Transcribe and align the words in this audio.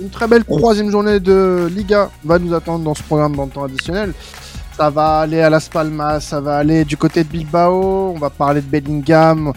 une 0.00 0.10
très 0.10 0.28
belle 0.28 0.44
troisième 0.44 0.90
journée 0.90 1.20
de 1.20 1.68
Liga 1.74 2.10
va 2.24 2.38
nous 2.38 2.54
attendre 2.54 2.84
dans 2.84 2.94
ce 2.94 3.02
programme 3.02 3.34
dans 3.34 3.46
le 3.46 3.50
temps 3.50 3.64
additionnel. 3.64 4.12
Ça 4.76 4.90
va 4.90 5.20
aller 5.20 5.40
à 5.40 5.50
Las 5.50 5.68
Palmas, 5.68 6.20
ça 6.20 6.40
va 6.40 6.56
aller 6.56 6.84
du 6.84 6.96
côté 6.96 7.24
de 7.24 7.28
Bilbao, 7.28 8.12
on 8.14 8.18
va 8.18 8.30
parler 8.30 8.60
de 8.60 8.66
Bellingham. 8.66 9.52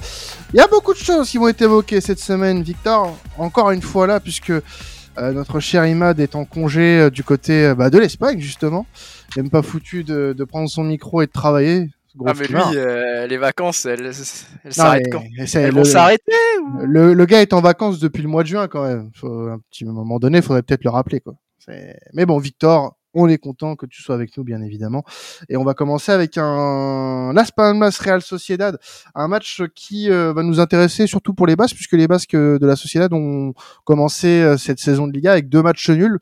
Il 0.54 0.58
y 0.58 0.60
a 0.60 0.68
beaucoup 0.68 0.94
de 0.94 0.98
choses 0.98 1.30
qui 1.30 1.38
vont 1.38 1.48
être 1.48 1.62
évoquées 1.62 2.02
cette 2.02 2.20
semaine, 2.20 2.64
Victor. 2.64 3.16
Encore 3.38 3.70
une 3.72 3.84
fois 3.84 4.08
là, 4.08 4.20
puisque 4.20 4.52
euh, 4.52 5.32
notre 5.32 5.60
cher 5.60 5.86
Imad 5.86 6.20
est 6.20 6.36
en 6.36 6.46
congé 6.46 7.00
euh, 7.02 7.10
du 7.12 7.24
côté 7.24 7.66
euh, 7.66 7.76
bah, 7.76 7.90
de 7.90 8.00
l'Espagne, 8.00 8.40
justement. 8.40 8.88
Il 9.36 9.42
n'aime 9.42 9.52
pas 9.52 9.62
foutu 9.62 10.04
de, 10.04 10.36
prendre 10.50 10.70
son 10.70 10.84
micro 10.84 11.22
et 11.22 11.28
de 11.28 11.32
travailler. 11.32 11.90
Ah 12.26 12.34
mais 12.38 12.48
lui, 12.48 13.30
les 13.30 13.38
vacances, 13.38 13.86
elles, 13.86 14.12
s'arrêtent 14.70 15.12
quand 15.12 15.24
Elles 15.56 15.74
vont 15.74 15.84
s'arrêter 15.84 16.34
le, 16.84 17.14
le, 17.14 17.26
gars 17.26 17.42
est 17.42 17.54
en 17.54 17.62
vacances 17.62 18.00
depuis 18.00 18.22
le 18.22 18.30
mois 18.30 18.44
de 18.44 18.48
juin 18.48 18.68
quand 18.68 18.84
même. 18.84 19.12
Faut, 19.16 19.48
un 19.48 19.60
petit 19.70 19.86
moment 19.86 20.20
donné, 20.20 20.40
il 20.40 20.44
faudrait 20.44 20.64
peut-être 20.64 20.84
le 20.84 20.90
rappeler 20.90 21.22
quoi. 21.22 21.36
Mais 22.14 22.26
bon, 22.26 22.38
Victor, 22.38 22.98
on 23.14 23.28
est 23.28 23.38
content 23.38 23.76
que 23.76 23.86
tu 23.86 24.02
sois 24.02 24.16
avec 24.16 24.36
nous, 24.38 24.44
bien 24.44 24.62
évidemment. 24.62 25.04
Et 25.50 25.58
on 25.58 25.64
va 25.64 25.74
commencer 25.74 26.12
avec 26.12 26.38
un 26.38 27.32
Las 27.34 27.52
Palmas 27.52 27.98
Real 28.02 28.22
Sociedad, 28.22 28.78
un 29.16 29.28
match 29.28 29.62
qui 29.76 30.10
euh, 30.10 30.34
va 30.34 30.44
nous 30.44 30.60
intéresser 30.60 31.08
surtout 31.08 31.34
pour 31.34 31.48
les 31.48 31.56
Basques, 31.56 31.76
puisque 31.76 31.94
les 31.94 32.08
Basques 32.08 32.36
de 32.36 32.66
la 32.66 32.76
Sociedad 32.76 33.12
ont 33.14 33.54
commencé 33.84 34.28
euh, 34.28 34.58
cette 34.58 34.80
saison 34.80 35.08
de 35.08 35.14
Liga 35.14 35.32
avec 35.32 35.50
deux 35.50 35.62
matchs 35.62 35.90
nuls. 35.90 36.20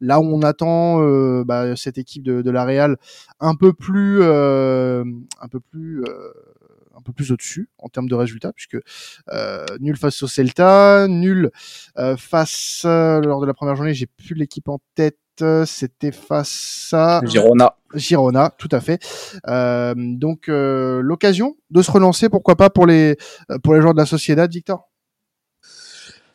Là 0.00 0.20
où 0.20 0.24
on 0.24 0.42
attend 0.42 1.00
euh, 1.00 1.44
bah, 1.44 1.76
cette 1.76 1.96
équipe 1.96 2.24
de, 2.24 2.50
la 2.50 2.64
Real 2.64 2.96
un 3.38 3.54
peu 3.54 3.72
plus, 3.72 4.22
un 4.24 5.48
peu 5.50 5.60
plus 5.60 6.04
un 6.94 7.00
peu 7.02 7.12
plus 7.12 7.32
au-dessus 7.32 7.68
en 7.78 7.88
termes 7.88 8.08
de 8.08 8.14
résultats, 8.14 8.52
puisque 8.52 8.78
euh, 9.30 9.64
nul 9.80 9.96
face 9.96 10.22
au 10.22 10.26
Celta, 10.26 11.06
nul 11.08 11.50
euh, 11.98 12.16
face 12.16 12.82
euh, 12.84 13.20
lors 13.20 13.40
de 13.40 13.46
la 13.46 13.54
première 13.54 13.76
journée, 13.76 13.94
j'ai 13.94 14.06
plus 14.06 14.34
l'équipe 14.34 14.68
en 14.68 14.78
tête, 14.94 15.18
c'était 15.66 16.12
face 16.12 16.90
à 16.92 17.20
Girona. 17.24 17.74
Girona, 17.94 18.52
tout 18.58 18.68
à 18.72 18.80
fait. 18.80 19.00
donc 19.96 20.44
l'occasion 20.48 21.56
de 21.70 21.82
se 21.82 21.90
relancer, 21.90 22.28
pourquoi 22.28 22.56
pas 22.56 22.70
pour 22.70 22.86
les 22.86 23.16
pour 23.62 23.74
les 23.74 23.80
joueurs 23.80 23.94
de 23.94 24.00
la 24.00 24.06
Sociedad, 24.06 24.50
Victor? 24.50 24.88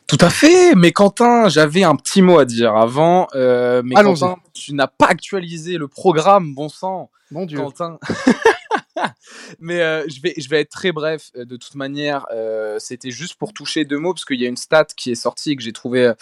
Tout 0.06 0.18
à 0.22 0.30
fait, 0.30 0.74
mais 0.74 0.92
Quentin, 0.92 1.48
j'avais 1.50 1.82
un 1.82 1.94
petit 1.94 2.22
mot 2.22 2.38
à 2.38 2.44
dire 2.44 2.74
avant. 2.76 3.28
mais 3.34 3.94
Quentin, 3.94 4.36
tu 4.54 4.74
n'as 4.74 4.86
pas 4.86 5.06
actualisé 5.06 5.76
le 5.76 5.88
programme, 5.88 6.54
bon 6.54 6.68
sang. 6.68 7.10
Mon 7.30 7.44
Dieu. 7.44 7.58
Quentin. 7.58 7.98
Mais 9.60 9.80
euh, 9.80 10.04
je, 10.08 10.20
vais, 10.20 10.34
je 10.36 10.48
vais 10.48 10.60
être 10.60 10.70
très 10.70 10.92
bref. 10.92 11.30
Euh, 11.36 11.44
de 11.44 11.56
toute 11.56 11.74
manière, 11.74 12.26
euh, 12.32 12.78
c'était 12.78 13.10
juste 13.10 13.36
pour 13.36 13.52
toucher 13.52 13.84
deux 13.84 13.98
mots, 13.98 14.14
parce 14.14 14.24
qu'il 14.24 14.40
y 14.40 14.44
a 14.44 14.48
une 14.48 14.56
stat 14.56 14.86
qui 14.96 15.10
est 15.10 15.16
sortie 15.16 15.52
et 15.52 15.56
que 15.56 15.62
j'ai 15.62 15.72
trouvé 15.72 16.12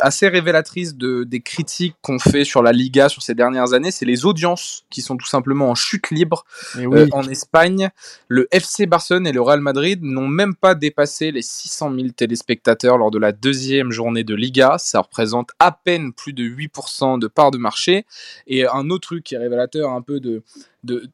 assez 0.00 0.28
révélatrice 0.28 0.94
de, 0.94 1.24
des 1.24 1.40
critiques 1.40 1.94
qu'on 2.02 2.18
fait 2.18 2.44
sur 2.44 2.62
la 2.62 2.72
Liga 2.72 3.08
sur 3.08 3.22
ces 3.22 3.34
dernières 3.34 3.72
années. 3.72 3.90
C'est 3.90 4.04
les 4.04 4.24
audiences 4.24 4.84
qui 4.90 5.02
sont 5.02 5.16
tout 5.16 5.26
simplement 5.26 5.70
en 5.70 5.74
chute 5.74 6.10
libre 6.10 6.44
en 7.12 7.28
Espagne. 7.28 7.90
Le 8.28 8.48
FC 8.50 8.86
Barcelone 8.86 9.26
et 9.26 9.32
le 9.32 9.40
Real 9.40 9.60
Madrid 9.60 10.02
n'ont 10.02 10.28
même 10.28 10.54
pas 10.54 10.74
dépassé 10.74 11.30
les 11.32 11.42
600 11.42 11.94
000 11.94 12.08
téléspectateurs 12.10 12.98
lors 12.98 13.10
de 13.10 13.18
la 13.18 13.32
deuxième 13.32 13.90
journée 13.90 14.24
de 14.24 14.34
Liga. 14.34 14.76
Ça 14.78 15.00
représente 15.00 15.50
à 15.58 15.72
peine 15.72 16.12
plus 16.12 16.32
de 16.32 16.44
8% 16.44 17.18
de 17.18 17.26
part 17.26 17.50
de 17.50 17.58
marché. 17.58 18.04
Et 18.46 18.66
un 18.66 18.90
autre 18.90 19.08
truc 19.08 19.24
qui 19.24 19.34
est 19.34 19.38
révélateur 19.38 19.90
un 19.90 20.02
peu 20.02 20.20
de, 20.20 20.42
de, 20.84 21.08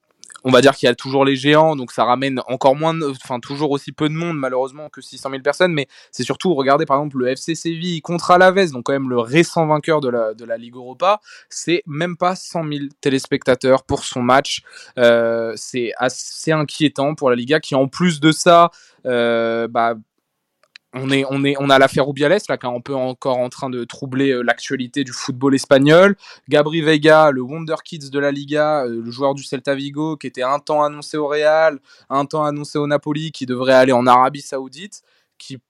on 0.47 0.53
va 0.53 0.61
dire 0.61 0.77
qu'il 0.77 0.87
y 0.87 0.91
a 0.91 0.95
toujours 0.95 1.25
les 1.25 1.35
géants, 1.35 1.75
donc 1.75 1.91
ça 1.91 2.05
ramène 2.05 2.41
encore 2.47 2.77
moins, 2.77 2.97
enfin 3.03 3.41
toujours 3.41 3.73
aussi 3.73 3.91
peu 3.91 4.09
de 4.09 4.15
monde 4.15 4.39
malheureusement 4.39 4.89
que 4.89 5.01
600 5.01 5.31
000 5.31 5.43
personnes, 5.43 5.73
mais 5.73 5.89
c'est 6.13 6.23
surtout 6.23 6.55
regardez 6.55 6.87
par 6.87 6.99
exemple 6.99 7.19
le 7.19 7.29
FC 7.29 7.57
Séville 7.57 8.01
contre 8.01 8.31
Alaves, 8.31 8.71
donc 8.71 8.85
quand 8.85 8.93
même 8.93 9.11
le 9.11 9.19
récent 9.19 9.67
vainqueur 9.67 10.01
de 10.01 10.09
la 10.09 10.35
de 10.35 10.45
la 10.45 10.57
Ligue 10.57 10.77
Europa, 10.77 11.21
c'est 11.51 11.83
même 11.87 12.17
pas 12.17 12.37
100 12.37 12.63
000 12.63 12.85
téléspectateurs 13.01 13.83
pour 13.83 14.05
son 14.05 14.23
match, 14.23 14.63
euh, 14.99 15.53
c'est 15.57 15.91
assez 15.97 16.53
inquiétant 16.53 17.17
pour 17.17 17.29
la 17.29 17.35
Liga 17.35 17.59
qui 17.59 17.75
en 17.75 17.89
plus 17.89 18.21
de 18.21 18.31
ça, 18.31 18.71
euh, 19.05 19.67
bah 19.67 19.97
on 20.97 21.11
est, 21.11 21.25
on 21.31 21.45
est, 21.45 21.55
on 21.59 21.71
a 21.71 21.79
l'affaire 21.79 22.07
Rubiales 22.07 22.39
là, 22.49 22.57
qui 22.57 22.67
est 22.67 22.69
un 22.69 22.81
peu 22.81 22.95
encore 22.95 23.39
en 23.39 23.49
train 23.49 23.71
de 23.71 23.85
troubler 23.85 24.31
euh, 24.31 24.43
l'actualité 24.43 25.05
du 25.05 25.13
football 25.13 25.55
espagnol. 25.55 26.17
Gabri 26.49 26.81
Vega, 26.81 27.31
le 27.31 27.43
Wonder 27.43 27.77
Kids 27.85 28.11
de 28.11 28.19
la 28.19 28.31
Liga, 28.31 28.85
euh, 28.85 29.03
le 29.05 29.11
joueur 29.11 29.35
du 29.35 29.43
Celta 29.43 29.75
Vigo, 29.75 30.17
qui 30.17 30.27
était 30.27 30.43
un 30.43 30.59
temps 30.59 30.83
annoncé 30.83 31.17
au 31.17 31.27
Real, 31.29 31.79
un 32.11 32.25
temps 32.25 32.45
annoncé 32.45 32.79
au 32.79 32.87
Napoli, 32.87 33.33
qui 33.33 33.47
devrait 33.47 33.75
aller 33.75 33.93
en 33.93 34.07
Arabie 34.07 34.41
Saoudite 34.41 35.03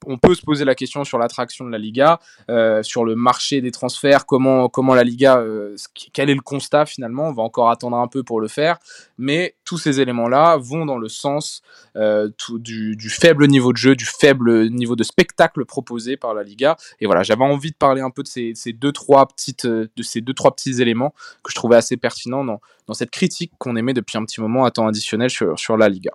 on 0.06 0.19
peut 0.19 0.34
se 0.34 0.43
poser 0.43 0.65
la 0.65 0.75
question 0.75 1.04
sur 1.04 1.19
l'attraction 1.19 1.65
de 1.65 1.71
la 1.71 1.78
Liga, 1.78 2.21
euh, 2.50 2.82
sur 2.82 3.04
le 3.04 3.15
marché 3.15 3.60
des 3.60 3.71
transferts, 3.71 4.27
comment, 4.27 4.69
comment 4.69 4.94
la 4.94 5.04
Liga, 5.04 5.38
euh, 5.38 5.77
quel 6.12 6.31
est 6.31 6.34
le 6.34 6.41
constat 6.41 6.87
finalement, 6.87 7.28
on 7.28 7.32
va 7.32 7.43
encore 7.43 7.71
attendre 7.71 7.97
un 7.97 8.09
peu 8.09 8.22
pour 8.22 8.41
le 8.41 8.49
faire, 8.49 8.78
mais 9.19 9.56
tous 9.65 9.78
ces 9.78 10.00
éléments-là 10.00 10.56
vont 10.56 10.87
dans 10.87 10.99
le 10.99 11.09
sens 11.09 11.62
euh, 11.97 12.28
du, 12.55 13.10
faible 13.10 13.47
niveau 13.47 13.72
de 13.72 13.78
jeu, 13.78 13.97
du 13.97 14.06
faible 14.06 14.69
niveau 14.71 14.97
de 14.97 15.05
spectacle 15.05 15.65
proposé 15.65 16.16
par 16.16 16.34
la 16.34 16.43
Liga, 16.43 16.76
et 17.00 17.06
voilà, 17.06 17.22
j'avais 17.22 17.44
envie 17.44 17.71
de 17.71 17.76
parler 17.76 18.00
un 18.00 18.10
peu 18.10 18.22
de 18.22 18.28
ces, 18.28 18.55
deux 18.72 18.93
trois 18.93 19.26
petites, 19.26 19.66
de 19.66 20.03
ces 20.03 20.21
deux 20.21 20.34
trois 20.34 20.55
petits 20.55 20.81
éléments 20.81 21.15
que 21.43 21.50
je 21.50 21.55
trouvais 21.55 21.76
assez 21.76 21.97
pertinents 21.97 22.44
dans, 22.44 22.60
cette 22.93 23.10
critique 23.10 23.53
qu'on 23.59 23.75
émet 23.75 23.94
depuis 23.94 24.16
un 24.16 24.25
petit 24.25 24.41
moment 24.41 24.65
à 24.65 24.71
temps 24.71 24.87
additionnel 24.87 25.28
sur, 25.28 25.59
sur 25.59 25.76
la 25.76 25.88
Liga. 25.88 26.12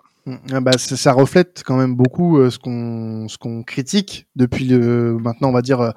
Ah 0.52 0.60
bah, 0.62 0.78
ça, 0.78 1.14
reflète 1.14 1.64
quand 1.66 1.78
même 1.78 1.96
beaucoup 1.96 2.38
euh, 2.38 2.52
ce 2.52 2.60
qu'on 2.60 3.28
ce 3.28 3.40
qu'on 3.40 3.64
critique 3.64 4.28
depuis 4.36 4.66
le 4.66 5.18
maintenant 5.18 5.50
on 5.50 5.52
va 5.52 5.64
dire 5.64 5.82
euh, 5.82 5.92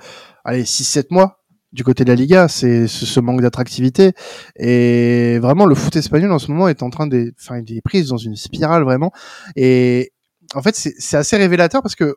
allez 0.45 0.65
6 0.65 0.85
7 0.85 1.11
mois 1.11 1.45
du 1.75 1.83
côté 1.83 2.05
de 2.05 2.09
la 2.09 2.15
Liga, 2.15 2.47
c'est 2.47 2.87
ce, 2.87 3.21
manque 3.21 3.41
d'attractivité. 3.41 4.13
Et 4.57 5.41
vraiment 5.41 5.67
le 5.67 5.75
foot 5.75 5.97
espagnol 5.97 6.31
en 6.31 6.39
ce 6.39 6.51
moment 6.53 6.69
est 6.69 6.85
en 6.85 6.89
train 6.89 7.09
de 7.09 7.35
enfin 7.39 7.61
il 7.67 7.77
est 7.77 7.83
pris 7.83 8.05
dans 8.05 8.17
une 8.17 8.37
spirale 8.37 8.85
vraiment. 8.85 9.11
Et 9.57 10.13
en 10.55 10.63
fait 10.63 10.77
c'est 10.77 11.17
assez 11.17 11.37
révélateur 11.37 11.83
parce 11.83 11.97
que 11.97 12.15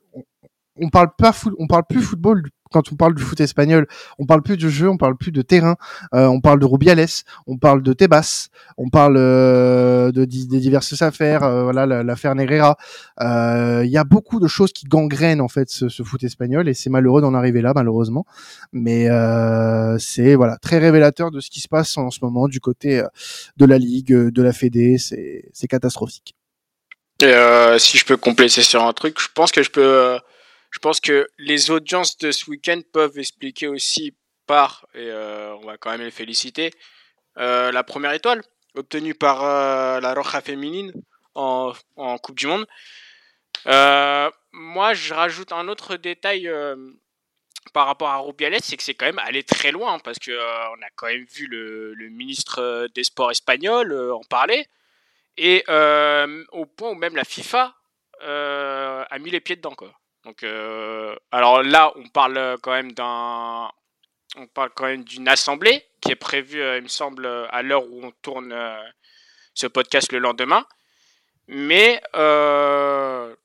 on, 0.80 0.90
parle 0.90 1.10
pas 1.18 1.36
on 1.58 1.66
parle 1.68 1.84
plus 1.90 2.02
football 2.02 2.44
quand 2.72 2.92
on 2.92 2.96
parle 2.96 3.16
du 3.16 3.24
foot 3.24 3.40
espagnol, 3.40 3.88
on 4.20 4.26
parle 4.26 4.42
plus 4.42 4.58
de 4.58 4.70
jeu, 4.70 4.90
on 4.90 4.98
parle 4.98 5.18
plus 5.18 5.32
de 5.32 5.42
terrain, 5.42 5.76
euh, 6.14 6.26
on 6.26 6.42
parle 6.42 6.60
de 6.60 6.66
Rubiales, 6.66 7.08
on 7.46 7.58
parle 7.58 7.82
de 7.82 7.94
Tebas, 7.94 8.50
on 8.78 8.90
parle 8.90 9.16
euh, 9.18 10.12
de, 10.12 10.26
des 10.26 10.60
diverses 10.60 11.02
affaires, 11.02 11.44
euh, 11.44 11.64
voilà 11.64 12.04
l'affaire 12.04 12.36
Negrera. 12.36 12.78
Il 13.20 13.90
y 13.90 13.98
a 13.98 14.04
beaucoup 14.04 14.40
de 14.40 14.48
choses 14.48 14.74
qui 14.74 14.86
gangrènent 14.86 15.42
en 15.42 15.48
fait 15.48 15.70
ce, 15.70 16.04
foot 16.04 16.24
espagnol 16.24 16.70
et 16.70 16.74
c'est 16.74 16.90
malheureux 16.90 17.22
d'en 17.22 17.34
arriver 17.34 17.62
là 17.62 17.74
malheureusement, 17.76 18.26
mais 18.72 19.08
c'est 20.00 20.36
voilà 20.36 20.58
très 20.58 20.78
révélateur 20.78 21.32
de 21.32 21.40
ce 21.40 21.50
qui 21.50 21.60
se 21.60 21.68
passe 21.68 21.98
en 21.98 22.12
ce 22.12 22.20
moment 22.22 22.48
du 22.48 22.60
côté 22.60 23.04
de 23.58 23.66
la 23.66 23.78
ligue, 23.78 24.14
de 24.14 24.42
la 24.42 24.54
Fédé, 24.54 24.98
c'est 24.98 25.68
catastrophique. 25.68 26.36
Si 27.20 27.98
je 27.98 28.06
peux 28.06 28.18
compléter 28.18 28.62
sur 28.62 28.84
un 28.84 28.94
truc, 28.94 29.20
je 29.20 29.28
pense 29.34 29.52
que 29.52 29.64
je 29.64 29.72
peux 29.72 30.20
je 30.72 30.80
pense 30.80 31.00
que 31.00 31.28
les 31.38 31.72
audiences 31.72 32.18
de 32.18 32.32
ce 32.32 32.50
week-end 32.50 32.82
peuvent 32.92 33.18
expliquer 33.18 33.68
aussi 33.68 34.16
par, 34.48 34.88
et 34.94 35.10
euh, 35.10 35.56
on 35.56 35.66
va 35.66 35.78
quand 35.78 35.92
même 35.92 36.02
les 36.02 36.12
féliciter, 36.12 36.72
euh, 37.38 37.72
la 37.72 37.84
première 37.84 38.14
étoile 38.14 38.42
obtenue 38.76 39.14
par 39.14 39.44
euh, 39.44 40.00
la 40.00 40.14
Roja 40.14 40.42
féminine 40.42 40.92
en, 41.36 41.74
Coupe 42.24 42.38
du 42.38 42.48
Monde. 42.48 42.66
moi, 43.66 44.94
je 44.94 45.14
rajoute 45.14 45.52
un 45.52 45.68
autre 45.68 45.96
détail 45.98 46.50
par 47.74 47.86
rapport 47.86 48.10
à 48.10 48.18
Rubiales, 48.18 48.58
c'est 48.62 48.78
que 48.78 48.84
c'est 48.84 48.96
quand 48.96 49.06
même 49.06 49.20
allé 49.20 49.44
très 49.44 49.72
loin 49.72 50.00
parce 50.00 50.18
que 50.18 50.32
on 50.32 50.82
a 50.82 50.90
quand 50.96 51.08
même 51.08 51.26
vu 51.26 51.46
le, 51.48 51.94
le 51.94 52.10
ministre 52.10 52.88
des 52.96 53.04
Sports 53.04 53.32
espagnol 53.32 53.94
en 54.12 54.22
parler 54.22 54.66
et 55.38 55.64
au 56.52 56.66
point 56.66 56.90
où 56.90 56.96
même 56.96 57.16
la 57.16 57.24
FIFA 57.24 57.76
a 58.22 59.20
mis 59.20 59.30
les 59.30 59.42
pieds 59.42 59.58
dedans 59.58 59.76
quoi. 59.76 59.94
Donc, 60.28 60.44
euh, 60.44 61.16
alors 61.32 61.64
là, 61.64 61.94
on 61.96 62.06
parle 62.10 62.58
quand 62.62 62.74
même 62.74 62.92
d'un, 62.92 63.70
on 64.36 64.46
parle 64.54 64.72
quand 64.76 64.84
même 64.84 65.06
d'une 65.06 65.30
assemblée 65.30 65.86
qui 66.02 66.12
est 66.12 66.18
prévue, 66.18 66.60
euh, 66.60 66.78
il 66.78 66.84
me 66.84 66.90
semble, 66.90 67.26
à 67.50 67.62
l'heure 67.62 67.90
où 67.90 68.04
on 68.04 68.12
tourne 68.22 68.52
euh, 68.52 68.78
ce 69.54 69.68
podcast 69.68 70.12
le 70.12 70.20
lendemain. 70.20 70.66
Mais 71.48 72.02
je 72.14 73.36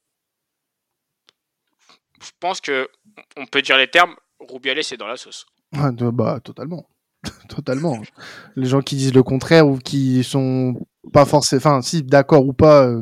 pense 2.41 2.61
que 2.61 2.89
on 3.37 3.47
peut 3.47 3.63
dire 3.63 3.77
les 3.77 3.89
termes. 3.89 4.17
Rubiales 4.41 4.79
est 4.79 4.97
dans 4.97 5.07
la 5.07 5.17
sauce. 5.17 5.47
Ah, 5.77 5.93
bah 5.93 6.41
totalement, 6.43 6.89
totalement. 7.49 8.03
Les 8.57 8.67
gens 8.67 8.81
qui 8.81 8.97
disent 8.97 9.15
le 9.15 9.23
contraire 9.23 9.69
ou 9.69 9.79
qui 9.79 10.25
sont 10.25 10.85
pas 11.13 11.27
forcément, 11.27 11.81
si 11.81 12.03
d'accord 12.03 12.45
ou 12.45 12.53
pas 12.53 12.93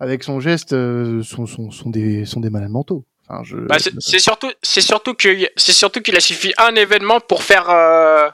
avec 0.00 0.22
son 0.22 0.40
geste, 0.40 0.70
sont, 0.70 1.44
sont, 1.44 1.70
sont, 1.70 1.90
des 1.90 2.24
sont 2.24 2.40
des 2.40 2.48
malades 2.48 2.70
mentaux. 2.70 3.04
Bah, 3.28 3.76
c'est 3.98 4.18
surtout, 4.18 4.50
c'est 4.62 4.80
surtout 4.80 5.14
que 5.14 5.28
c'est 5.56 5.72
surtout 5.72 6.00
qu'il 6.00 6.16
a 6.16 6.20
suffi 6.20 6.52
un 6.58 6.74
événement 6.76 7.18
pour 7.20 7.42
faire 7.42 7.68
euh, 7.70 8.28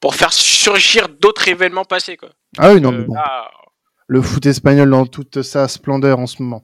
pour 0.00 0.14
faire 0.14 0.32
surgir 0.32 1.08
d'autres 1.08 1.48
événements 1.48 1.84
passés 1.84 2.16
quoi. 2.16 2.30
Ah 2.58 2.72
oui 2.72 2.80
non 2.80 2.92
mais 2.92 3.04
bon. 3.04 3.14
Le 4.06 4.20
foot 4.20 4.44
espagnol 4.46 4.90
dans 4.90 5.06
toute 5.06 5.42
sa 5.42 5.68
splendeur 5.68 6.18
en 6.18 6.26
ce 6.26 6.42
moment. 6.42 6.62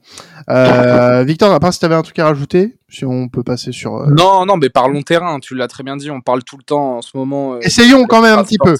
Euh, 0.49 1.23
Victor, 1.27 1.51
à 1.51 1.59
part 1.59 1.73
si 1.73 1.79
tu 1.79 1.85
avais 1.85 1.95
un 1.95 2.01
truc 2.01 2.19
à 2.19 2.25
rajouter 2.25 2.77
si 2.89 3.05
on 3.05 3.27
peut 3.29 3.43
passer 3.43 3.71
sur. 3.71 3.95
euh, 3.95 4.07
Non, 4.09 4.45
non, 4.45 4.57
mais 4.57 4.69
parlons 4.69 5.01
terrain, 5.01 5.39
tu 5.39 5.55
l'as 5.55 5.67
très 5.67 5.83
bien 5.83 5.95
dit, 5.97 6.09
on 6.11 6.21
parle 6.21 6.43
tout 6.43 6.57
le 6.57 6.63
temps 6.63 6.97
en 6.97 7.01
ce 7.01 7.15
moment. 7.15 7.53
euh, 7.55 7.59
Essayons 7.61 8.05
quand 8.05 8.21
même 8.21 8.39
un 8.39 8.43
petit 8.43 8.57
peu. 8.57 8.75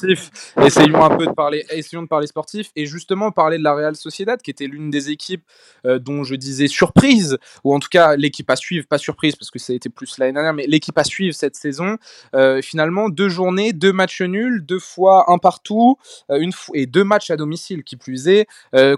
Essayons 0.65 1.03
un 1.03 1.15
peu 1.15 1.25
de 1.27 1.31
parler, 1.31 1.65
essayons 1.71 2.01
de 2.01 2.07
parler 2.07 2.27
sportif 2.27 2.71
et 2.75 2.85
justement 2.85 3.31
parler 3.31 3.57
de 3.57 3.63
la 3.63 3.73
Real 3.73 3.95
Sociedad, 3.95 4.41
qui 4.41 4.51
était 4.51 4.67
l'une 4.67 4.89
des 4.89 5.09
équipes 5.09 5.43
euh, 5.85 5.99
dont 5.99 6.23
je 6.23 6.35
disais 6.35 6.67
surprise, 6.67 7.37
ou 7.63 7.73
en 7.73 7.79
tout 7.79 7.89
cas 7.89 8.15
l'équipe 8.15 8.49
à 8.49 8.55
suivre, 8.55 8.87
pas 8.87 8.97
surprise 8.97 9.35
parce 9.35 9.51
que 9.51 9.59
ça 9.59 9.73
a 9.73 9.75
été 9.75 9.89
plus 9.89 10.17
l'année 10.17 10.33
dernière, 10.33 10.53
mais 10.53 10.65
l'équipe 10.67 10.97
à 10.97 11.03
suivre 11.03 11.35
cette 11.35 11.55
saison. 11.55 11.97
Euh, 12.35 12.61
finalement, 12.61 13.09
deux 13.09 13.29
journées, 13.29 13.73
deux 13.73 13.93
matchs 13.93 14.21
nuls, 14.21 14.65
deux 14.65 14.79
fois 14.79 15.31
un 15.31 15.37
partout, 15.37 15.97
une 16.29 16.51
et 16.73 16.85
deux 16.85 17.03
matchs 17.03 17.31
à 17.31 17.37
domicile, 17.37 17.83
qui 17.83 17.95
plus 17.95 18.27
est, 18.27 18.47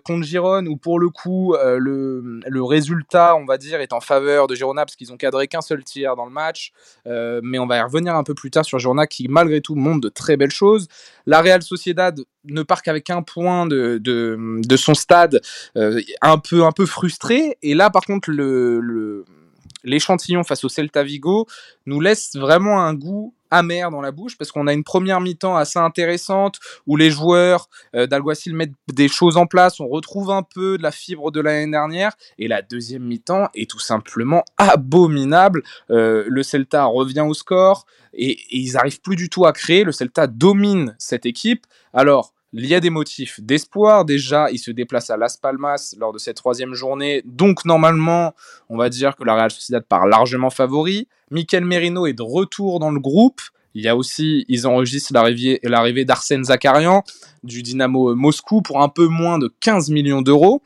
contre 0.04 0.24
Gironne, 0.24 0.68
où 0.68 0.78
pour 0.78 1.00
le 1.00 1.10
coup 1.10 1.54
le, 1.56 2.40
le 2.48 2.64
résultat, 2.64 3.36
on 3.36 3.46
va 3.46 3.58
dire, 3.58 3.82
est 3.82 3.94
en 3.94 4.00
faveur 4.00 4.48
de 4.48 4.56
Girona 4.56 4.86
parce 4.86 4.96
qu'ils 5.02 5.12
ont 5.12 5.18
cadré 5.18 5.48
qu'un 5.48 5.62
seul 5.62 5.84
tir 5.84 6.16
dans 6.16 6.26
le 6.26 6.32
match. 6.32 6.72
Euh, 7.08 7.42
mais 7.44 7.58
on 7.58 7.66
va 7.66 7.78
y 7.78 7.82
revenir 7.82 8.16
un 8.16 8.24
peu 8.24 8.36
plus 8.36 8.52
tard 8.52 8.66
sur 8.66 8.78
Girona 8.78 9.08
qui, 9.08 9.28
malgré 9.28 9.60
tout, 9.62 9.76
montre 9.76 10.02
de 10.02 10.10
très 10.10 10.38
belles 10.38 10.52
choses. 10.52 10.88
La 11.26 11.42
Real 11.42 11.64
Sociedad 11.64 12.20
ne 12.46 12.62
part 12.64 12.84
qu'avec 12.84 13.10
un 13.10 13.24
point 13.24 13.66
de, 13.66 13.98
de, 14.00 14.78
son 14.78 14.94
stade, 14.94 15.42
euh, 15.76 16.02
un, 16.22 16.38
peu, 16.38 16.64
un 16.64 16.72
peu 16.72 16.86
frustré. 16.86 17.58
Et 17.64 17.74
là, 17.74 17.90
par 17.90 18.04
contre, 18.04 18.30
le- 18.30 19.26
l'échantillon 19.84 20.44
face 20.44 20.64
au 20.64 20.70
Celta 20.70 21.04
Vigo 21.04 21.48
nous 21.86 22.00
laisse 22.00 22.36
vraiment 22.36 22.82
un 22.82 22.94
goût 22.94 23.34
amer 23.52 23.92
dans 23.92 24.02
la 24.02 24.12
bouche 24.12 24.38
parce 24.38 24.52
qu'on 24.52 24.66
a 24.66 24.74
une 24.74 24.84
première 24.84 25.20
mi-temps 25.20 25.58
assez 25.58 25.78
intéressante 25.78 26.60
où 26.88 26.96
les 26.96 27.12
joueurs 27.12 27.70
euh, 27.96 28.08
d'Alguacil 28.08 28.56
mettent 28.56 28.74
des 28.92 29.10
choses 29.10 29.38
en 29.38 29.46
place, 29.46 29.80
on 29.80 29.88
retrouve 29.88 30.32
un 30.32 30.44
peu 30.44 30.78
de 30.78 30.84
la 30.84 30.92
fibre 30.92 31.32
de 31.32 31.42
l'année 31.42 31.70
dernière 31.70 32.14
et 32.40 32.48
la 32.48 32.62
deuxième 32.62 33.04
mi-temps 33.04 33.50
est 33.54 33.70
tout 33.70 33.80
simplement 33.80 34.44
abominable. 34.58 35.64
Euh, 35.90 36.24
le 36.28 36.44
Celta 36.44 36.86
revient 36.86 37.26
au 37.28 37.34
score 37.34 37.86
et, 38.14 38.32
et 38.32 38.58
ils 38.58 38.78
arrivent 38.78 39.02
plus 39.02 39.18
du 39.18 39.30
tout 39.30 39.46
à 39.46 39.52
créer. 39.52 39.84
Le 39.84 39.92
Celta 39.92 40.28
domine 40.28 40.96
cette 40.98 41.26
équipe. 41.26 41.68
Alors, 41.94 42.34
il 42.54 42.66
y 42.66 42.76
a 42.76 42.80
des 42.80 42.90
motifs 42.90 43.40
d'espoir. 43.42 44.06
Déjà, 44.06 44.50
ils 44.52 44.60
se 44.60 44.72
déplacent 44.72 45.10
à 45.10 45.18
Las 45.18 45.38
Palmas 45.38 45.96
lors 45.98 46.12
de 46.12 46.18
cette 46.18 46.38
troisième 46.38 46.74
journée. 46.74 47.22
Donc, 47.26 47.66
normalement, 47.66 48.34
on 48.70 48.78
va 48.78 48.90
dire 48.90 49.16
que 49.16 49.24
la 49.24 49.36
Real 49.36 49.52
Sociedad 49.52 49.84
part 49.84 50.06
largement 50.08 50.50
favori. 50.50 51.08
Mikel 51.32 51.64
Merino 51.64 52.08
est 52.08 52.14
de 52.14 52.24
retour 52.24 52.80
dans 52.80 52.92
le 52.92 53.00
groupe. 53.00 53.42
Il 53.74 53.82
y 53.82 53.88
a 53.88 53.96
aussi, 53.96 54.44
ils 54.50 54.68
enregistrent 54.68 55.14
l'arrivée, 55.14 56.06
d'Arsène 56.06 56.44
Zakarian 56.44 57.04
du 57.44 57.64
Dynamo 57.64 58.16
Moscou 58.16 58.62
pour 58.62 58.82
un 58.82 58.90
peu 58.90 59.08
moins 59.08 59.40
de 59.40 59.50
15 59.62 59.90
millions 59.92 60.22
d'euros. 60.22 60.62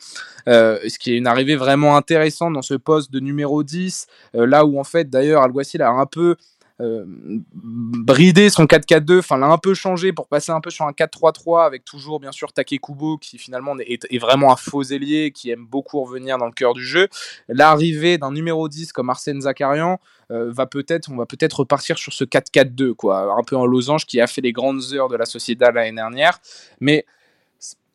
Euh, 0.48 0.80
ce 0.88 0.98
qui 0.98 1.14
est 1.14 1.18
une 1.18 1.28
arrivée 1.28 1.56
vraiment 1.56 1.98
intéressante 1.98 2.54
dans 2.54 2.62
ce 2.62 2.74
poste 2.74 3.12
de 3.12 3.20
numéro 3.20 3.64
10, 3.64 4.08
euh, 4.36 4.46
là 4.46 4.66
où 4.66 4.80
en 4.80 4.84
fait 4.84 5.10
d'ailleurs 5.10 5.42
Alguacil 5.42 5.82
a 5.82 5.90
un 5.90 6.06
peu 6.06 6.36
euh, 6.82 7.06
bridé 7.54 8.50
son 8.50 8.66
4-4-2, 8.66 9.20
enfin 9.20 9.38
l'a 9.38 9.48
un 9.48 9.58
peu 9.58 9.74
changé 9.74 10.12
pour 10.12 10.28
passer 10.28 10.52
un 10.52 10.60
peu 10.60 10.70
sur 10.70 10.86
un 10.86 10.92
4-3-3 10.92 11.66
avec 11.66 11.86
toujours 11.86 12.20
bien 12.20 12.34
sûr 12.34 12.52
Takekubo 12.52 13.18
qui 13.18 13.38
finalement 13.38 13.78
est, 13.80 14.18
vraiment 14.18 14.52
un 14.52 14.58
faux 14.58 14.84
ailier 14.84 15.32
qui 15.32 15.52
aime 15.52 15.66
beaucoup 15.66 16.02
revenir 16.04 16.38
dans 16.38 16.48
le 16.48 16.52
cœur 16.52 16.74
du 16.74 16.86
jeu. 16.86 17.08
L'arrivée 17.48 18.18
d'un 18.18 18.32
numéro 18.32 18.68
10 18.68 18.92
comme 18.92 19.10
Arsène 19.10 19.40
Zakarian 19.42 20.00
euh, 20.32 20.52
va 20.52 20.66
peut-être, 20.66 21.10
on 21.10 21.16
va 21.16 21.26
peut-être 21.26 21.60
repartir 21.62 21.98
sur 21.98 22.12
ce 22.12 22.26
4-4-2 22.26 22.94
quoi, 22.94 23.34
un 23.38 23.44
peu 23.44 23.56
en 23.56 23.66
losange 23.66 24.06
qui 24.06 24.20
a 24.20 24.28
fait 24.28 24.42
les 24.42 24.52
grandes 24.52 24.82
heures 24.92 25.08
de 25.08 25.16
la 25.16 25.26
Sociedad 25.26 25.74
l'année 25.74 25.96
dernière, 25.96 26.40
mais 26.82 27.06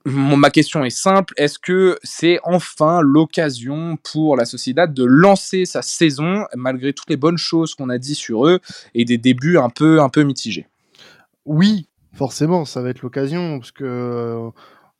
ma 0.06 0.50
question 0.50 0.84
est 0.84 0.90
simple, 0.90 1.34
est-ce 1.36 1.58
que 1.58 1.98
c'est 2.02 2.40
enfin 2.44 3.00
l'occasion 3.02 3.98
pour 4.12 4.36
la 4.36 4.44
Sociedad 4.44 4.92
de 4.92 5.04
lancer 5.04 5.66
sa 5.66 5.82
saison 5.82 6.44
malgré 6.56 6.92
toutes 6.92 7.10
les 7.10 7.16
bonnes 7.16 7.38
choses 7.38 7.74
qu'on 7.74 7.90
a 7.90 7.98
dit 7.98 8.14
sur 8.14 8.46
eux 8.46 8.60
et 8.94 9.04
des 9.04 9.18
débuts 9.18 9.58
un 9.58 9.68
peu 9.68 10.00
un 10.00 10.08
peu 10.08 10.22
mitigés? 10.22 10.66
Oui, 11.44 11.88
forcément, 12.14 12.64
ça 12.64 12.80
va 12.80 12.90
être 12.90 13.02
l'occasion 13.02 13.58
parce 13.58 13.72
que 13.72 13.84
euh, 13.84 14.50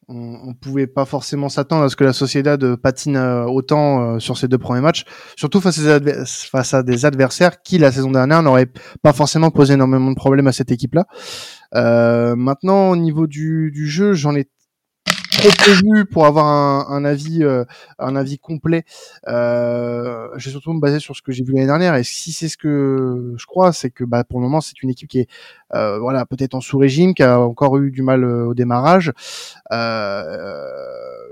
on, 0.08 0.48
on 0.48 0.54
pouvait 0.54 0.86
pas 0.86 1.06
forcément 1.06 1.48
s'attendre 1.48 1.84
à 1.84 1.88
ce 1.88 1.96
que 1.96 2.04
la 2.04 2.12
Sociedad 2.12 2.76
patine 2.76 3.16
euh, 3.16 3.44
autant 3.44 4.16
euh, 4.16 4.18
sur 4.18 4.36
ces 4.36 4.48
deux 4.48 4.58
premiers 4.58 4.80
matchs, 4.82 5.04
surtout 5.36 5.60
face 5.60 5.78
à, 5.78 6.82
des 6.82 7.06
adversaires 7.06 7.62
qui 7.62 7.78
la 7.78 7.90
saison 7.90 8.10
dernière 8.10 8.42
n'auraient 8.42 8.70
pas 9.02 9.12
forcément 9.14 9.50
posé 9.50 9.74
énormément 9.74 10.10
de 10.10 10.16
problèmes 10.16 10.46
à 10.46 10.52
cette 10.52 10.70
équipe-là. 10.70 11.06
Maintenant, 11.72 12.90
au 12.90 12.96
niveau 12.96 13.26
du 13.26 13.86
jeu, 13.86 14.12
j'en 14.12 14.34
ai 14.34 14.48
pour 16.10 16.26
avoir 16.26 16.46
un, 16.46 16.86
un 16.88 17.04
avis 17.04 17.42
euh, 17.44 17.64
un 17.98 18.16
avis 18.16 18.38
complet. 18.38 18.84
Euh, 19.28 20.28
je 20.36 20.46
vais 20.46 20.50
surtout 20.50 20.72
me 20.72 20.80
baser 20.80 20.98
sur 20.98 21.16
ce 21.16 21.22
que 21.22 21.32
j'ai 21.32 21.44
vu 21.44 21.52
l'année 21.52 21.66
dernière 21.66 21.94
et 21.94 22.04
si 22.04 22.32
c'est 22.32 22.48
ce 22.48 22.56
que 22.56 23.34
je 23.36 23.46
crois, 23.46 23.72
c'est 23.72 23.90
que 23.90 24.04
bah, 24.04 24.24
pour 24.24 24.40
le 24.40 24.44
moment 24.44 24.60
c'est 24.60 24.82
une 24.82 24.90
équipe 24.90 25.08
qui 25.08 25.20
est 25.20 25.28
euh, 25.74 25.98
voilà 25.98 26.26
peut-être 26.26 26.54
en 26.54 26.60
sous-régime, 26.60 27.14
qui 27.14 27.22
a 27.22 27.40
encore 27.40 27.78
eu 27.78 27.90
du 27.90 28.02
mal 28.02 28.24
euh, 28.24 28.46
au 28.46 28.54
démarrage. 28.54 29.12
Euh, 29.72 30.64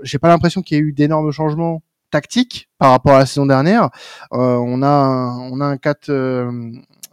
j'ai 0.03 0.19
pas 0.19 0.29
l'impression 0.29 0.61
qu'il 0.61 0.77
y 0.77 0.79
ait 0.79 0.83
eu 0.83 0.93
d'énormes 0.93 1.31
changements 1.31 1.81
tactiques 2.11 2.69
par 2.79 2.91
rapport 2.91 3.13
à 3.13 3.19
la 3.19 3.25
saison 3.25 3.45
dernière. 3.45 3.89
Euh, 4.33 4.55
on 4.55 4.81
a 4.81 4.87
un, 4.87 5.51
on 5.51 5.61
a 5.61 5.65
un 5.65 5.77
4 5.77 6.09
euh, 6.09 6.71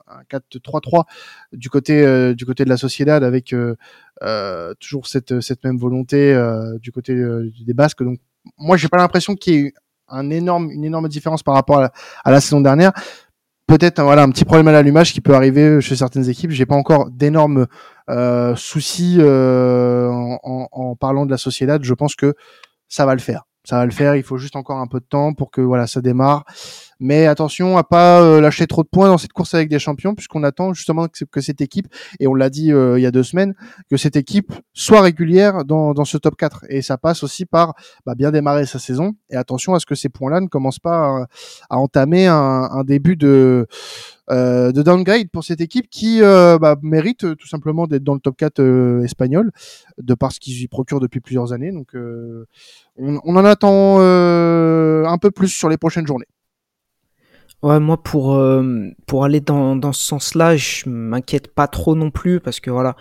un 0.09 0.23
4-3-3 0.31 1.05
du 1.53 1.69
côté 1.71 2.03
euh, 2.05 2.35
du 2.35 2.47
côté 2.47 2.65
de 2.65 2.69
la 2.69 2.77
Sociedad 2.77 3.25
avec 3.25 3.53
euh, 3.53 3.71
euh, 3.71 3.77
toujours 4.81 5.07
cette 5.07 5.41
cette 5.41 5.65
même 5.65 5.79
volonté 5.79 6.33
euh, 6.33 6.79
du 6.79 6.93
côté 6.93 7.13
euh, 7.13 7.51
des 7.67 7.75
Basques. 7.75 8.03
Donc 8.03 8.19
moi 8.59 8.77
j'ai 8.77 8.89
pas 8.89 8.97
l'impression 8.97 9.35
qu'il 9.35 9.55
y 9.55 9.59
ait 9.59 9.73
un 10.09 10.31
énorme 10.31 10.71
une 10.71 10.85
énorme 10.85 11.09
différence 11.09 11.43
par 11.43 11.55
rapport 11.55 11.81
à 12.25 12.31
la, 12.31 12.41
saison 12.41 12.61
dernière. 12.61 12.93
Peut-être 13.67 14.01
voilà 14.01 14.23
un 14.23 14.31
petit 14.31 14.45
problème 14.45 14.69
à 14.69 14.73
l'allumage 14.73 15.13
qui 15.13 15.21
peut 15.21 15.35
arriver 15.35 15.81
chez 15.81 15.97
certaines 15.97 16.29
équipes. 16.29 16.53
J'ai 16.53 16.67
pas 16.67 16.77
encore 16.77 17.11
d'énormes 17.11 17.67
euh, 18.09 18.55
soucis 18.55 19.17
euh, 19.19 20.09
en, 20.09 20.39
en, 20.45 20.69
en 20.71 20.97
parlant 20.97 21.27
de 21.27 21.31
la 21.33 21.37
Sociedad. 21.37 21.83
Je 21.83 21.95
pense 21.95 22.15
que 22.15 22.35
ça 22.89 23.05
va 23.07 23.15
le 23.15 23.21
faire. 23.21 23.45
Ça 23.65 23.79
va 23.79 23.85
le 23.85 23.91
faire. 23.91 24.15
Il 24.15 24.23
faut 24.23 24.39
juste 24.39 24.55
encore 24.55 24.79
un 24.79 24.87
peu 24.87 25.01
de 25.01 25.05
temps 25.05 25.35
pour 25.35 25.51
que 25.51 25.61
voilà 25.61 25.89
ça 25.89 26.01
démarre. 26.01 26.45
Mais 27.01 27.27
attention 27.27 27.77
à 27.77 27.85
pas 27.85 28.23
euh, 28.23 28.41
lâcher 28.41 28.67
trop 28.67 28.83
de 28.83 28.89
points 28.89 29.09
dans 29.09 29.19
cette 29.19 29.33
course 29.33 29.55
avec 29.55 29.69
des 29.69 29.79
champions, 29.79 30.15
puisqu'on 30.15 30.43
attend 30.43 30.73
justement 30.75 31.07
que, 31.09 31.41
cette 31.41 31.61
équipe, 31.61 31.89
et 32.21 32.27
on 32.27 32.35
l'a 32.35 32.51
dit 32.51 32.73
euh, 32.73 32.99
il 32.99 33.03
y 33.03 33.07
a 33.07 33.11
deux 33.11 33.23
semaines, 33.23 33.55
que 33.91 33.97
cette 33.97 34.17
équipe 34.17 34.53
soit 34.73 35.01
régulière 35.01 35.65
dans, 35.65 35.95
dans 35.95 36.05
ce 36.05 36.17
top 36.19 36.37
4. 36.37 36.65
Et 36.69 36.83
ça 36.83 36.99
passe 36.99 37.23
aussi 37.23 37.47
par 37.47 37.75
bah, 38.05 38.15
bien 38.15 38.31
démarrer 38.31 38.67
sa 38.67 38.79
saison. 38.79 39.15
Et 39.31 39.37
attention 39.37 39.75
à 39.75 39.81
ce 39.81 39.87
que 39.87 39.95
ces 39.95 40.09
points-là 40.09 40.41
ne 40.41 40.49
commencent 40.49 40.79
pas 40.79 40.97
à, 40.99 41.27
à 41.71 41.79
entamer 41.79 42.27
un, 42.27 42.35
un 42.37 42.85
début 42.85 43.17
de, 43.17 43.67
euh, 44.29 44.73
de 44.73 44.83
downgrade 44.83 45.31
pour 45.31 45.45
cette 45.45 45.61
équipe 45.61 45.88
qui 45.88 46.21
euh, 46.21 46.59
bah, 46.59 46.76
mérite 46.83 47.23
euh, 47.23 47.37
tout 47.37 47.47
simplement 47.47 47.87
d'être 47.87 48.03
dans 48.03 48.15
le 48.15 48.19
top 48.19 48.37
4 48.37 48.59
euh, 48.59 49.03
espagnol, 49.05 49.53
de 49.99 50.15
par 50.15 50.33
ce 50.33 50.41
qu'ils 50.41 50.61
y 50.61 50.67
procurent 50.67 50.99
depuis 50.99 51.21
plusieurs 51.21 51.53
années. 51.53 51.71
Donc 51.71 51.95
on, 51.95 53.21
on 53.23 53.37
en 53.37 53.45
attend 53.45 54.00
un 54.00 55.19
peu 55.19 55.31
plus 55.31 55.49
sur 55.49 55.69
les 55.69 55.76
prochaines 55.76 56.07
journées. 56.07 56.26
Ouais, 57.63 57.81
moi 57.81 58.03
pour 58.03 58.35
euh, 58.35 58.91
pour 59.07 59.25
aller 59.25 59.41
dans 59.41 59.77
dans 59.77 59.93
ce 59.93 60.05
sens-là, 60.05 60.57
je 60.57 60.89
m'inquiète 60.89 61.55
pas 61.55 61.67
trop 61.69 61.95
non 61.95 62.11
plus 62.11 62.39
parce 62.39 62.61
que 62.61 62.71
voilà, 62.71 62.97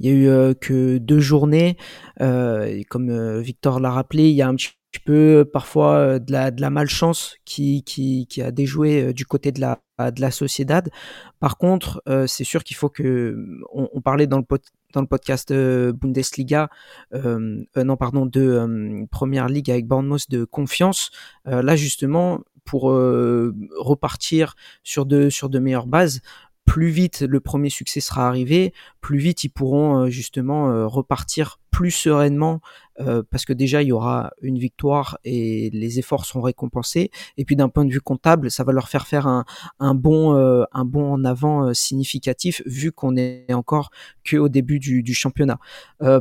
il 0.00 0.06
y 0.06 0.08
a 0.10 0.12
eu 0.12 0.28
euh, 0.28 0.52
que 0.52 0.98
deux 0.98 1.20
journées 1.20 1.76
euh, 2.20 2.82
comme 2.90 3.40
Victor 3.40 3.78
l'a 3.78 3.90
rappelé, 3.92 4.28
il 4.28 4.34
y 4.34 4.42
a 4.42 4.48
un 4.48 4.56
petit 4.56 4.74
peu 5.04 5.48
parfois 5.50 6.18
de 6.18 6.32
la 6.32 6.50
de 6.50 6.60
la 6.60 6.70
malchance 6.70 7.36
qui 7.44 7.84
qui 7.84 8.26
qui 8.26 8.42
a 8.42 8.50
déjoué 8.50 9.12
du 9.14 9.26
côté 9.26 9.52
de 9.52 9.60
la 9.60 9.80
de 9.98 10.20
la 10.20 10.30
Sociedad. 10.32 10.90
Par 11.38 11.56
contre, 11.56 12.02
c'est 12.26 12.44
sûr 12.44 12.64
qu'il 12.64 12.76
faut 12.76 12.88
que 12.88 13.36
on, 13.72 14.00
parlait 14.00 14.26
dans 14.26 14.38
le 14.38 14.44
pod, 14.44 14.62
dans 14.94 15.02
le 15.02 15.06
podcast 15.06 15.52
Bundesliga, 15.52 16.68
non 17.12 17.96
pardon 17.96 18.26
de 18.26 19.06
Première 19.10 19.48
Ligue 19.48 19.70
avec 19.70 19.86
Bournemouth 19.86 20.28
de 20.30 20.44
confiance. 20.44 21.10
Là 21.44 21.76
justement 21.76 22.40
pour 22.64 22.90
euh, 22.90 23.54
repartir 23.76 24.54
sur 24.82 25.06
de, 25.06 25.30
meilleures 25.58 25.86
bases, 25.86 26.20
plus 26.64 26.90
vite 26.90 27.20
le 27.22 27.40
premier 27.40 27.70
succès 27.70 28.00
sera 28.00 28.28
arrivé, 28.28 28.72
plus 29.00 29.18
vite 29.18 29.44
ils 29.44 29.48
pourront 29.48 29.98
euh, 30.04 30.10
justement 30.10 30.70
euh, 30.70 30.86
repartir 30.86 31.59
plus 31.70 31.90
sereinement 31.90 32.60
euh, 33.00 33.22
parce 33.30 33.44
que 33.44 33.52
déjà 33.52 33.82
il 33.82 33.88
y 33.88 33.92
aura 33.92 34.32
une 34.42 34.58
victoire 34.58 35.18
et 35.24 35.70
les 35.72 35.98
efforts 35.98 36.26
seront 36.26 36.42
récompensés. 36.42 37.10
Et 37.38 37.44
puis 37.44 37.56
d'un 37.56 37.68
point 37.68 37.84
de 37.84 37.92
vue 37.92 38.00
comptable 38.00 38.50
ça 38.50 38.64
va 38.64 38.72
leur 38.72 38.88
faire 38.88 39.06
faire 39.06 39.26
un, 39.26 39.44
un 39.78 39.94
bon 39.94 40.34
euh, 40.34 40.64
un 40.72 40.84
bon 40.84 41.12
en 41.12 41.24
avant 41.24 41.68
euh, 41.68 41.74
significatif 41.74 42.62
vu 42.66 42.92
qu'on 42.92 43.16
est 43.16 43.52
encore 43.52 43.90
que 44.24 44.36
au 44.36 44.48
début 44.48 44.78
du, 44.78 45.14
championnat. 45.14 45.58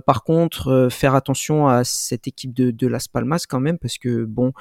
Par 0.05 0.23
contre 0.23 0.89
faire 0.89 1.15
attention 1.15 1.67
à 1.67 1.83
cette 1.83 2.27
équipe 2.27 2.53
de, 2.53 2.71
de 2.71 2.87
Las 2.87 3.07
Palmas 3.07 3.45
quand 3.47 3.59
même 3.59 3.77
parce 3.77 3.97
que 3.97 4.25
bon 4.25 4.51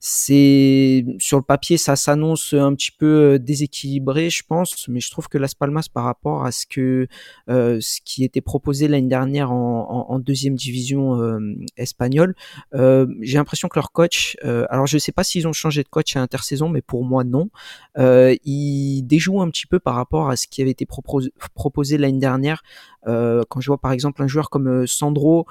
c'est 0.00 1.04
sur 1.18 1.38
le 1.38 1.42
papier 1.42 1.76
ça 1.76 1.96
s'annonce 1.96 2.52
un 2.52 2.74
petit 2.74 2.90
peu 2.90 3.38
déséquilibré 3.38 4.30
je 4.30 4.42
pense 4.46 4.86
mais 4.88 5.00
je 5.00 5.10
trouve 5.10 5.28
que 5.28 5.38
Las 5.38 5.54
Palmas 5.54 5.88
par 5.92 6.04
rapport 6.04 6.44
à 6.44 6.52
ce 6.52 6.66
que 6.66 7.08
ce 7.48 8.00
qui 8.04 8.22
était 8.22 8.40
proposé 8.40 8.86
l'année 8.86 9.08
dernière 9.08 9.50
en, 9.50 10.06
en 10.08 10.18
deuxième 10.30 10.54
division 10.54 11.38
espagnole. 11.76 12.34
J'ai 12.72 13.38
l'impression 13.38 13.68
que 13.68 13.78
leur 13.78 13.92
coach, 13.92 14.36
alors 14.42 14.86
je 14.86 14.96
ne 14.96 15.00
sais 15.00 15.12
pas 15.12 15.24
s'ils 15.24 15.46
ont 15.48 15.52
changé 15.52 15.82
de 15.82 15.88
coach 15.88 16.16
à 16.16 16.20
intersaison, 16.20 16.68
mais 16.68 16.82
pour 16.82 17.04
moi 17.04 17.24
non. 17.24 17.48
il 17.96 19.02
déjoue 19.02 19.40
un 19.40 19.50
petit 19.50 19.66
peu 19.66 19.78
par 19.80 19.94
rapport 19.94 20.30
à 20.30 20.36
ce 20.36 20.46
qui 20.46 20.62
avait 20.62 20.70
été 20.70 20.86
proposé, 20.86 21.98
l'année 21.98 22.18
dernière. 22.18 22.62
quand 23.04 23.60
je 23.60 23.66
vois 23.66 23.78
par 23.78 23.92
exemple 23.92 24.22
un 24.22 24.28
joueur 24.28 24.50
comme 24.50 24.86
Sandro 24.86 25.46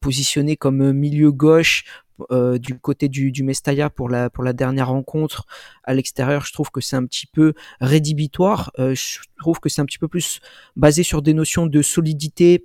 positionné 0.00 0.56
comme 0.56 0.92
milieu 0.92 1.32
gauche 1.32 1.84
euh, 2.30 2.58
du 2.58 2.78
côté 2.78 3.08
du, 3.08 3.30
du 3.30 3.42
Mestalla 3.42 3.90
pour 3.90 4.08
la, 4.08 4.30
dernière 4.54 4.88
rencontre 4.88 5.44
à 5.84 5.92
l'extérieur, 5.92 6.44
je 6.46 6.52
trouve 6.52 6.70
que 6.70 6.80
c'est 6.80 6.96
un 6.96 7.04
petit 7.04 7.26
peu 7.26 7.52
rédhibitoire. 7.80 8.72
Euh, 8.78 8.94
je 8.94 9.18
trouve 9.38 9.60
que 9.60 9.68
c'est 9.68 9.82
un 9.82 9.84
petit 9.84 9.98
peu 9.98 10.08
plus 10.08 10.40
basé 10.76 11.02
sur 11.02 11.20
des 11.20 11.34
notions 11.34 11.66
de 11.66 11.82
solidité, 11.82 12.64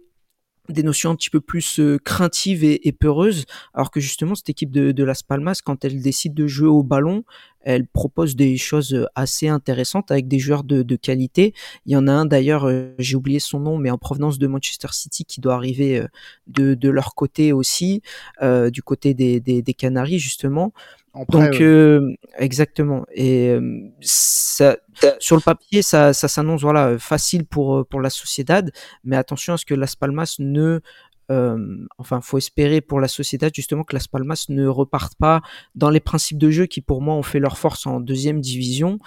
des 0.72 0.84
notions 0.84 1.12
un 1.12 1.16
petit 1.16 1.30
peu 1.30 1.42
plus 1.42 1.80
euh, 1.80 1.98
craintives 1.98 2.64
et, 2.64 2.92
peureuses, 2.92 3.46
alors 3.74 3.92
que 3.92 4.00
justement 4.00 4.36
cette 4.36 4.50
équipe 4.50 4.72
de 4.72 5.04
Las 5.04 5.24
Palmas, 5.24 5.62
quand 5.64 5.86
elle 5.86 6.02
décide 6.02 6.34
de 6.34 6.48
jouer 6.48 6.68
au 6.68 6.84
ballon, 6.84 7.24
elle 7.64 7.88
propose 7.88 8.36
des 8.36 8.58
choses 8.58 9.08
assez 9.16 9.48
intéressantes 9.48 10.12
avec 10.12 10.28
des 10.28 10.40
joueurs 10.40 10.64
de, 10.64 10.84
de 10.84 10.96
qualité. 10.96 11.54
Il 11.86 11.92
y 11.92 11.96
en 11.96 12.08
a 12.08 12.12
un 12.12 12.26
d'ailleurs, 12.26 12.68
euh, 12.68 12.94
j'ai 13.00 13.16
oublié 13.16 13.40
son 13.40 13.60
nom, 13.60 13.78
mais 13.78 13.92
en 13.92 13.98
provenance 13.98 14.40
de 14.40 14.48
Manchester 14.48 14.90
City 14.92 15.26
qui 15.26 15.42
doit 15.42 15.56
arriver 15.56 16.00
euh, 16.00 16.08
de, 16.48 16.74
de 16.74 16.90
leur 16.90 17.16
côté 17.16 17.54
aussi, 17.54 18.02
euh, 18.42 18.70
du 18.70 18.82
côté 18.82 19.14
des, 19.14 19.40
des, 19.40 19.62
des 19.62 19.74
Canaries 19.74 20.20
justement. 20.20 20.74
Donc 21.28 21.60
euh, 21.60 22.16
exactement. 22.38 23.06
Et 23.14 23.54
ça, 24.00 24.78
sur 25.20 25.36
le 25.36 25.42
papier, 25.42 25.82
ça, 25.82 26.14
ça 26.14 26.30
s'annonce 26.30 26.62
voilà 26.62 26.98
facile 27.00 27.44
pour 27.46 27.86
pour 27.86 28.00
la 28.00 28.10
Sociedad, 28.10 28.72
mais 29.04 29.18
attention 29.18 29.54
à 29.56 29.58
ce 29.58 29.66
que 29.66 29.74
Las 29.74 29.98
Palmas 29.98 30.38
ne 30.40 30.80
euh, 31.32 31.86
enfin, 31.98 32.22
faut 32.22 32.38
espérer 32.38 32.82
pour 32.82 33.00
la 33.00 33.08
société 33.08 33.50
justement 33.54 33.84
que 33.84 33.96
Las 33.96 34.08
Palmas 34.08 34.46
ne 34.50 34.68
repartent 34.68 35.16
pas 35.18 35.42
dans 35.74 35.90
les 35.90 36.00
principes 36.00 36.38
de 36.38 36.52
jeu 36.52 36.66
qui 36.66 36.82
pour 36.82 37.02
moi 37.02 37.16
ont 37.16 37.24
fait 37.24 37.40
leur 37.40 37.58
force 37.58 37.88
en 37.88 38.00
deuxième 38.00 38.42
division 38.42 39.00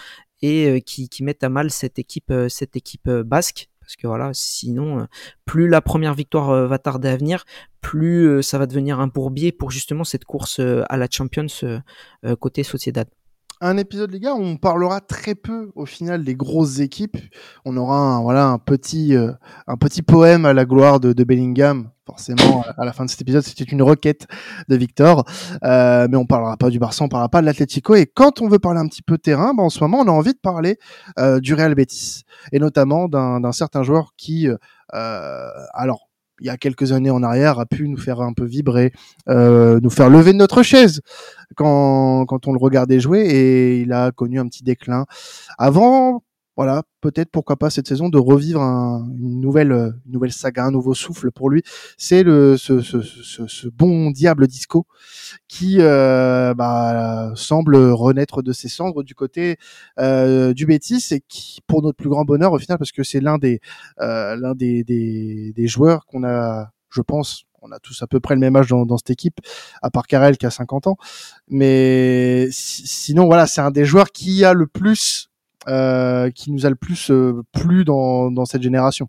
et 0.42 0.68
euh, 0.68 0.80
qui, 0.80 1.08
qui, 1.08 1.22
mettent 1.22 1.42
à 1.44 1.48
mal 1.48 1.70
cette 1.70 1.98
équipe, 1.98 2.30
euh, 2.30 2.48
cette 2.48 2.76
équipe 2.76 3.08
euh, 3.08 3.22
basque. 3.22 3.68
Parce 3.80 3.96
que 3.96 4.06
voilà, 4.06 4.30
sinon, 4.32 5.06
plus 5.44 5.68
la 5.68 5.82
première 5.82 6.14
victoire 6.14 6.66
va 6.66 6.78
tarder 6.78 7.10
à 7.10 7.18
venir, 7.18 7.44
plus 7.82 8.42
ça 8.42 8.56
va 8.56 8.64
devenir 8.64 8.98
un 8.98 9.08
bourbier 9.08 9.52
pour 9.52 9.70
justement 9.70 10.04
cette 10.04 10.24
course 10.24 10.58
à 10.58 10.96
la 10.96 11.06
Champions 11.10 11.48
côté 12.40 12.62
Sociedad 12.62 13.06
un 13.64 13.78
épisode 13.78 14.12
Liga 14.12 14.34
où 14.34 14.42
on 14.42 14.56
parlera 14.56 15.00
très 15.00 15.34
peu 15.34 15.70
au 15.74 15.86
final 15.86 16.22
des 16.22 16.34
grosses 16.34 16.80
équipes. 16.80 17.16
On 17.64 17.76
aura 17.76 17.96
un, 17.96 18.20
voilà 18.20 18.46
un 18.46 18.58
petit 18.58 19.16
euh, 19.16 19.32
un 19.66 19.76
petit 19.76 20.02
poème 20.02 20.44
à 20.44 20.52
la 20.52 20.66
gloire 20.66 21.00
de, 21.00 21.24
Bellingham. 21.24 21.90
Forcément, 22.06 22.62
à 22.76 22.84
la 22.84 22.92
fin 22.92 23.06
de 23.06 23.10
cet 23.10 23.22
épisode, 23.22 23.42
c'était 23.42 23.64
une 23.64 23.80
requête 23.80 24.26
de 24.68 24.76
Victor. 24.76 25.24
Euh, 25.64 26.06
mais 26.10 26.18
on 26.18 26.26
parlera 26.26 26.58
pas 26.58 26.68
du 26.68 26.78
Barça, 26.78 27.02
on 27.02 27.08
parlera 27.08 27.30
pas 27.30 27.40
de 27.40 27.46
l'Atlético. 27.46 27.94
Et 27.94 28.04
quand 28.04 28.42
on 28.42 28.48
veut 28.48 28.58
parler 28.58 28.80
un 28.80 28.86
petit 28.86 29.00
peu 29.00 29.16
terrain, 29.16 29.54
bah, 29.54 29.62
en 29.62 29.70
ce 29.70 29.82
moment, 29.82 30.00
on 30.00 30.08
a 30.08 30.10
envie 30.10 30.34
de 30.34 30.38
parler 30.38 30.78
euh, 31.18 31.40
du 31.40 31.54
Real 31.54 31.74
Betis 31.74 32.24
et 32.52 32.58
notamment 32.58 33.08
d'un 33.08 33.52
certain 33.52 33.82
joueur 33.82 34.12
qui, 34.18 34.48
euh, 34.48 35.48
alors 35.72 36.10
il 36.40 36.46
y 36.46 36.50
a 36.50 36.56
quelques 36.56 36.92
années 36.92 37.10
en 37.10 37.22
arrière, 37.22 37.58
a 37.58 37.66
pu 37.66 37.88
nous 37.88 37.96
faire 37.96 38.20
un 38.20 38.32
peu 38.32 38.44
vibrer, 38.44 38.92
euh, 39.28 39.78
nous 39.82 39.90
faire 39.90 40.10
lever 40.10 40.32
de 40.32 40.38
notre 40.38 40.62
chaise 40.62 41.00
quand, 41.56 42.26
quand 42.26 42.46
on 42.46 42.52
le 42.52 42.58
regardait 42.58 43.00
jouer 43.00 43.20
et 43.20 43.80
il 43.80 43.92
a 43.92 44.10
connu 44.10 44.40
un 44.40 44.46
petit 44.46 44.64
déclin. 44.64 45.06
Avant, 45.58 46.22
voilà, 46.56 46.84
peut-être 47.00 47.30
pourquoi 47.30 47.56
pas 47.56 47.70
cette 47.70 47.88
saison 47.88 48.08
de 48.08 48.18
revivre 48.18 48.60
un, 48.60 49.06
une 49.18 49.40
nouvelle 49.40 49.72
une 50.06 50.12
nouvelle 50.12 50.32
saga, 50.32 50.64
un 50.66 50.70
nouveau 50.70 50.94
souffle 50.94 51.30
pour 51.32 51.50
lui. 51.50 51.62
C'est 51.98 52.22
le 52.22 52.56
ce, 52.56 52.80
ce, 52.80 53.02
ce, 53.02 53.46
ce, 53.46 53.68
bon 53.68 54.10
diable 54.10 54.46
disco 54.46 54.86
qui 55.48 55.78
euh, 55.80 56.54
bah, 56.54 57.32
semble 57.34 57.76
renaître 57.76 58.42
de 58.42 58.52
ses 58.52 58.68
cendres 58.68 59.02
du 59.02 59.14
côté 59.14 59.56
euh, 59.98 60.54
du 60.54 60.66
Bétis 60.66 61.04
et 61.10 61.22
qui, 61.28 61.60
pour 61.66 61.82
notre 61.82 61.96
plus 61.96 62.08
grand 62.08 62.24
bonheur 62.24 62.52
au 62.52 62.58
final, 62.58 62.78
parce 62.78 62.92
que 62.92 63.02
c'est 63.02 63.20
l'un 63.20 63.38
des 63.38 63.60
euh, 64.00 64.36
l'un 64.36 64.54
des, 64.54 64.84
des, 64.84 65.52
des 65.54 65.66
joueurs 65.66 66.06
qu'on 66.06 66.24
a, 66.24 66.70
je 66.90 67.00
pense, 67.02 67.44
on 67.62 67.72
a 67.72 67.78
tous 67.80 68.02
à 68.02 68.06
peu 68.06 68.20
près 68.20 68.34
le 68.34 68.40
même 68.40 68.54
âge 68.56 68.68
dans, 68.68 68.86
dans 68.86 68.98
cette 68.98 69.10
équipe, 69.10 69.40
à 69.82 69.90
part 69.90 70.06
Karel 70.06 70.36
qui 70.38 70.46
a 70.46 70.50
50 70.50 70.86
ans. 70.86 70.96
Mais 71.48 72.48
sinon, 72.50 73.26
voilà, 73.26 73.46
c'est 73.46 73.60
un 73.60 73.70
des 73.70 73.84
joueurs 73.84 74.12
qui 74.12 74.44
a 74.44 74.52
le 74.52 74.66
plus 74.66 75.30
euh, 75.30 75.33
qui 75.66 76.50
nous 76.50 76.66
a 76.66 76.70
le 76.70 76.76
plus 76.76 77.10
euh, 77.10 77.42
plu 77.52 77.84
dans, 77.84 78.44
cette 78.44 78.62
génération. 78.62 79.08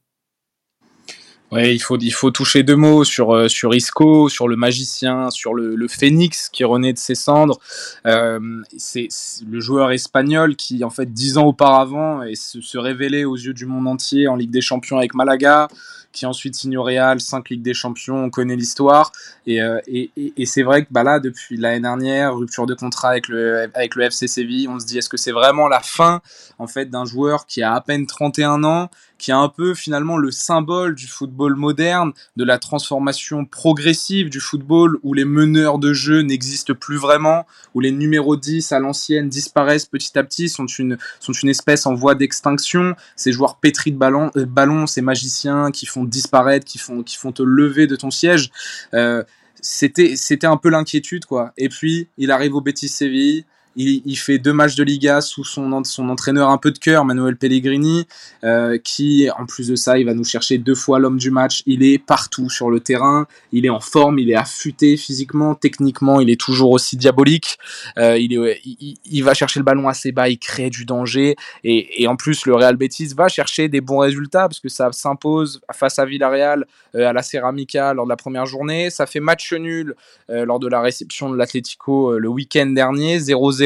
Ouais, 1.51 1.75
il 1.75 1.79
faut, 1.79 1.97
il 1.97 2.11
faut 2.11 2.31
toucher 2.31 2.63
deux 2.63 2.75
mots 2.75 3.03
sur, 3.03 3.33
euh, 3.33 3.47
sur 3.47 3.73
Isco, 3.75 4.29
sur 4.29 4.47
le 4.47 4.55
magicien, 4.55 5.29
sur 5.29 5.53
le, 5.53 5.87
phénix 5.87 6.49
qui 6.49 6.63
renaît 6.63 6.93
de 6.93 6.97
ses 6.97 7.15
cendres. 7.15 7.59
Euh, 8.07 8.39
c'est 8.77 9.07
le 9.47 9.59
joueur 9.59 9.91
espagnol 9.91 10.55
qui, 10.55 10.83
en 10.83 10.89
fait, 10.89 11.13
dix 11.13 11.37
ans 11.37 11.45
auparavant, 11.45 12.23
est, 12.23 12.35
se, 12.35 12.61
se 12.61 12.77
révélait 12.77 13.25
aux 13.25 13.35
yeux 13.35 13.53
du 13.53 13.67
monde 13.67 13.87
entier 13.87 14.27
en 14.27 14.35
Ligue 14.35 14.51
des 14.51 14.61
Champions 14.61 14.97
avec 14.97 15.13
Malaga, 15.13 15.67
qui 16.15 16.25
ensuite 16.25 16.55
signe 16.55 16.77
au 16.77 16.83
Real, 16.83 17.19
5 17.19 17.49
Ligues 17.49 17.61
des 17.61 17.73
Champions, 17.73 18.23
on 18.23 18.29
connaît 18.29 18.55
l'histoire. 18.55 19.11
Et, 19.45 19.61
euh, 19.61 19.79
et, 19.85 20.09
et, 20.15 20.45
c'est 20.45 20.63
vrai 20.63 20.85
que 20.85 20.87
bah 20.89 21.03
là, 21.03 21.19
depuis 21.19 21.57
l'année 21.57 21.81
dernière, 21.81 22.35
rupture 22.35 22.65
de 22.65 22.73
contrat 22.73 23.09
avec 23.09 23.27
le, 23.27 23.69
avec 23.73 23.95
le 23.95 24.05
FC 24.05 24.27
Séville, 24.27 24.69
on 24.69 24.79
se 24.79 24.85
dit 24.85 24.97
est-ce 24.97 25.09
que 25.09 25.17
c'est 25.17 25.33
vraiment 25.33 25.67
la 25.67 25.81
fin 25.81 26.21
en 26.57 26.67
fait 26.67 26.89
d'un 26.89 27.05
joueur 27.05 27.45
qui 27.45 27.61
a 27.61 27.73
à 27.73 27.81
peine 27.81 28.07
31 28.07 28.63
ans, 28.63 28.89
qui 29.17 29.31
est 29.31 29.35
un 29.35 29.49
peu 29.49 29.73
finalement 29.73 30.17
le 30.17 30.31
symbole 30.31 30.95
du 30.95 31.07
football 31.07 31.55
moderne, 31.55 32.13
de 32.37 32.43
la 32.43 32.59
transformation 32.59 33.45
progressive 33.45 34.29
du 34.29 34.39
football 34.39 34.97
où 35.03 35.13
les 35.13 35.25
meneurs 35.25 35.79
de 35.79 35.93
jeu 35.93 36.21
n'existent 36.21 36.73
plus 36.73 36.97
vraiment, 36.97 37.45
où 37.73 37.79
les 37.79 37.91
numéros 37.91 38.35
10 38.37 38.71
à 38.71 38.79
l'ancienne 38.79 39.29
disparaissent 39.29 39.85
petit 39.85 40.17
à 40.17 40.23
petit, 40.23 40.49
sont 40.49 40.65
une, 40.65 40.97
sont 41.19 41.33
une 41.33 41.49
espèce 41.49 41.85
en 41.85 41.93
voie 41.93 42.15
d'extinction. 42.15 42.95
Ces 43.15 43.31
joueurs 43.31 43.57
pétris 43.57 43.91
de 43.91 43.97
ballon, 43.97 44.31
euh, 44.37 44.45
ballon, 44.45 44.87
ces 44.87 45.01
magiciens 45.01 45.71
qui 45.71 45.85
font 45.85 46.04
disparaître, 46.09 46.65
qui 46.65 46.77
font, 46.77 47.03
qui 47.03 47.17
font 47.17 47.31
te 47.31 47.43
lever 47.43 47.87
de 47.87 47.95
ton 47.95 48.11
siège. 48.11 48.51
Euh, 48.93 49.23
c'était, 49.61 50.15
c'était 50.15 50.47
un 50.47 50.57
peu 50.57 50.69
l'inquiétude, 50.69 51.25
quoi. 51.25 51.53
Et 51.57 51.69
puis, 51.69 52.07
il 52.17 52.31
arrive 52.31 52.55
au 52.55 52.61
Betis 52.61 52.89
Séville 52.89 53.45
il, 53.75 54.15
fait 54.15 54.37
deux 54.37 54.53
matchs 54.53 54.75
de 54.75 54.83
Liga 54.83 55.21
sous 55.21 55.43
son, 55.43 55.71
entraîneur 55.71 56.49
un 56.49 56.57
peu 56.57 56.71
de 56.71 56.77
cœur, 56.77 57.03
Manuel 57.03 57.35
Pellegrini, 57.35 58.07
euh, 58.43 58.77
qui, 58.77 59.29
en 59.37 59.45
plus 59.45 59.67
de 59.67 59.75
ça, 59.75 59.97
il 59.99 60.05
va 60.05 60.13
nous 60.13 60.23
chercher 60.23 60.57
deux 60.57 60.75
fois 60.75 60.99
l'homme 60.99 61.17
du 61.17 61.29
match. 61.29 61.61
Il 61.65 61.83
est 61.83 61.97
partout 61.97 62.49
sur 62.49 62.69
le 62.69 62.79
terrain, 62.79 63.27
il 63.51 63.65
est 63.65 63.69
en 63.69 63.81
forme, 63.81 64.19
il 64.19 64.29
est 64.29 64.35
affûté 64.35 64.95
physiquement, 64.97 65.55
techniquement, 65.55 66.21
il 66.21 66.29
est 66.29 66.39
toujours 66.39 66.71
aussi 66.71 66.95
diabolique. 66.95 67.57
Euh, 67.97 68.17
il, 68.17 69.23
va 69.23 69.33
chercher 69.33 69.59
le 69.59 69.65
ballon 69.65 69.87
assez 69.87 70.11
bas, 70.11 70.29
il 70.29 70.37
crée 70.37 70.69
du 70.69 70.85
danger. 70.85 71.35
Et, 71.63 72.07
en 72.07 72.15
plus, 72.15 72.45
le 72.45 72.55
Real 72.55 72.77
Betis 72.77 73.13
va 73.15 73.27
chercher 73.27 73.67
des 73.67 73.81
bons 73.81 73.99
résultats, 73.99 74.47
parce 74.47 74.59
que 74.59 74.69
ça 74.69 74.91
s'impose 74.91 75.61
face 75.73 75.99
à 75.99 76.05
Villarreal 76.05 76.65
euh, 76.95 77.09
à 77.09 77.13
la 77.13 77.23
Ceramica 77.23 77.93
lors 77.93 78.05
de 78.05 78.09
la 78.09 78.15
première 78.15 78.45
journée. 78.45 78.89
Ça 78.89 79.05
fait 79.05 79.19
match 79.19 79.51
nul 79.53 79.95
lors 80.29 80.59
de 80.59 80.67
la 80.67 80.81
réception 80.81 81.29
de 81.29 81.37
l'Atlético 81.37 82.17
le 82.17 82.27
week-end 82.27 82.65
dernier, 82.67 83.19
0-0 83.19 83.64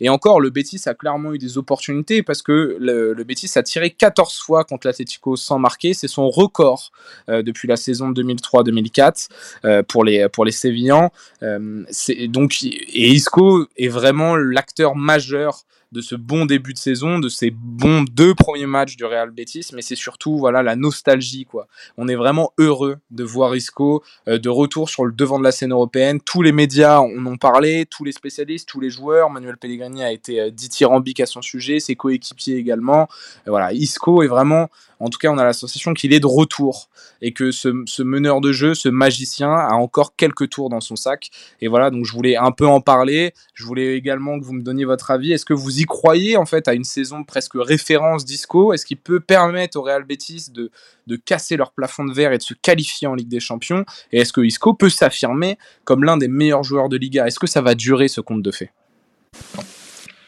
et 0.00 0.08
encore, 0.08 0.40
le 0.40 0.50
Betis 0.50 0.82
a 0.86 0.94
clairement 0.94 1.32
eu 1.32 1.38
des 1.38 1.58
opportunités 1.58 2.22
parce 2.22 2.42
que 2.42 2.76
le, 2.78 3.14
Betis 3.24 3.50
a 3.56 3.62
tiré 3.62 3.90
14 3.90 4.38
fois 4.38 4.64
contre 4.64 4.86
l'Atlético 4.86 5.36
sans 5.36 5.58
marquer. 5.58 5.94
C'est 5.94 6.08
son 6.08 6.28
record 6.30 6.90
euh, 7.28 7.42
depuis 7.42 7.68
la 7.68 7.76
saison 7.76 8.10
2003-2004 8.12 9.28
euh, 9.64 9.82
pour 9.82 10.04
les 10.04 10.28
pour 10.28 10.44
les 10.44 10.52
Sévillans. 10.52 11.10
Euh, 11.42 11.84
et 12.08 13.08
Isco 13.08 13.66
est 13.76 13.88
vraiment 13.88 14.36
l'acteur 14.36 14.96
majeur 14.96 15.64
de 15.92 16.00
ce 16.00 16.14
bon 16.14 16.46
début 16.46 16.72
de 16.72 16.78
saison, 16.78 17.18
de 17.18 17.28
ces 17.28 17.50
bons 17.50 18.02
deux 18.02 18.34
premiers 18.34 18.66
matchs 18.66 18.96
du 18.96 19.04
Real 19.04 19.30
Betis, 19.30 19.68
mais 19.74 19.82
c'est 19.82 19.94
surtout 19.94 20.38
voilà 20.38 20.62
la 20.62 20.74
nostalgie 20.74 21.44
quoi. 21.44 21.68
On 21.98 22.08
est 22.08 22.14
vraiment 22.14 22.52
heureux 22.58 22.98
de 23.10 23.24
voir 23.24 23.54
Isco 23.54 24.02
euh, 24.26 24.38
de 24.38 24.48
retour 24.48 24.88
sur 24.88 25.04
le 25.04 25.12
devant 25.12 25.38
de 25.38 25.44
la 25.44 25.52
scène 25.52 25.72
européenne. 25.72 26.20
Tous 26.20 26.42
les 26.42 26.52
médias 26.52 26.98
en 26.98 27.26
ont 27.26 27.36
parlé, 27.36 27.86
tous 27.86 28.04
les 28.04 28.12
spécialistes, 28.12 28.68
tous 28.68 28.80
les 28.80 28.90
joueurs. 28.90 29.30
Manuel 29.30 29.58
Pellegrini 29.58 30.02
a 30.02 30.10
été 30.10 30.40
euh, 30.40 30.50
dithyrambique 30.50 31.20
à 31.20 31.26
son 31.26 31.42
sujet, 31.42 31.78
ses 31.78 31.94
coéquipiers 31.94 32.56
également. 32.56 33.08
Et 33.46 33.50
voilà, 33.50 33.72
Isco 33.72 34.22
est 34.22 34.28
vraiment 34.28 34.68
en 35.02 35.08
tout 35.08 35.18
cas, 35.18 35.30
on 35.30 35.38
a 35.38 35.44
la 35.44 35.52
sensation 35.52 35.94
qu'il 35.94 36.14
est 36.14 36.20
de 36.20 36.28
retour 36.28 36.88
et 37.22 37.32
que 37.32 37.50
ce, 37.50 37.82
ce, 37.86 38.04
meneur 38.04 38.40
de 38.40 38.52
jeu, 38.52 38.72
ce 38.74 38.88
magicien, 38.88 39.50
a 39.50 39.72
encore 39.72 40.14
quelques 40.14 40.48
tours 40.48 40.70
dans 40.70 40.80
son 40.80 40.94
sac. 40.94 41.30
Et 41.60 41.66
voilà, 41.66 41.90
donc 41.90 42.04
je 42.04 42.12
voulais 42.12 42.36
un 42.36 42.52
peu 42.52 42.68
en 42.68 42.80
parler. 42.80 43.34
Je 43.52 43.64
voulais 43.64 43.96
également 43.96 44.38
que 44.38 44.44
vous 44.44 44.52
me 44.52 44.62
donniez 44.62 44.84
votre 44.84 45.10
avis. 45.10 45.32
Est-ce 45.32 45.44
que 45.44 45.54
vous 45.54 45.81
y 45.82 45.84
croyez 45.84 46.36
en 46.36 46.46
fait 46.46 46.68
à 46.68 46.74
une 46.74 46.84
saison 46.84 47.24
presque 47.24 47.54
référence 47.54 48.24
disco 48.24 48.72
Est-ce 48.72 48.86
qu'il 48.86 48.96
peut 48.96 49.20
permettre 49.20 49.78
au 49.78 49.82
Real 49.82 50.04
Betis 50.04 50.46
de, 50.50 50.70
de 51.06 51.16
casser 51.16 51.56
leur 51.56 51.72
plafond 51.72 52.04
de 52.04 52.12
verre 52.12 52.32
et 52.32 52.38
de 52.38 52.42
se 52.42 52.54
qualifier 52.54 53.08
en 53.08 53.14
Ligue 53.14 53.28
des 53.28 53.40
Champions? 53.40 53.84
Et 54.12 54.20
est-ce 54.20 54.32
que 54.32 54.40
Isco 54.40 54.74
peut 54.74 54.90
s'affirmer 54.90 55.58
comme 55.84 56.04
l'un 56.04 56.16
des 56.16 56.28
meilleurs 56.28 56.62
joueurs 56.62 56.88
de 56.88 56.96
Liga? 56.96 57.26
Est-ce 57.26 57.38
que 57.38 57.46
ça 57.46 57.60
va 57.60 57.74
durer 57.74 58.08
ce 58.08 58.20
conte 58.20 58.42
de 58.42 58.50
fées? 58.50 58.70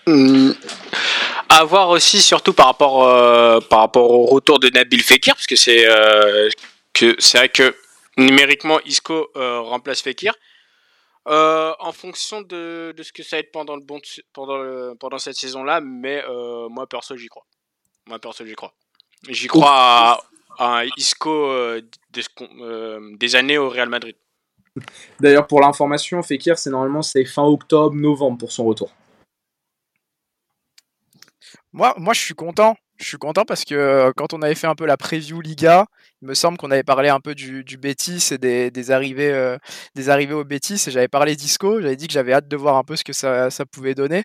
Mmh 0.07 0.53
à 1.51 1.63
voir 1.63 1.91
aussi 1.91 2.21
surtout 2.21 2.53
par 2.53 2.67
rapport 2.67 3.07
euh, 3.07 3.61
par 3.61 3.79
rapport 3.79 4.11
au 4.11 4.27
retour 4.27 4.59
de 4.59 4.69
Nabil 4.71 5.01
Fekir 5.03 5.35
parce 5.35 5.47
que 5.47 5.55
c'est 5.55 5.87
euh, 5.87 6.49
que 6.93 7.15
c'est 7.21 7.39
vrai 7.39 7.49
que 7.49 7.77
numériquement, 8.17 8.81
Isco 8.85 9.31
remplace 9.35 10.03
Fekir. 10.03 10.35
En 11.27 11.93
fonction 11.93 12.43
de, 12.43 12.95
de, 12.97 13.03
ce 13.03 13.13
que 13.13 13.23
ça 13.23 13.37
va 13.37 13.41
être 13.41 13.53
pendant, 13.53 13.77
le 13.77 13.83
bon, 13.83 14.01
pendant, 14.33 14.59
le, 14.59 14.95
pendant 14.99 15.19
cette 15.19 15.37
saison-là, 15.37 15.81
mais 15.81 16.23
moi 16.71 16.87
perso 16.87 17.17
j'y 17.17 17.29
crois. 17.29 17.47
Moi 18.07 18.19
perso 18.19 18.45
j'y 18.45 18.55
crois. 18.55 18.75
J'y 19.29 19.47
crois 19.47 19.71
à, 19.71 20.21
à, 20.59 20.81
un 20.81 20.89
Isco 20.97 21.51
des, 22.11 22.23
des 23.17 23.37
années 23.37 23.59
au 23.59 23.69
Real 23.71 23.89
Madrid. 23.89 24.17
D'ailleurs, 25.21 25.47
pour 25.47 25.61
l'information, 25.61 26.23
Fekir, 26.23 26.59
c'est 26.59 26.71
normalement 26.71 27.03
c'est 27.03 27.25
fin 27.25 27.45
octobre, 27.45 27.95
novembre 27.95 28.39
pour 28.39 28.53
son 28.53 28.65
retour. 28.65 28.93
Moi, 31.73 31.95
moi, 31.97 32.15
je 32.15 32.21
suis 32.21 32.35
content. 32.35 32.77
Je 32.99 33.07
suis 33.07 33.19
content 33.19 33.45
parce 33.45 33.65
que 33.65 34.13
quand 34.17 34.33
on 34.35 34.43
avait 34.43 34.55
fait 34.55 34.67
un 34.69 34.75
peu 34.75 34.87
la 34.87 34.97
preview 34.97 35.41
Liga, 35.41 35.87
il 36.23 36.29
me 36.29 36.35
semble 36.35 36.57
qu'on 36.57 36.71
avait 36.71 36.85
parlé 36.85 37.09
un 37.09 37.21
peu 37.21 37.35
du, 37.35 37.65
du 37.65 37.77
Betis 37.77 38.29
et 38.33 38.39
des, 38.39 38.71
des 38.71 38.91
arrivées, 38.93 39.57
des 39.95 40.09
arrivées 40.11 40.33
au 40.33 40.45
Betis 40.45 40.83
et 40.87 40.91
j'avais 40.91 41.09
parlé 41.09 41.37
d'Isco. 41.37 41.81
J'avais 41.83 41.97
dit 41.97 42.07
que 42.07 42.13
j'avais 42.13 42.33
hâte 42.33 42.49
de 42.49 42.57
voir 42.57 42.77
un 42.77 42.85
peu 42.85 42.97
ce 42.97 43.05
que 43.05 43.13
ça, 43.13 43.51
ça 43.51 43.67
pouvait 43.67 43.95
donner. 43.95 44.23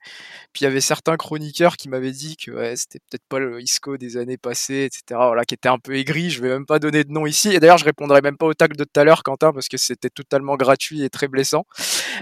Puis 0.53 0.61
il 0.61 0.63
y 0.65 0.67
avait 0.67 0.81
certains 0.81 1.17
chroniqueurs 1.17 1.77
qui 1.77 1.89
m'avaient 1.89 2.11
dit 2.11 2.38
que 2.38 2.51
ouais, 2.51 2.75
c'était 2.75 2.99
peut-être 2.99 3.25
pas 3.27 3.39
le 3.39 3.59
Isco 3.59 3.97
des 3.97 4.17
années 4.17 4.38
passées, 4.38 4.85
etc. 4.85 5.19
Voilà, 5.25 5.45
qui 5.45 5.55
était 5.55 5.67
un 5.67 5.79
peu 5.79 5.95
aigri. 5.95 6.29
Je 6.29 6.41
vais 6.41 6.49
même 6.49 6.65
pas 6.65 6.79
donner 6.79 7.03
de 7.03 7.11
nom 7.11 7.25
ici. 7.25 7.49
Et 7.49 7.59
d'ailleurs, 7.59 7.79
je 7.79 7.85
répondrai 7.85 8.21
même 8.21 8.38
pas 8.38 8.45
au 8.45 8.53
tag 8.53 8.75
de 8.75 8.83
tout 8.83 8.99
à 8.99 9.03
l'heure, 9.03 9.23
Quentin, 9.23 9.51
parce 9.51 9.67
que 9.67 9.77
c'était 9.77 10.09
totalement 10.09 10.55
gratuit 10.55 11.03
et 11.03 11.09
très 11.09 11.27
blessant. 11.27 11.65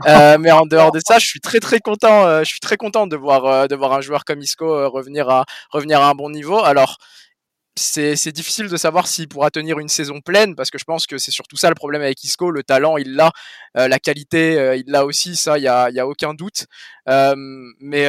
Euh, 0.07 0.37
mais 0.39 0.51
en 0.51 0.65
dehors 0.65 0.91
de 0.91 0.99
ça, 1.05 1.19
je 1.19 1.25
suis 1.25 1.41
très 1.41 1.59
très 1.59 1.79
content. 1.79 2.39
je 2.39 2.49
suis 2.49 2.61
très 2.61 2.77
content 2.77 3.05
de 3.05 3.15
voir, 3.15 3.67
de 3.67 3.75
voir 3.75 3.93
un 3.93 4.01
joueur 4.01 4.25
comme 4.25 4.41
Isco 4.41 4.89
revenir 4.89 5.29
à 5.29 5.45
revenir 5.71 6.01
à 6.01 6.09
un 6.09 6.13
bon 6.15 6.29
niveau. 6.29 6.36
Alors 6.65 6.97
c'est 7.77 8.31
difficile 8.31 8.67
de 8.67 8.77
savoir 8.77 9.07
s'il 9.07 9.27
pourra 9.27 9.51
tenir 9.51 9.79
une 9.79 9.87
saison 9.87 10.21
pleine 10.21 10.55
parce 10.55 10.71
que 10.71 10.77
je 10.77 10.83
pense 10.83 11.07
que 11.07 11.17
c'est 11.17 11.31
surtout 11.31 11.57
ça 11.57 11.69
le 11.69 11.75
problème 11.75 12.01
avec 12.01 12.23
Isco. 12.23 12.51
Le 12.51 12.63
talent, 12.63 12.97
il 12.97 13.15
l'a, 13.15 13.31
euh, 13.77 13.87
la 13.87 13.99
qualité, 13.99 14.57
euh, 14.57 14.75
il 14.75 14.85
l'a 14.87 15.05
aussi, 15.05 15.35
ça, 15.35 15.57
il 15.57 15.63
y 15.63 15.67
a, 15.67 15.89
y 15.89 15.99
a, 15.99 16.07
aucun 16.07 16.33
doute. 16.33 16.65
Euh, 17.09 17.35
mais 17.79 18.07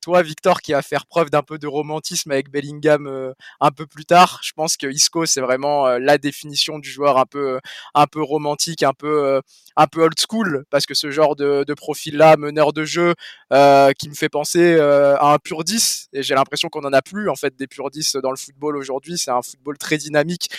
toi, 0.00 0.22
Victor, 0.22 0.60
qui 0.62 0.72
va 0.72 0.82
faire 0.82 1.06
preuve 1.06 1.30
d'un 1.30 1.42
peu 1.42 1.58
de 1.58 1.66
romantisme 1.66 2.30
avec 2.30 2.50
Bellingham 2.50 3.34
un 3.60 3.70
peu 3.70 3.86
plus 3.86 4.04
tard, 4.04 4.40
je 4.42 4.52
pense 4.52 4.76
que 4.76 4.86
Isco, 4.86 5.26
c'est 5.26 5.40
vraiment 5.40 5.98
la 5.98 6.18
définition 6.18 6.78
du 6.78 6.88
joueur 6.88 7.18
un 7.18 7.26
peu, 7.26 7.60
un 7.94 8.06
peu 8.06 8.22
romantique, 8.22 8.82
un 8.82 8.94
peu, 8.94 9.40
un 9.76 9.86
peu 9.86 10.02
old 10.02 10.18
school 10.18 10.64
parce 10.70 10.86
que 10.86 10.94
ce 10.94 11.10
genre 11.10 11.36
de, 11.36 11.64
de 11.64 11.74
profil-là, 11.74 12.36
meneur 12.36 12.72
de 12.72 12.84
jeu, 12.84 13.14
qui 13.50 14.08
me 14.08 14.14
fait 14.14 14.30
penser 14.30 14.78
à 14.78 15.32
un 15.32 15.38
pur 15.38 15.64
10 15.64 16.08
et 16.14 16.22
j'ai 16.22 16.34
l'impression 16.34 16.68
qu'on 16.68 16.84
en 16.84 16.92
a 16.92 17.02
plus 17.02 17.28
en 17.28 17.36
fait 17.36 17.54
des 17.56 17.66
pur 17.66 17.90
10 17.90 18.16
dans 18.22 18.30
le 18.30 18.36
football 18.36 18.76
aujourd'hui 18.76 19.07
c'est 19.16 19.30
un 19.30 19.42
football 19.42 19.78
très 19.78 19.96
dynamique 19.96 20.50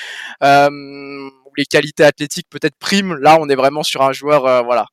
euh, 0.43 0.69
où 0.69 1.51
les 1.57 1.65
qualités 1.65 2.03
athlétiques 2.03 2.47
peut-être 2.49 2.77
priment. 2.77 3.15
Là, 3.15 3.37
on 3.39 3.49
est 3.49 3.55
vraiment 3.55 3.83
sur 3.83 4.01
un 4.01 4.13
joueur, 4.13 4.45
euh, 4.45 4.61
voilà, 4.61 4.87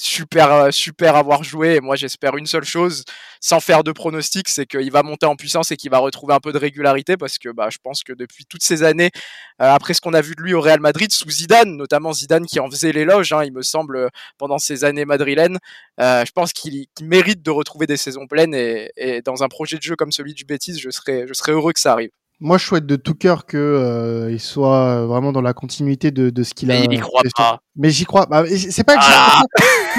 super 0.00 0.50
euh, 0.52 0.70
super 0.70 1.14
avoir 1.14 1.44
joué 1.44 1.74
et 1.74 1.80
moi 1.80 1.94
j'espère 1.94 2.36
une 2.38 2.46
seule 2.46 2.64
chose 2.64 3.04
sans 3.40 3.60
faire 3.60 3.84
de 3.84 3.92
pronostic 3.92 4.48
c'est 4.48 4.64
qu'il 4.64 4.90
va 4.90 5.02
monter 5.02 5.26
en 5.26 5.36
puissance 5.36 5.72
et 5.72 5.76
qu'il 5.76 5.90
va 5.90 5.98
retrouver 5.98 6.32
un 6.32 6.40
peu 6.40 6.52
de 6.52 6.58
régularité 6.58 7.18
parce 7.18 7.36
que 7.36 7.50
bah, 7.50 7.68
je 7.70 7.76
pense 7.82 8.02
que 8.02 8.14
depuis 8.14 8.46
toutes 8.46 8.62
ces 8.62 8.82
années 8.82 9.10
après 9.58 9.92
ce 9.92 10.00
qu'on 10.00 10.14
a 10.14 10.22
vu 10.22 10.34
de 10.34 10.40
lui 10.40 10.54
au 10.54 10.62
Real 10.62 10.80
Madrid 10.80 11.12
sous 11.12 11.28
Zidane 11.30 11.76
notamment 11.76 12.14
Zidane 12.14 12.46
qui 12.46 12.60
en 12.60 12.70
faisait 12.70 12.92
l'éloge 12.92 13.32
hein, 13.34 13.44
il 13.44 13.52
me 13.52 13.60
semble 13.60 14.08
pendant 14.38 14.58
ces 14.58 14.84
années 14.84 15.04
madrilènes 15.04 15.58
je 15.98 16.32
pense 16.32 16.54
qu'il 16.54 16.86
mérite 17.02 17.42
de 17.42 17.50
retrouver 17.50 17.86
des 17.86 17.98
saisons 17.98 18.26
pleines 18.26 18.54
et, 18.54 19.20
dans 19.22 19.42
un 19.42 19.48
projet 19.48 19.76
de 19.76 19.82
jeu 19.82 19.96
comme 19.96 20.12
celui 20.12 20.32
du 20.32 20.46
Betis 20.46 20.78
je 20.78 20.88
serais 20.88 21.26
je 21.28 21.34
serais 21.34 21.52
heureux 21.52 21.74
que 21.74 21.80
ça 21.80 21.92
arrive 21.92 22.10
moi, 22.40 22.56
je 22.56 22.64
souhaite 22.64 22.86
de 22.86 22.96
tout 22.96 23.14
cœur 23.14 23.44
que 23.44 23.58
euh, 23.58 24.32
il 24.32 24.40
soit 24.40 25.04
vraiment 25.04 25.30
dans 25.30 25.42
la 25.42 25.52
continuité 25.52 26.10
de, 26.10 26.30
de 26.30 26.42
ce 26.42 26.54
qu'il 26.54 26.70
a. 26.70 26.78
Mais 26.78 26.86
il 26.86 26.92
y 26.94 26.98
croit 26.98 27.22
pas. 27.36 27.60
Mais 27.76 27.90
j'y 27.90 28.04
crois. 28.04 28.26
Bah, 28.26 28.44
c'est 28.46 28.84
pas 28.84 28.96
que 28.96 29.02
ah 29.02 29.42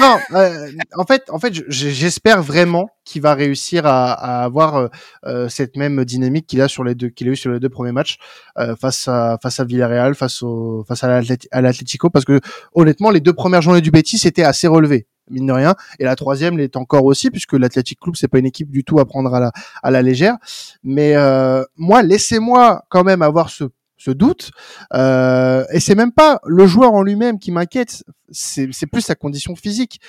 non. 0.00 0.16
Euh, 0.36 0.70
en 0.96 1.04
fait, 1.04 1.30
en 1.30 1.38
fait, 1.38 1.52
j'espère 1.68 2.42
vraiment 2.42 2.88
qu'il 3.04 3.22
va 3.22 3.34
réussir 3.34 3.86
à, 3.86 4.12
à 4.12 4.44
avoir 4.44 4.76
euh, 4.76 4.88
euh, 5.26 5.48
cette 5.48 5.76
même 5.76 6.04
dynamique 6.04 6.46
qu'il 6.48 6.60
a 6.60 6.68
sur 6.68 6.82
les 6.82 6.96
deux, 6.96 7.10
qu'il 7.10 7.28
a 7.28 7.32
eu 7.32 7.36
sur 7.36 7.52
les 7.52 7.60
deux 7.60 7.68
premiers 7.68 7.92
matchs 7.92 8.18
euh, 8.58 8.74
face 8.76 9.06
à 9.06 9.38
face 9.40 9.60
à 9.60 9.64
Villarreal, 9.64 10.14
face 10.14 10.42
au 10.42 10.84
face 10.86 11.04
à 11.04 11.20
l'Atlético, 11.60 12.10
parce 12.10 12.24
que 12.24 12.40
honnêtement, 12.74 13.10
les 13.10 13.20
deux 13.20 13.34
premières 13.34 13.62
journées 13.62 13.80
du 13.80 13.90
Betis 13.92 14.20
étaient 14.26 14.44
assez 14.44 14.66
relevées 14.66 15.06
mine 15.30 15.46
de 15.46 15.52
rien. 15.52 15.74
Et 15.98 16.04
la 16.04 16.16
troisième 16.16 16.58
l'est 16.58 16.76
encore 16.76 17.04
aussi, 17.04 17.30
puisque 17.30 17.54
l'Athletic 17.54 18.00
Club, 18.00 18.16
c'est 18.16 18.28
pas 18.28 18.38
une 18.38 18.46
équipe 18.46 18.70
du 18.70 18.84
tout 18.84 18.98
à 18.98 19.04
prendre 19.04 19.34
à 19.34 19.40
la, 19.40 19.52
à 19.82 19.90
la 19.90 20.02
légère. 20.02 20.36
Mais 20.82 21.14
euh, 21.16 21.64
moi, 21.76 22.02
laissez-moi 22.02 22.84
quand 22.88 23.04
même 23.04 23.22
avoir 23.22 23.50
ce, 23.50 23.64
ce 24.02 24.10
doute. 24.10 24.50
Euh, 24.94 25.64
et 25.72 25.80
c'est 25.80 25.94
même 25.94 26.12
pas 26.12 26.40
le 26.44 26.66
joueur 26.66 26.92
en 26.92 27.02
lui-même 27.02 27.38
qui 27.38 27.52
m'inquiète, 27.52 28.04
c'est 28.30 28.86
plus 28.90 29.02
sa 29.02 29.14
condition 29.14 29.54
physique. 29.54 30.00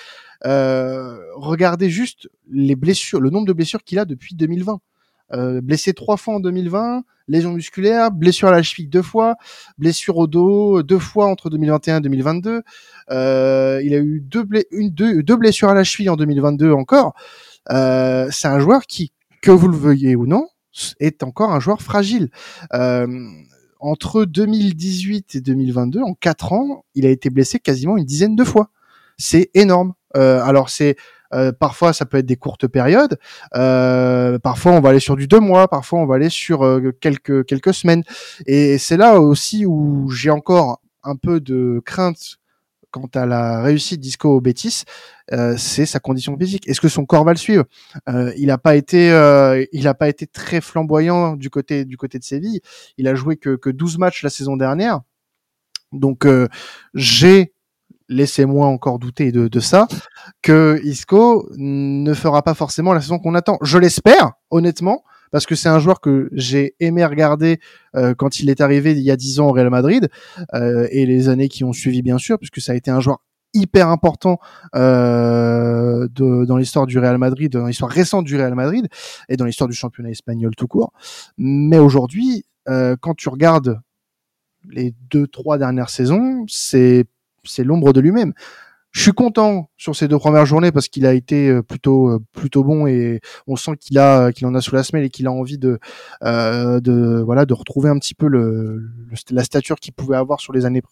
Euh, 0.45 1.17
regardez 1.36 1.89
juste 1.89 2.30
les 2.52 2.76
blessures, 2.76 3.21
le 3.21 3.30
nombre 3.30 3.47
de 3.47 3.54
blessures 3.54 3.84
qu'il 3.84 3.99
a 3.99 4.06
depuis 4.06 4.36
2020. 4.36 4.80
Euh, 5.34 5.62
blessé 5.62 5.93
trois 5.93 6.17
fois 6.17 6.36
en 6.36 6.39
2020, 6.39 7.04
lésion 7.28 7.54
musculaire, 7.54 8.12
blessure 8.12 8.50
à 8.50 8.52
la 8.52 8.63
cheville 8.63 8.88
deux 8.88 9.02
fois, 9.02 9.36
blessure 9.78 10.17
au 10.17 10.28
dos 10.28 10.84
deux 10.84 11.00
fois 11.00 11.28
entre 11.28 11.50
2021 11.50 11.98
et 11.98 12.02
2022. 12.02 12.62
Euh, 13.12 13.82
il 13.84 13.93
a 13.93 13.98
eu 13.98 14.22
deux, 14.22 15.36
blessures 15.36 15.69
à 15.69 15.74
la 15.74 15.84
cheville 15.84 16.10
en 16.10 16.15
2022 16.15 16.72
encore. 16.72 17.13
Euh, 17.72 18.28
c'est 18.32 18.48
un 18.48 18.60
joueur 18.60 18.86
qui, 18.86 19.12
que 19.41 19.52
vous 19.52 19.67
le 19.67 19.78
veuillez 19.78 20.15
ou 20.15 20.26
non, 20.26 20.48
est 21.00 21.24
encore 21.24 21.52
un 21.52 21.60
joueur 21.60 21.82
fragile. 21.82 22.30
Euh, 22.74 23.08
entre 23.80 24.26
2018 24.26 25.36
et 25.36 25.41
2022, 25.41 26.02
en 26.02 26.13
quatre 26.13 26.54
ans, 26.54 26.86
il 26.96 27.06
a 27.06 27.10
été 27.10 27.30
blessé 27.30 27.60
quasiment 27.60 27.98
une 27.98 28.06
dizaine 28.06 28.36
de 28.36 28.43
fois. 28.43 28.69
C'est 29.17 29.49
énorme. 29.54 29.93
Euh, 30.15 30.41
alors 30.43 30.69
c'est 30.69 30.95
euh, 31.34 31.52
parfois, 31.52 31.93
ça 31.93 32.06
peut 32.06 32.17
être 32.17 32.26
des 32.26 32.36
courtes 32.36 32.67
périodes. 32.67 33.17
Euh, 33.56 34.39
parfois, 34.39 34.73
on 34.73 34.82
va 34.82 34.89
aller 34.89 34.99
sur 34.99 35.15
du 35.15 35.28
deux 35.28 35.39
mois. 35.39 35.67
Parfois, 35.67 35.99
on 35.99 36.06
va 36.06 36.15
aller 36.15 36.30
sur 36.30 36.63
euh, 36.63 36.91
quelques 37.02 37.45
quelques 37.45 37.73
semaines. 37.73 38.04
Et 38.45 38.78
c'est 38.78 38.97
là 38.97 39.19
aussi 39.19 39.65
où 39.65 40.10
j'ai 40.10 40.30
encore 40.30 40.82
un 41.04 41.15
peu 41.15 41.39
de 41.39 41.82
crainte 41.86 42.38
quant 42.91 43.10
à 43.15 43.26
la 43.26 43.63
réussite 43.63 43.99
d'Isco 43.99 44.30
au 44.30 44.39
Betis, 44.39 44.84
euh, 45.32 45.56
c'est 45.58 45.88
sa 45.88 45.99
condition 45.99 46.38
physique. 46.38 46.69
Est-ce 46.69 46.80
que 46.80 46.88
son 46.89 47.08
corps 47.08 47.23
va 47.23 47.32
le 47.32 47.39
suivre? 47.39 47.63
Euh, 48.08 48.32
Il 48.38 48.47
n'a 48.47 48.60
pas 48.60 48.76
été, 48.76 49.08
il 49.73 49.88
a 49.88 49.93
pas 49.95 50.10
été 50.10 50.28
très 50.28 50.62
flamboyant 50.62 51.36
du 51.36 51.49
côté 51.49 51.86
du 51.86 51.97
côté 51.97 52.19
de 52.19 52.23
Séville. 52.23 52.62
Il 52.99 53.08
a 53.08 53.15
joué 53.15 53.36
que, 53.36 53.56
que 53.56 53.71
12 53.71 53.97
matchs 53.97 54.21
la 54.21 54.30
saison 54.30 54.58
dernière. 54.58 55.02
Donc 55.91 56.28
j'ai 56.93 57.54
laissez-moi 58.10 58.68
encore 58.68 59.00
douter 59.00 59.32
de, 59.32 59.48
de, 59.48 59.60
ça, 59.60 59.88
que 60.42 60.80
Isco 60.84 61.50
ne 61.58 62.13
fera 62.13 62.42
pas 62.42 62.54
forcément 62.54 62.94
la 62.94 63.02
saison 63.02 63.20
qu'on 63.20 63.36
attend. 63.36 63.58
Je 63.62 63.78
l'espère, 63.78 64.34
honnêtement, 64.52 65.04
parce 65.32 65.46
que 65.46 65.56
c'est 65.56 65.70
un 65.70 65.80
joueur 65.80 66.00
que 66.00 66.30
j'ai 66.32 66.76
aimé 66.80 67.06
regarder 67.06 67.60
euh, 67.96 68.13
quand 68.13 68.39
il 68.39 68.50
est 68.50 68.62
arrivé 68.62 68.92
il 68.92 69.00
y 69.00 69.12
a 69.12 69.16
dix 69.16 69.39
ans 69.39 69.48
au 69.48 69.52
Real 69.52 69.70
Madrid 69.70 70.10
euh, 70.54 70.88
et 70.92 71.06
les 71.06 71.30
années 71.30 71.50
qui 71.50 71.63
ont 71.63 71.74
suivi, 71.74 72.02
bien 72.02 72.18
sûr, 72.18 72.38
puisque 72.38 72.62
ça 72.62 72.74
a 72.74 72.76
été 72.76 72.92
un 72.92 73.00
joueur 73.00 73.20
hyper 73.54 73.89
important 73.89 74.39
euh, 74.76 76.08
de, 76.12 76.46
dans 76.46 76.58
l'histoire 76.58 76.86
du 76.86 77.00
Real 77.00 77.18
Madrid, 77.18 77.52
dans 77.52 77.68
l'histoire 77.68 77.92
récente 77.92 78.26
du 78.26 78.36
Real 78.36 78.56
Madrid 78.56 78.88
et 79.30 79.38
dans 79.38 79.46
l'histoire 79.46 79.68
du 79.68 79.76
championnat 79.76 80.10
espagnol 80.10 80.56
tout 80.56 80.68
court. 80.68 80.92
Mais 81.38 81.78
aujourd'hui, 81.78 82.46
euh, 82.68 82.96
quand 83.00 83.13
tu 83.16 83.30
regardes 83.30 83.80
les 84.70 84.94
deux 85.10 85.28
trois 85.28 85.58
dernières 85.58 85.89
saisons, 85.89 86.46
c'est 86.48 87.06
c'est 87.43 87.63
l'ombre 87.63 87.93
de 87.93 87.99
lui-même. 87.99 88.34
Je 88.91 89.01
suis 89.01 89.12
content 89.12 89.71
sur 89.75 89.95
ces 89.95 90.08
deux 90.08 90.19
premières 90.19 90.45
journées 90.45 90.71
parce 90.71 90.88
qu'il 90.88 91.08
a 91.08 91.13
été 91.13 91.49
euh, 91.49 91.63
plutôt 91.63 92.10
euh, 92.10 92.19
plutôt 92.32 92.63
bon 92.63 92.86
et 92.86 93.21
on 93.47 93.56
sent 93.56 93.71
qu'il 93.79 93.97
a 93.97 94.32
qu'il 94.32 94.45
en 94.45 94.53
a 94.53 94.62
sous 94.62 94.75
la 94.75 94.84
semelle 94.84 95.03
et 95.03 95.10
qu'il 95.10 95.25
a 95.25 95.32
envie 95.32 95.58
de 95.58 95.79
euh, 96.23 96.79
de 96.79 97.23
voilà 97.25 97.47
de 97.47 97.56
retrouver 97.56 97.89
un 97.89 97.97
petit 97.97 98.13
peu 98.13 98.27
le, 98.27 98.84
la 99.32 99.43
stature 99.43 99.77
qu'il 99.77 99.93
pouvait 99.93 100.15
avoir 100.15 100.39
sur 100.41 100.53
les 100.53 100.65
années 100.65 100.84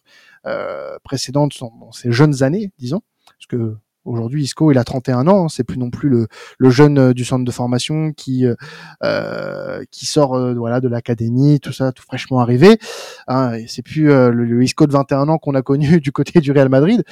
euh, 0.48 0.98
précédentes, 1.04 1.60
dans 1.60 1.92
ses 1.92 2.12
jeunes 2.12 2.42
années, 2.42 2.72
disons, 2.80 3.02
parce 3.28 3.46
que 3.48 3.78
Aujourd'hui, 4.04 4.44
Isco, 4.44 4.72
il 4.72 4.80
a 4.80 4.84
31 4.84 5.28
ans. 5.28 5.48
C'est 5.48 5.64
plus 5.64 5.78
non 5.78 5.92
plus 5.92 6.10
le, 6.10 6.28
le, 6.58 6.70
jeune 6.72 6.98
euh, 6.98 7.14
du 7.14 7.24
centre 7.24 7.46
de 7.46 7.52
formation 7.52 8.14
qui 8.14 8.48
euh, 8.48 8.56
euh 9.04 9.84
qui 9.92 10.08
sort 10.08 10.34
euh, 10.34 10.56
voilà 10.56 10.80
de 10.82 10.88
l'académie, 10.88 11.60
tout 11.60 11.72
ça, 11.72 11.92
tout 11.92 12.02
fraîchement 12.02 12.40
arrivé. 12.40 12.80
Hein, 13.28 13.60
c'est 13.68 13.84
plus 13.84 14.06
le, 14.08 14.64
Isco 14.64 14.88
de 14.88 14.92
21 14.92 15.30
ans 15.30 15.38
qu'on 15.38 15.54
a 15.54 15.62
connu 15.62 16.00
du 16.02 16.12
côté 16.12 16.42
du 16.42 16.52
Real 16.52 16.70
Madrid. 16.70 17.04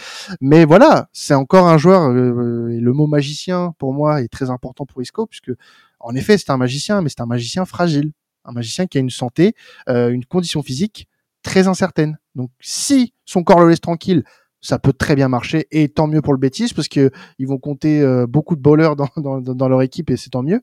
Mais 0.42 0.66
voilà, 0.66 1.10
c'est 1.14 1.36
encore 1.36 1.68
un 1.68 1.78
joueur. 1.78 2.12
et 2.12 2.80
le 2.80 2.92
mot 2.94 3.06
magicien 3.06 3.74
pour 3.78 3.94
moi 3.94 4.22
est 4.22 4.28
très 4.28 4.50
important 4.50 4.86
pour 4.86 5.02
Isco 5.02 5.28
puisque 5.28 5.52
en 6.00 6.16
effet, 6.16 6.38
c'est 6.38 6.50
un 6.50 6.58
magicien, 6.58 7.02
mais 7.02 7.10
c'est 7.10 7.22
un 7.22 7.26
magicien 7.26 7.66
fragile, 7.66 8.14
un 8.46 8.54
magicien 8.54 8.88
qui 8.88 8.98
a 8.98 9.02
une 9.02 9.10
santé, 9.10 9.54
une 9.88 10.26
condition 10.26 10.64
physique 10.64 11.08
très 11.44 11.68
incertaine. 11.68 12.18
Donc, 12.36 12.52
si 12.60 13.14
son 13.26 13.44
corps 13.44 13.60
le 13.60 13.70
laisse 13.70 13.82
tranquille 13.82 14.24
ça 14.62 14.80
peut 14.80 14.94
très 14.94 15.16
bien 15.16 15.30
marcher 15.30 15.68
et 15.72 15.90
tant 15.90 16.08
mieux 16.08 16.22
pour 16.22 16.34
le 16.34 16.40
Betis 16.40 16.74
parce 16.76 16.88
que 16.88 17.12
ils 17.38 17.48
vont 17.48 17.58
compter 17.58 18.02
euh, 18.02 18.28
beaucoup 18.28 18.56
de 18.56 18.62
bowlers 18.62 18.96
dans, 18.96 19.10
dans, 19.18 19.40
dans, 19.42 19.70
leur 19.70 19.82
équipe 19.82 20.10
et 20.10 20.18
c'est 20.18 20.32
tant 20.32 20.44
mieux. 20.44 20.62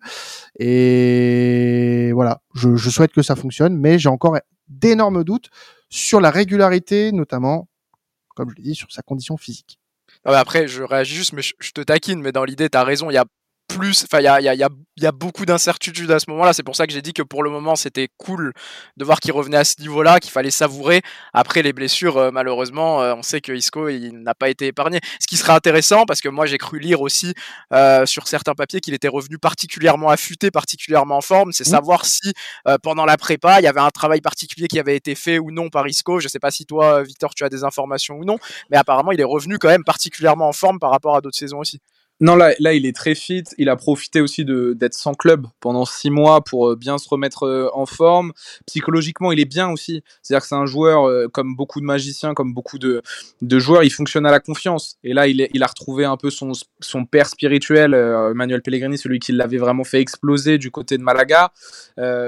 Et 0.58 2.10
voilà, 2.12 2.42
je, 2.54 2.76
je 2.76 2.90
souhaite 2.90 3.12
que 3.12 3.22
ça 3.22 3.36
fonctionne, 3.36 3.76
mais 3.76 3.98
j'ai 3.98 4.08
encore 4.08 4.36
d'énormes 4.68 5.24
doutes 5.24 5.48
sur 5.88 6.20
la 6.20 6.30
régularité, 6.30 7.12
notamment 7.12 7.68
comme 8.36 8.50
je 8.50 8.54
l'ai 8.56 8.62
dit, 8.62 8.74
sur 8.76 8.92
sa 8.92 9.02
condition 9.02 9.36
physique. 9.36 9.80
après, 10.24 10.68
je 10.68 10.84
réagis 10.84 11.16
juste, 11.16 11.32
mais 11.32 11.42
je, 11.42 11.54
je 11.58 11.72
te 11.72 11.80
taquine, 11.80 12.20
mais 12.20 12.30
dans 12.30 12.44
l'idée, 12.44 12.68
tu 12.68 12.78
as 12.78 12.84
raison, 12.84 13.10
il 13.10 13.14
y 13.14 13.18
a 13.18 13.24
plus, 13.66 14.04
enfin, 14.04 14.20
il 14.20 14.24
y 14.24 14.28
a, 14.28 14.40
y, 14.40 14.48
a, 14.48 14.68
y 14.96 15.06
a, 15.06 15.12
beaucoup 15.12 15.44
d'incertitudes 15.44 16.10
à 16.10 16.18
ce 16.18 16.30
moment-là. 16.30 16.52
C'est 16.52 16.62
pour 16.62 16.76
ça 16.76 16.86
que 16.86 16.92
j'ai 16.92 17.02
dit 17.02 17.12
que 17.12 17.22
pour 17.22 17.42
le 17.42 17.50
moment, 17.50 17.76
c'était 17.76 18.08
cool 18.16 18.52
de 18.96 19.04
voir 19.04 19.20
qu'il 19.20 19.32
revenait 19.32 19.56
à 19.56 19.64
ce 19.64 19.80
niveau-là, 19.80 20.20
qu'il 20.20 20.30
fallait 20.30 20.50
savourer. 20.50 21.02
Après 21.32 21.62
les 21.62 21.72
blessures, 21.72 22.16
euh, 22.16 22.30
malheureusement, 22.30 23.02
euh, 23.02 23.14
on 23.14 23.22
sait 23.22 23.40
que 23.40 23.52
Isco, 23.52 23.88
il 23.88 24.22
n'a 24.22 24.34
pas 24.34 24.48
été 24.48 24.66
épargné. 24.66 25.00
Ce 25.20 25.26
qui 25.26 25.36
serait 25.36 25.52
intéressant, 25.52 26.04
parce 26.06 26.20
que 26.20 26.28
moi, 26.28 26.46
j'ai 26.46 26.58
cru 26.58 26.78
lire 26.78 27.00
aussi 27.00 27.34
euh, 27.72 28.06
sur 28.06 28.28
certains 28.28 28.54
papiers 28.54 28.80
qu'il 28.80 28.94
était 28.94 29.08
revenu 29.08 29.38
particulièrement 29.38 30.10
affûté, 30.10 30.50
particulièrement 30.50 31.18
en 31.18 31.22
forme. 31.22 31.52
C'est 31.52 31.66
mmh. 31.66 31.70
savoir 31.70 32.04
si 32.04 32.32
pendant 32.82 33.04
la 33.04 33.16
prépa, 33.16 33.60
il 33.60 33.64
y 33.64 33.68
avait 33.68 33.80
un 33.80 33.90
travail 33.90 34.20
particulier 34.20 34.68
qui 34.68 34.78
avait 34.78 34.96
été 34.96 35.14
fait 35.14 35.38
ou 35.38 35.50
non 35.50 35.68
par 35.68 35.86
Isco. 35.88 36.20
Je 36.20 36.28
sais 36.28 36.38
pas 36.38 36.50
si 36.50 36.66
toi, 36.66 37.02
Victor, 37.02 37.34
tu 37.34 37.44
as 37.44 37.48
des 37.48 37.64
informations 37.64 38.16
ou 38.16 38.24
non, 38.24 38.38
mais 38.70 38.76
apparemment, 38.76 39.12
il 39.12 39.20
est 39.20 39.24
revenu 39.24 39.58
quand 39.58 39.68
même 39.68 39.84
particulièrement 39.84 40.48
en 40.48 40.52
forme 40.52 40.78
par 40.78 40.90
rapport 40.90 41.16
à 41.16 41.20
d'autres 41.20 41.38
saisons 41.38 41.58
aussi. 41.58 41.80
Non, 42.18 42.34
là, 42.34 42.54
là, 42.60 42.72
il 42.72 42.86
est 42.86 42.96
très 42.96 43.14
fit. 43.14 43.44
Il 43.58 43.68
a 43.68 43.76
profité 43.76 44.22
aussi 44.22 44.46
d'être 44.46 44.94
sans 44.94 45.12
club 45.12 45.46
pendant 45.60 45.84
six 45.84 46.08
mois 46.08 46.42
pour 46.42 46.70
euh, 46.70 46.76
bien 46.76 46.96
se 46.96 47.06
remettre 47.10 47.42
euh, 47.42 47.68
en 47.74 47.84
forme. 47.84 48.32
Psychologiquement, 48.66 49.32
il 49.32 49.40
est 49.40 49.44
bien 49.44 49.68
aussi. 49.68 50.02
C'est-à-dire 50.22 50.40
que 50.40 50.48
c'est 50.48 50.54
un 50.54 50.64
joueur, 50.64 51.06
euh, 51.06 51.28
comme 51.28 51.54
beaucoup 51.54 51.78
de 51.78 51.84
magiciens, 51.84 52.32
comme 52.32 52.54
beaucoup 52.54 52.78
de, 52.78 53.02
de 53.42 53.58
joueurs, 53.58 53.82
il 53.82 53.90
fonctionne 53.90 54.24
à 54.24 54.30
la 54.30 54.40
confiance. 54.40 54.96
Et 55.04 55.12
là, 55.12 55.28
il, 55.28 55.42
est, 55.42 55.50
il 55.52 55.62
a 55.62 55.66
retrouvé 55.66 56.06
un 56.06 56.16
peu 56.16 56.30
son, 56.30 56.52
son 56.80 57.04
père 57.04 57.28
spirituel, 57.28 57.90
Manuel 58.34 58.62
Pellegrini, 58.62 58.96
celui 58.96 59.18
qui 59.18 59.32
l'avait 59.32 59.58
vraiment 59.58 59.84
fait 59.84 60.00
exploser 60.00 60.56
du 60.56 60.70
côté 60.70 60.96
de 60.96 61.02
Malaga. 61.02 61.52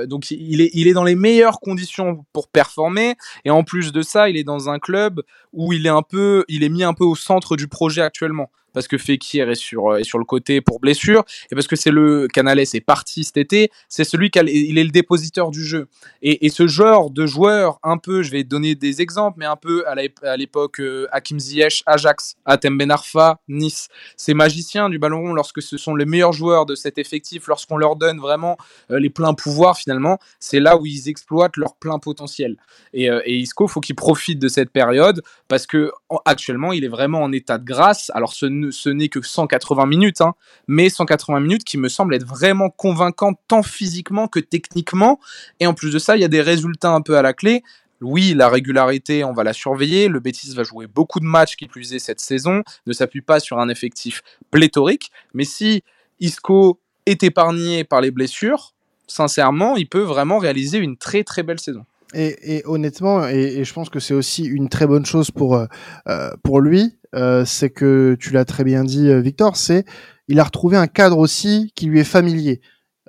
donc, 0.07 0.31
il 0.31 0.61
est, 0.61 0.71
il 0.75 0.87
est 0.87 0.93
dans 0.93 1.05
les 1.05 1.15
meilleures 1.15 1.61
conditions 1.61 2.27
pour 2.35 2.49
performer. 2.49 3.15
Et 3.47 3.51
en 3.51 3.65
plus 3.65 3.93
de 3.93 4.03
ça, 4.03 4.29
il 4.29 4.37
est 4.37 4.45
dans 4.45 4.69
un 4.69 4.79
club 4.79 5.23
où 5.55 5.73
il 5.73 5.87
est 5.87 5.91
un 5.91 6.03
peu, 6.03 6.45
il 6.49 6.63
est 6.63 6.69
mis 6.69 6.85
un 6.85 6.95
peu 6.95 7.05
au 7.05 7.17
centre 7.17 7.57
du 7.57 7.69
projet 7.69 8.03
actuellement 8.03 8.51
parce 8.73 8.89
que 8.89 8.99
Fekir 8.99 9.49
est 9.51 9.55
sur, 9.55 9.93
euh, 9.93 9.99
est 9.99 10.05
sur 10.05 10.19
le 10.19 10.25
côté 10.25 10.61
pour 10.61 10.81
blessure, 10.81 11.25
et 11.51 11.55
parce 11.55 11.67
que 11.67 11.77
c'est 11.77 11.91
le 11.91 12.29
Canales 12.29 12.59
est 12.59 12.81
parti 12.81 13.25
cet 13.25 13.37
été, 13.37 13.71
c'est 13.89 14.05
celui 14.05 14.31
qui 14.31 14.39
est 14.39 14.43
le 14.43 14.91
dépositeur 14.91 15.51
du 15.51 15.65
jeu. 15.65 15.89
Et, 16.23 16.49
ce 16.49 16.67
genre 16.67 17.11
de 17.11 17.27
joueur, 17.27 17.79
un 17.83 17.99
peu, 17.99 18.23
je 18.23 18.31
vais 18.31 18.43
donner 18.43 18.75
des 18.75 19.01
exemples, 19.01 19.37
mais 19.39 19.45
un 19.45 19.57
peu 19.57 19.85
à 19.87 20.37
l'époque 20.37 20.81
euh, 20.81 21.07
Hakim 21.13 21.39
Ziyech, 21.39 21.83
Ajax, 21.87 22.37
Atem 22.47 22.77
Ben 22.77 22.91
Arfa, 22.91 23.39
Nice, 23.49 23.89
ces 24.17 24.35
magiciens 24.35 24.89
du 24.89 24.99
ballon 24.99 25.21
rond, 25.21 25.33
lorsque 25.35 25.63
ce 25.63 25.77
sont 25.77 25.95
les 25.95 26.07
meilleurs 26.07 26.33
joueurs 26.33 26.67
de 26.67 26.75
cet 26.75 26.99
effectif, 26.99 27.47
lorsqu'on 27.47 27.77
leur 27.77 27.97
donne 27.97 28.19
vraiment 28.19 28.57
euh, 28.91 28.99
les 28.99 29.11
pleins 29.11 29.35
pouvoirs 29.35 29.77
finalement, 29.77 30.19
c'est 30.41 30.59
là 30.59 30.77
où 30.77 30.87
ils 30.87 31.09
exploitent 31.09 31.57
leur 31.57 31.77
plein 31.77 31.99
potentiel. 31.99 32.57
Et, 32.93 33.05
et 33.07 33.37
Isco, 33.37 33.69
faut 33.69 33.81
qu'il 33.81 33.95
profite 33.95 34.39
de 34.39 34.49
cette 34.49 34.71
période 34.71 35.23
parce 35.47 35.67
que 35.67 35.93
actuellement, 36.25 36.73
il 36.73 36.85
est 36.85 36.89
vraiment 36.89 37.23
en 37.23 37.33
état 37.33 37.59
de 37.59 37.65
grâce. 37.65 38.11
Alors 38.15 38.33
ce 38.33 38.47
ce 38.71 38.89
n'est 38.89 39.09
que 39.09 39.21
180 39.23 39.87
minutes, 39.87 40.21
hein, 40.21 40.35
mais 40.67 40.89
180 40.89 41.41
minutes 41.41 41.65
qui 41.65 41.79
me 41.79 41.89
semblent 41.89 42.15
être 42.15 42.27
vraiment 42.27 42.71
convaincantes 42.71 43.39
tant 43.49 43.63
physiquement 43.63 44.29
que 44.29 44.41
techniquement. 44.41 45.19
Et 45.61 45.67
en 45.67 45.75
plus 45.75 45.93
de 45.93 45.99
ça, 45.99 46.17
il 46.17 46.21
y 46.21 46.25
a 46.25 46.29
des 46.29 46.43
résultats 46.43 46.91
un 46.91 47.01
peu 47.01 47.17
à 47.17 47.23
la 47.23 47.33
clé. 47.33 47.63
Oui, 48.01 48.35
la 48.35 48.49
régularité, 48.49 49.25
on 49.25 49.33
va 49.33 49.43
la 49.43 49.53
surveiller. 49.53 50.09
Le 50.09 50.21
Betis 50.21 50.55
va 50.55 50.63
jouer 50.63 50.87
beaucoup 50.87 51.19
de 51.19 51.25
matchs 51.25 51.57
qui 51.57 51.67
plus 51.67 51.93
est 51.95 51.99
cette 51.99 52.21
saison, 52.21 52.63
ne 52.87 52.93
s'appuie 52.93 53.23
pas 53.23 53.41
sur 53.41 53.59
un 53.59 53.69
effectif 53.69 54.23
pléthorique. 54.51 55.11
Mais 55.35 55.45
si 55.45 55.83
Isco 56.21 56.81
est 57.07 57.23
épargné 57.25 57.85
par 57.85 58.01
les 58.01 58.11
blessures, 58.11 58.75
sincèrement, 59.09 59.77
il 59.77 59.89
peut 59.89 60.03
vraiment 60.03 60.39
réaliser 60.39 60.79
une 60.79 60.97
très 60.97 61.25
très 61.25 61.43
belle 61.43 61.59
saison. 61.59 61.85
Et, 62.15 62.63
honnêtement, 62.65 63.27
et, 63.29 63.65
je 63.65 63.75
pense 63.75 63.91
que 63.91 64.01
c'est 64.01 64.15
aussi 64.15 64.45
une 64.45 64.69
très 64.71 64.87
bonne 64.87 65.05
chose 65.05 65.31
pour 65.31 65.57
euh, 65.57 65.67
euh, 66.09 66.31
pour 66.43 66.61
lui, 66.61 66.99
euh, 67.15 67.45
c'est 67.45 67.69
que 67.69 68.17
tu 68.19 68.33
l'as 68.33 68.47
très 68.47 68.65
bien 68.65 68.85
dit, 68.85 69.13
Victor, 69.21 69.57
c'est 69.57 69.85
il 70.27 70.41
a 70.41 70.45
retrouvé 70.45 70.77
un 70.77 70.87
cadre 70.87 71.19
aussi 71.19 71.73
qui 71.75 71.87
lui 71.87 72.01
est 72.01 72.05
familier. 72.05 72.61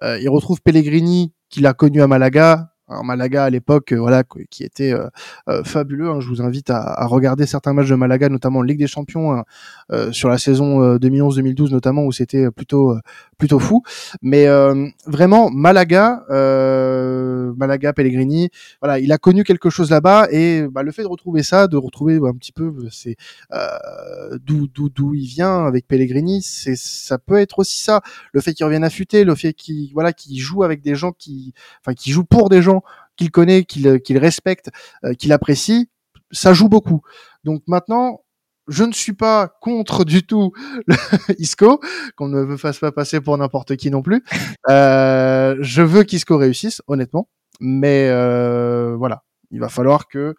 il 0.02 0.30
retrouve 0.30 0.62
Pellegrini 0.62 1.34
qu'il 1.50 1.66
a 1.66 1.74
connu 1.74 2.02
à 2.02 2.08
Malaga, 2.08 2.74
Malaga 3.04 3.46
à 3.46 3.50
l'époque, 3.50 3.94
euh, 3.94 4.00
voilà, 4.00 4.24
qui 4.50 4.64
était 4.64 4.94
euh, 4.94 5.08
euh, 5.48 5.64
fabuleux. 5.64 6.10
Hein. 6.10 6.20
Je 6.20 6.28
vous 6.28 6.42
invite 6.42 6.70
à, 6.70 7.06
regarder 7.06 7.46
certains 7.46 7.74
matchs 7.74 7.90
de 7.90 7.96
Malaga, 7.96 8.30
notamment 8.30 8.60
en 8.60 8.64
Ligue 8.64 8.80
des 8.80 8.88
Champions 8.88 9.34
hein, 9.34 9.44
sur 10.12 10.30
la 10.30 10.38
saison 10.38 10.98
2011-2012 10.98 11.72
notamment, 11.72 12.04
où 12.06 12.12
c'était 12.12 12.52
plutôt 12.52 12.96
plutôt 13.38 13.60
fou. 13.60 13.82
Mais 14.22 14.48
vraiment, 15.08 15.50
Malaga, 15.50 16.24
Malaga, 16.30 17.94
Pellegrini, 17.94 18.50
voilà, 18.82 19.00
il 19.00 19.12
a 19.12 19.18
connu 19.18 19.44
quelque 19.44 19.70
chose 19.70 19.90
là-bas 19.90 20.28
et 20.32 20.68
bah, 20.70 20.84
le 20.84 20.92
fait 20.92 21.04
de 21.04 21.08
retrouver 21.08 21.42
ça, 21.44 21.68
de 21.68 21.78
retrouver 21.78 22.20
un 22.24 22.34
petit 22.34 22.52
peu, 22.52 22.74
c'est 22.92 23.16
d'où 24.46 24.68
d'où 24.68 24.90
d'où 24.90 25.14
il 25.14 25.26
vient 25.26 25.66
avec 25.66 25.88
Pellegrini, 25.88 26.42
c'est 26.42 26.76
ça 26.76 27.18
peut 27.18 27.38
être 27.38 27.60
aussi 27.60 27.80
ça. 27.80 28.02
Le 28.34 28.42
fait 28.42 28.54
qu'il 28.54 28.66
revienne 28.66 28.84
affûté, 28.84 29.24
le 29.24 29.36
fait 29.36 29.54
qu'il 29.54 29.92
voilà, 29.94 30.14
qu'il 30.14 30.40
joue 30.40 30.64
avec 30.64 30.82
des 30.82 30.96
gens 30.96 31.12
qui, 31.12 31.54
enfin, 31.82 31.94
qui 31.94 32.12
joue 32.12 32.24
pour 32.24 32.50
des 32.50 32.62
gens 32.62 32.79
qu'il 33.18 33.32
connaît, 33.32 33.64
qu'il 33.64 34.02
qu'il 34.02 34.18
respecte, 34.18 34.70
euh, 35.06 35.14
qu'il 35.14 35.34
apprécie, 35.34 35.90
ça 36.32 36.54
joue 36.54 36.70
beaucoup. 36.70 37.02
Donc 37.44 37.64
maintenant, 37.68 38.22
je 38.68 38.84
ne 38.84 38.94
suis 38.94 39.14
pas 39.14 39.48
contre 39.62 40.06
du 40.06 40.26
tout 40.26 40.54
Isco, 41.40 41.82
qu'on 42.16 42.28
ne 42.28 42.44
me 42.44 42.58
fasse 42.58 42.80
pas 42.80 42.92
passer 42.92 43.20
pour 43.20 43.38
n'importe 43.38 43.76
qui 43.76 43.90
non 43.92 44.02
plus. 44.02 44.24
Euh, 44.70 45.58
je 45.60 45.82
veux 45.82 46.04
qu'Isco 46.04 46.38
réussisse, 46.38 46.82
honnêtement, 46.88 47.28
mais 47.60 48.10
euh, 48.10 48.96
voilà, 48.96 49.24
il 49.52 49.60
va 49.60 49.70
falloir 49.70 50.08
que 50.08 50.36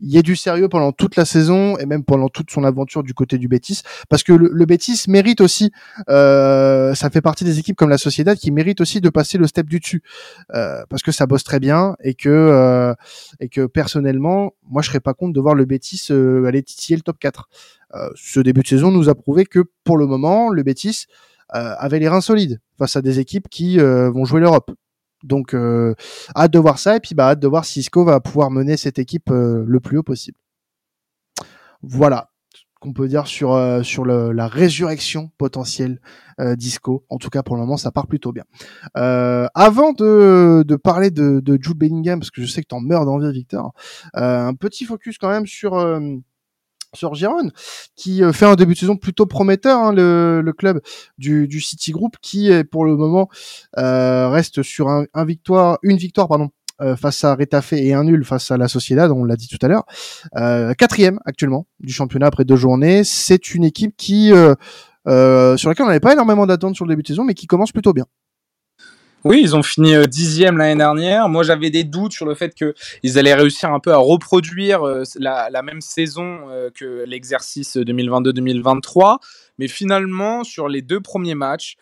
il 0.00 0.10
y 0.10 0.18
ait 0.18 0.22
du 0.22 0.36
sérieux 0.36 0.68
pendant 0.68 0.92
toute 0.92 1.16
la 1.16 1.24
saison 1.24 1.76
et 1.78 1.86
même 1.86 2.04
pendant 2.04 2.28
toute 2.28 2.50
son 2.50 2.64
aventure 2.64 3.02
du 3.02 3.14
côté 3.14 3.38
du 3.38 3.48
Betis 3.48 3.82
parce 4.08 4.22
que 4.22 4.32
le, 4.32 4.50
le 4.52 4.66
Betis 4.66 5.04
mérite 5.08 5.40
aussi 5.40 5.72
euh, 6.08 6.94
ça 6.94 7.10
fait 7.10 7.20
partie 7.20 7.44
des 7.44 7.58
équipes 7.58 7.76
comme 7.76 7.88
la 7.88 7.98
Sociedad 7.98 8.36
qui 8.38 8.50
méritent 8.50 8.80
aussi 8.80 9.00
de 9.00 9.08
passer 9.10 9.38
le 9.38 9.46
step 9.46 9.66
du 9.66 9.80
dessus 9.80 10.02
euh, 10.54 10.82
parce 10.88 11.02
que 11.02 11.12
ça 11.12 11.26
bosse 11.26 11.44
très 11.44 11.60
bien 11.60 11.96
et 12.02 12.14
que 12.14 12.28
euh, 12.28 12.94
et 13.40 13.48
que 13.48 13.66
personnellement 13.66 14.52
moi 14.68 14.82
je 14.82 14.88
serais 14.88 15.00
pas 15.00 15.14
contre 15.14 15.32
de 15.32 15.40
voir 15.40 15.54
le 15.54 15.64
Betis 15.64 16.06
euh, 16.10 16.44
aller 16.44 16.62
titiller 16.62 16.96
le 16.96 17.02
top 17.02 17.18
4 17.18 17.48
euh, 17.94 18.08
ce 18.14 18.40
début 18.40 18.62
de 18.62 18.68
saison 18.68 18.90
nous 18.90 19.08
a 19.08 19.14
prouvé 19.14 19.46
que 19.46 19.64
pour 19.84 19.98
le 19.98 20.06
moment 20.06 20.50
le 20.50 20.62
Betis 20.62 21.06
euh, 21.54 21.74
avait 21.78 21.98
les 21.98 22.08
reins 22.08 22.20
solides 22.20 22.60
face 22.78 22.94
à 22.96 23.02
des 23.02 23.18
équipes 23.18 23.48
qui 23.48 23.78
vont 23.78 24.24
jouer 24.24 24.40
l'Europe 24.40 24.70
donc, 25.22 25.54
euh, 25.54 25.94
hâte 26.36 26.52
de 26.52 26.58
voir 26.58 26.78
ça 26.78 26.96
et 26.96 27.00
puis 27.00 27.14
bah, 27.14 27.30
hâte 27.30 27.40
de 27.40 27.48
voir 27.48 27.64
si 27.64 27.80
Isco 27.80 28.04
va 28.04 28.20
pouvoir 28.20 28.50
mener 28.50 28.76
cette 28.76 28.98
équipe 28.98 29.30
euh, 29.30 29.64
le 29.66 29.80
plus 29.80 29.98
haut 29.98 30.02
possible. 30.02 30.38
Voilà 31.82 32.30
qu'on 32.80 32.92
peut 32.92 33.08
dire 33.08 33.26
sur 33.26 33.54
euh, 33.54 33.82
sur 33.82 34.04
la 34.06 34.46
résurrection 34.46 35.32
potentielle 35.36 36.00
euh, 36.38 36.54
d'Isco. 36.54 37.04
En 37.08 37.18
tout 37.18 37.28
cas, 37.28 37.42
pour 37.42 37.56
le 37.56 37.62
moment, 37.62 37.76
ça 37.76 37.90
part 37.90 38.06
plutôt 38.06 38.30
bien. 38.32 38.44
avant 38.94 39.92
de, 39.92 40.62
de 40.64 40.76
parler 40.76 41.10
de, 41.10 41.40
de 41.40 41.58
Jude 41.60 41.76
Bellingham, 41.76 42.20
parce 42.20 42.30
que 42.30 42.40
je 42.40 42.46
sais 42.46 42.62
que 42.62 42.68
t'en 42.68 42.80
meurs 42.80 43.04
d'envie, 43.04 43.32
Victor, 43.32 43.72
un 44.14 44.54
petit 44.54 44.84
focus 44.84 45.18
quand 45.18 45.28
même 45.28 45.46
sur 45.46 45.74
sur 46.94 47.14
Giron, 47.14 47.50
qui 47.96 48.22
euh, 48.22 48.32
fait 48.32 48.46
un 48.46 48.54
début 48.54 48.74
de 48.74 48.78
saison 48.78 48.96
plutôt 48.96 49.26
prometteur, 49.26 49.78
hein, 49.78 49.92
le, 49.92 50.52
club 50.56 50.80
du, 51.18 51.46
du 51.46 51.60
City 51.60 51.92
Group, 51.92 52.16
qui 52.22 52.50
pour 52.70 52.84
le 52.84 52.96
moment 52.96 53.28
euh, 53.76 54.28
reste 54.28 54.62
sur 54.62 54.88
un, 54.88 55.24
victoire, 55.24 55.78
une 55.82 55.96
victoire 55.96 56.28
pardon, 56.28 56.50
euh, 56.80 56.96
face 56.96 57.24
à 57.24 57.34
Retafe 57.34 57.72
et 57.72 57.92
un 57.92 58.04
nul 58.04 58.24
face 58.24 58.50
à 58.50 58.56
la 58.56 58.68
Sociedad, 58.68 59.10
on 59.10 59.24
l'a 59.24 59.36
dit 59.36 59.48
tout 59.48 59.58
à 59.62 59.68
l'heure. 59.68 59.84
Euh, 60.36 60.74
quatrième 60.74 61.20
actuellement 61.24 61.66
du 61.80 61.92
championnat 61.92 62.26
après 62.26 62.44
deux 62.44 62.56
journées. 62.56 63.04
C'est 63.04 63.54
une 63.54 63.64
équipe 63.64 63.96
qui 63.96 64.28
sur 64.28 65.68
laquelle 65.68 65.84
on 65.84 65.88
n'avait 65.88 66.00
pas 66.00 66.12
énormément 66.12 66.46
d'attentes 66.46 66.76
sur 66.76 66.84
le 66.84 66.90
début 66.90 67.02
de 67.02 67.08
saison, 67.08 67.24
mais 67.24 67.34
qui 67.34 67.46
commence 67.46 67.72
plutôt 67.72 67.92
bien. 67.92 68.04
Oui, 69.24 69.40
ils 69.42 69.56
ont 69.56 69.64
fini 69.64 69.96
euh, 69.96 70.04
dixième 70.04 70.58
l'année 70.58 70.78
dernière. 70.78 71.28
Moi, 71.28 71.42
j'avais 71.42 71.70
des 71.70 71.82
doutes 71.82 72.12
sur 72.12 72.24
le 72.24 72.36
fait 72.36 72.54
qu'ils 72.54 73.18
allaient 73.18 73.34
réussir 73.34 73.72
un 73.72 73.80
peu 73.80 73.92
à 73.92 73.96
reproduire 73.96 74.86
euh, 74.86 75.02
la, 75.16 75.50
la 75.50 75.62
même 75.62 75.80
saison 75.80 76.48
euh, 76.48 76.70
que 76.72 77.04
l'exercice 77.04 77.76
2022-2023. 77.76 79.18
Mais 79.58 79.66
finalement, 79.66 80.44
sur 80.44 80.68
les 80.68 80.82
deux 80.82 81.00
premiers 81.00 81.34
matchs, 81.34 81.76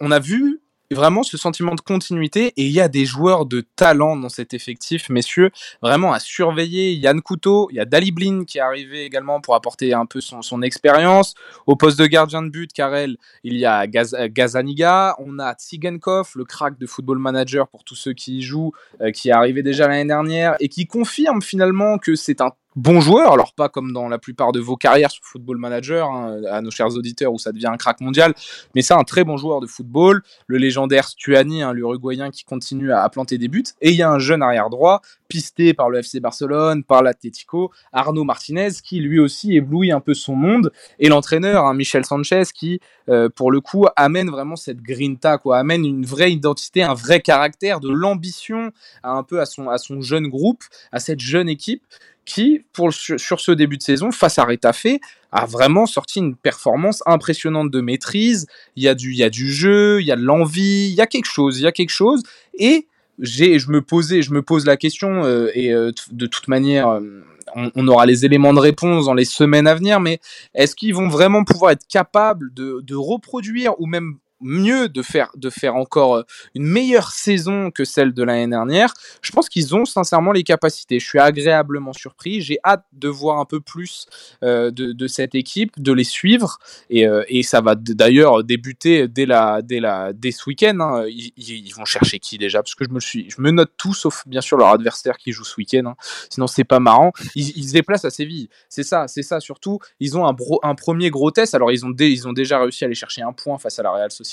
on 0.00 0.10
a 0.10 0.18
vu 0.18 0.60
vraiment 0.94 1.22
ce 1.22 1.36
sentiment 1.36 1.74
de 1.74 1.80
continuité 1.80 2.52
et 2.56 2.66
il 2.66 2.72
y 2.72 2.80
a 2.80 2.88
des 2.88 3.04
joueurs 3.04 3.46
de 3.46 3.64
talent 3.76 4.16
dans 4.16 4.28
cet 4.28 4.54
effectif, 4.54 5.08
messieurs, 5.08 5.50
vraiment 5.82 6.12
à 6.12 6.20
surveiller. 6.20 6.94
Yann 6.94 7.20
Couteau, 7.20 7.68
il 7.70 7.76
y 7.76 7.80
a 7.80 7.84
Dali 7.84 8.12
Blin 8.12 8.44
qui 8.44 8.58
est 8.58 8.62
arrivé 8.62 9.04
également 9.04 9.40
pour 9.40 9.54
apporter 9.54 9.92
un 9.94 10.06
peu 10.06 10.20
son, 10.20 10.62
expérience. 10.62 11.34
Au 11.66 11.76
poste 11.76 11.98
de 11.98 12.06
gardien 12.06 12.42
de 12.42 12.48
but, 12.48 12.72
Karel, 12.72 13.16
il 13.42 13.56
y 13.56 13.66
a 13.66 13.86
Gaz, 13.86 14.16
Gazaniga, 14.30 15.16
on 15.18 15.38
a 15.38 15.54
Tsigankov, 15.54 16.32
le 16.36 16.44
crack 16.44 16.78
de 16.78 16.86
football 16.86 17.18
manager 17.18 17.68
pour 17.68 17.84
tous 17.84 17.96
ceux 17.96 18.12
qui 18.12 18.38
y 18.38 18.42
jouent, 18.42 18.72
euh, 19.00 19.10
qui 19.10 19.30
est 19.30 19.32
arrivé 19.32 19.62
déjà 19.62 19.88
l'année 19.88 20.06
dernière 20.06 20.56
et 20.60 20.68
qui 20.68 20.86
confirme 20.86 21.42
finalement 21.42 21.98
que 21.98 22.14
c'est 22.14 22.40
un 22.40 22.52
bon 22.76 23.00
joueur, 23.00 23.32
alors 23.32 23.52
pas 23.54 23.68
comme 23.68 23.92
dans 23.92 24.08
la 24.08 24.18
plupart 24.18 24.52
de 24.52 24.60
vos 24.60 24.76
carrières 24.76 25.10
sur 25.10 25.24
Football 25.24 25.58
Manager, 25.58 26.08
hein, 26.08 26.40
à 26.50 26.60
nos 26.60 26.70
chers 26.70 26.94
auditeurs 26.96 27.32
où 27.32 27.38
ça 27.38 27.52
devient 27.52 27.66
un 27.66 27.76
crack 27.76 28.00
mondial, 28.00 28.34
mais 28.74 28.82
c'est 28.82 28.94
un 28.94 29.04
très 29.04 29.24
bon 29.24 29.36
joueur 29.36 29.60
de 29.60 29.66
football, 29.66 30.22
le 30.46 30.58
légendaire 30.58 31.08
Stuani, 31.08 31.62
hein, 31.62 31.72
l'Uruguayen 31.72 32.30
qui 32.30 32.44
continue 32.44 32.92
à, 32.92 33.08
planter 33.08 33.38
des 33.38 33.48
buts, 33.48 33.64
et 33.80 33.90
il 33.90 33.96
y 33.96 34.02
a 34.02 34.10
un 34.10 34.18
jeune 34.18 34.42
arrière 34.42 34.70
droit, 34.70 35.02
pisté 35.28 35.74
par 35.74 35.90
le 35.90 35.98
FC 35.98 36.20
Barcelone, 36.20 36.84
par 36.84 37.02
l'Atlético, 37.02 37.70
Arnaud 37.92 38.24
Martinez, 38.24 38.70
qui 38.82 39.00
lui 39.00 39.18
aussi 39.18 39.56
éblouit 39.56 39.92
un 39.92 40.00
peu 40.00 40.14
son 40.14 40.34
monde, 40.34 40.72
et 40.98 41.08
l'entraîneur, 41.08 41.66
hein, 41.66 41.74
Michel 41.74 42.04
Sanchez, 42.04 42.44
qui 42.54 42.80
euh, 43.08 43.28
pour 43.28 43.50
le 43.50 43.60
coup 43.60 43.86
amène 43.96 44.30
vraiment 44.30 44.56
cette 44.56 44.80
grinta, 44.80 45.38
quoi, 45.38 45.58
amène 45.58 45.84
une 45.84 46.06
vraie 46.06 46.32
identité, 46.32 46.82
un 46.82 46.94
vrai 46.94 47.20
caractère, 47.20 47.80
de 47.80 47.90
l'ambition 47.90 48.72
un 49.02 49.22
peu 49.22 49.40
à 49.40 49.46
son, 49.46 49.68
à 49.68 49.78
son 49.78 50.00
jeune 50.00 50.28
groupe, 50.28 50.62
à 50.90 51.00
cette 51.00 51.20
jeune 51.20 51.48
équipe 51.48 51.82
qui, 52.24 52.64
pour, 52.72 52.92
sur 52.92 53.40
ce 53.40 53.52
début 53.52 53.78
de 53.78 53.82
saison, 53.82 54.12
face 54.12 54.38
à 54.38 54.44
Retafe, 54.44 54.86
a 55.32 55.46
vraiment 55.46 55.86
sorti 55.86 56.20
une 56.20 56.36
performance 56.36 57.02
impressionnante 57.06 57.70
de 57.70 57.80
maîtrise. 57.80 58.46
Il 58.76 58.82
y 58.82 58.88
a 58.88 58.94
du, 58.94 59.12
il 59.12 59.18
y 59.18 59.24
a 59.24 59.30
du 59.30 59.52
jeu, 59.52 60.00
il 60.00 60.06
y 60.06 60.12
a 60.12 60.16
de 60.16 60.22
l'envie, 60.22 60.88
il 60.90 60.94
y 60.94 61.00
a 61.00 61.06
quelque 61.06 61.26
chose, 61.26 61.58
il 61.58 61.62
y 61.62 61.66
a 61.66 61.72
quelque 61.72 61.90
chose. 61.90 62.22
Et 62.58 62.86
j'ai, 63.18 63.58
je 63.58 63.70
me 63.70 63.82
posais, 63.82 64.22
je 64.22 64.32
me 64.32 64.42
pose 64.42 64.66
la 64.66 64.76
question, 64.76 65.24
euh, 65.24 65.50
et 65.54 65.72
euh, 65.72 65.90
de 66.10 66.26
toute 66.26 66.48
manière, 66.48 66.88
euh, 66.88 67.24
on, 67.54 67.70
on, 67.74 67.88
aura 67.88 68.06
les 68.06 68.24
éléments 68.24 68.54
de 68.54 68.58
réponse 68.58 69.06
dans 69.06 69.14
les 69.14 69.24
semaines 69.24 69.66
à 69.66 69.74
venir, 69.74 70.00
mais 70.00 70.20
est-ce 70.54 70.74
qu'ils 70.74 70.94
vont 70.94 71.08
vraiment 71.08 71.44
pouvoir 71.44 71.72
être 71.72 71.86
capables 71.86 72.52
de, 72.54 72.80
de 72.82 72.94
reproduire 72.94 73.78
ou 73.80 73.86
même 73.86 74.18
mieux 74.42 74.88
de 74.88 75.02
faire, 75.02 75.30
de 75.36 75.50
faire 75.50 75.76
encore 75.76 76.16
euh, 76.16 76.22
une 76.54 76.64
meilleure 76.64 77.10
saison 77.10 77.70
que 77.70 77.84
celle 77.84 78.12
de 78.12 78.22
l'année 78.22 78.48
dernière. 78.48 78.92
Je 79.22 79.30
pense 79.32 79.48
qu'ils 79.48 79.74
ont 79.74 79.84
sincèrement 79.84 80.32
les 80.32 80.42
capacités. 80.42 80.98
Je 80.98 81.06
suis 81.06 81.18
agréablement 81.18 81.92
surpris. 81.92 82.40
J'ai 82.40 82.58
hâte 82.64 82.84
de 82.92 83.08
voir 83.08 83.38
un 83.38 83.44
peu 83.44 83.60
plus 83.60 84.06
euh, 84.42 84.70
de, 84.70 85.06
cette 85.06 85.34
équipe, 85.34 85.80
de 85.80 85.92
les 85.92 86.04
suivre. 86.04 86.58
Et, 86.90 87.06
euh, 87.06 87.24
et 87.28 87.42
ça 87.42 87.60
va 87.60 87.74
d'ailleurs 87.74 88.44
débuter 88.44 89.08
dès, 89.08 89.26
la, 89.26 89.62
dès, 89.62 89.80
la, 89.80 90.12
dès 90.12 90.32
ce 90.32 90.48
week-end. 90.48 90.78
Hein. 90.80 91.04
Ils, 91.08 91.72
vont 91.76 91.84
chercher 91.84 92.18
qui 92.18 92.38
déjà? 92.38 92.62
Parce 92.62 92.74
que 92.74 92.84
je 92.84 92.90
me, 92.90 93.00
je 93.00 93.40
me 93.40 93.50
note 93.50 93.72
tout, 93.78 93.94
sauf 93.94 94.24
bien 94.26 94.40
sûr 94.40 94.56
leur 94.56 94.68
adversaire 94.68 95.16
qui 95.16 95.32
joue 95.32 95.44
ce 95.44 95.56
week-end. 95.56 95.84
Hein. 95.86 95.94
Sinon, 96.30 96.46
c'est 96.46 96.64
pas 96.64 96.80
marrant. 96.80 97.12
Ils, 97.34 97.68
se 97.68 97.72
déplacent 97.72 98.04
à 98.04 98.10
Séville. 98.10 98.48
C'est 98.68 98.82
ça, 98.82 99.08
c'est 99.08 99.22
ça 99.22 99.40
surtout. 99.40 99.78
Ils 100.00 100.16
ont 100.16 100.26
un, 100.26 100.36
un 100.62 100.74
premier 100.74 101.10
gros 101.10 101.30
test. 101.30 101.54
Alors, 101.54 101.72
ils 101.72 101.84
ont, 101.86 101.92
ils 101.98 102.28
ont 102.28 102.32
déjà 102.32 102.58
réussi 102.58 102.84
à 102.84 102.86
aller 102.86 102.94
chercher 102.94 103.22
un 103.22 103.32
point 103.32 103.58
face 103.58 103.78
à 103.78 103.82
la 103.82 103.90
Real 103.90 104.10
Sociedad 104.10 104.31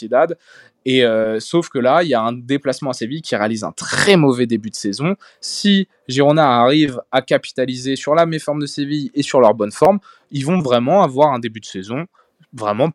et 0.86 1.04
euh, 1.04 1.40
sauf 1.40 1.70
que 1.70 1.80
là, 1.80 2.04
il 2.04 2.10
y 2.10 2.14
a 2.14 2.22
un 2.22 2.34
déplacement 2.34 2.92
à 2.92 2.94
Séville 2.94 3.22
qui 3.22 3.36
réalise 3.36 3.64
un 3.64 3.72
très 3.72 4.16
mauvais 4.16 4.46
début 4.46 4.70
de 4.70 4.76
saison. 4.76 5.16
Si 5.42 5.88
Girona 6.08 6.62
arrive 6.62 7.02
à 7.12 7.22
capitaliser 7.22 7.96
sur 7.96 8.16
la 8.16 8.26
méforme 8.26 8.62
de 8.62 8.66
Séville 8.66 9.12
et 9.14 9.22
sur 9.22 9.42
leur 9.42 9.54
bonne 9.54 9.72
forme, 9.72 10.00
ils 10.32 10.46
vont 10.46 10.60
vraiment 10.60 11.04
avoir 11.04 11.34
un 11.34 11.40
début 11.40 11.60
de 11.60 11.66
saison 11.66 12.06
vraiment 12.54 12.90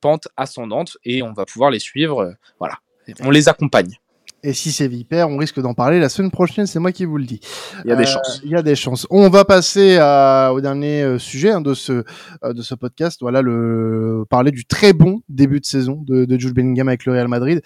pente 0.00 0.28
ascendante 0.36 0.96
et 1.04 1.22
on 1.22 1.32
va 1.32 1.44
pouvoir 1.44 1.70
les 1.70 1.80
suivre. 1.80 2.34
Voilà, 2.58 2.78
on 3.20 3.30
les 3.30 3.48
accompagne. 3.48 3.98
Et 4.46 4.52
si 4.52 4.72
c'est 4.72 4.88
Vipère, 4.88 5.30
on 5.30 5.38
risque 5.38 5.58
d'en 5.58 5.72
parler 5.72 5.98
la 5.98 6.10
semaine 6.10 6.30
prochaine, 6.30 6.66
c'est 6.66 6.78
moi 6.78 6.92
qui 6.92 7.06
vous 7.06 7.16
le 7.16 7.24
dis. 7.24 7.40
Il 7.82 7.88
y 7.88 7.92
a 7.92 7.96
des 7.96 8.02
euh, 8.02 8.06
chances. 8.06 8.42
Il 8.44 8.50
y 8.50 8.54
a 8.54 8.62
des 8.62 8.76
chances. 8.76 9.06
On 9.08 9.30
va 9.30 9.46
passer 9.46 9.96
à, 9.98 10.50
au 10.52 10.60
dernier 10.60 11.00
euh, 11.02 11.18
sujet 11.18 11.50
hein, 11.50 11.62
de 11.62 11.72
ce 11.72 12.04
euh, 12.44 12.52
de 12.52 12.60
ce 12.60 12.74
podcast. 12.74 13.20
Voilà, 13.22 13.40
le 13.40 14.24
parler 14.28 14.50
du 14.50 14.66
très 14.66 14.92
bon 14.92 15.22
début 15.30 15.60
de 15.60 15.64
saison 15.64 16.02
de, 16.06 16.26
de 16.26 16.38
Jules 16.38 16.52
Bellingham 16.52 16.88
avec 16.88 17.06
le 17.06 17.12
Real 17.12 17.26
Madrid. 17.26 17.62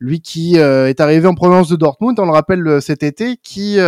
Lui 0.00 0.20
qui 0.20 0.56
est 0.56 1.00
arrivé 1.00 1.26
en 1.26 1.34
provenance 1.34 1.68
de 1.68 1.74
Dortmund, 1.74 2.20
on 2.20 2.24
le 2.24 2.30
rappelle 2.30 2.80
cet 2.80 3.02
été, 3.02 3.36
qui 3.36 3.78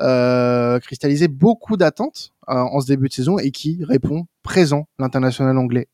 euh, 0.00 0.78
cristallisait 0.78 1.28
beaucoup 1.28 1.76
d'attentes 1.76 2.32
en 2.46 2.80
ce 2.80 2.86
début 2.86 3.08
de 3.08 3.12
saison 3.12 3.38
et 3.38 3.50
qui 3.50 3.84
répond 3.84 4.24
présent 4.42 4.88
l'international 4.98 5.58
anglais 5.58 5.88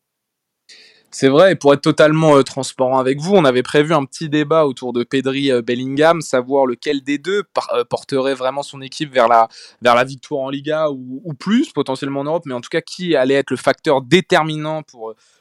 c'est 1.10 1.28
vrai, 1.28 1.52
et 1.52 1.54
pour 1.54 1.72
être 1.72 1.80
totalement 1.80 2.36
euh, 2.36 2.42
transparent 2.42 2.98
avec 2.98 3.18
vous, 3.18 3.34
on 3.34 3.44
avait 3.44 3.62
prévu 3.62 3.94
un 3.94 4.04
petit 4.04 4.28
débat 4.28 4.66
autour 4.66 4.92
de 4.92 5.04
Pedri 5.04 5.50
euh, 5.50 5.62
Bellingham, 5.62 6.20
savoir 6.20 6.66
lequel 6.66 7.02
des 7.02 7.16
deux 7.16 7.44
euh, 7.72 7.84
porterait 7.84 8.34
vraiment 8.34 8.62
son 8.62 8.82
équipe 8.82 9.12
vers 9.12 9.26
la, 9.26 10.04
victoire 10.04 10.42
en 10.42 10.50
Liga 10.50 10.90
ou, 10.90 11.32
plus, 11.34 11.72
potentiellement 11.72 12.20
en 12.20 12.24
Europe, 12.24 12.42
mais 12.44 12.54
en 12.54 12.60
tout 12.60 12.68
cas 12.68 12.82
qui 12.82 13.16
allait 13.16 13.34
être 13.34 13.50
le 13.50 13.56
facteur 13.56 14.02
déterminant 14.02 14.82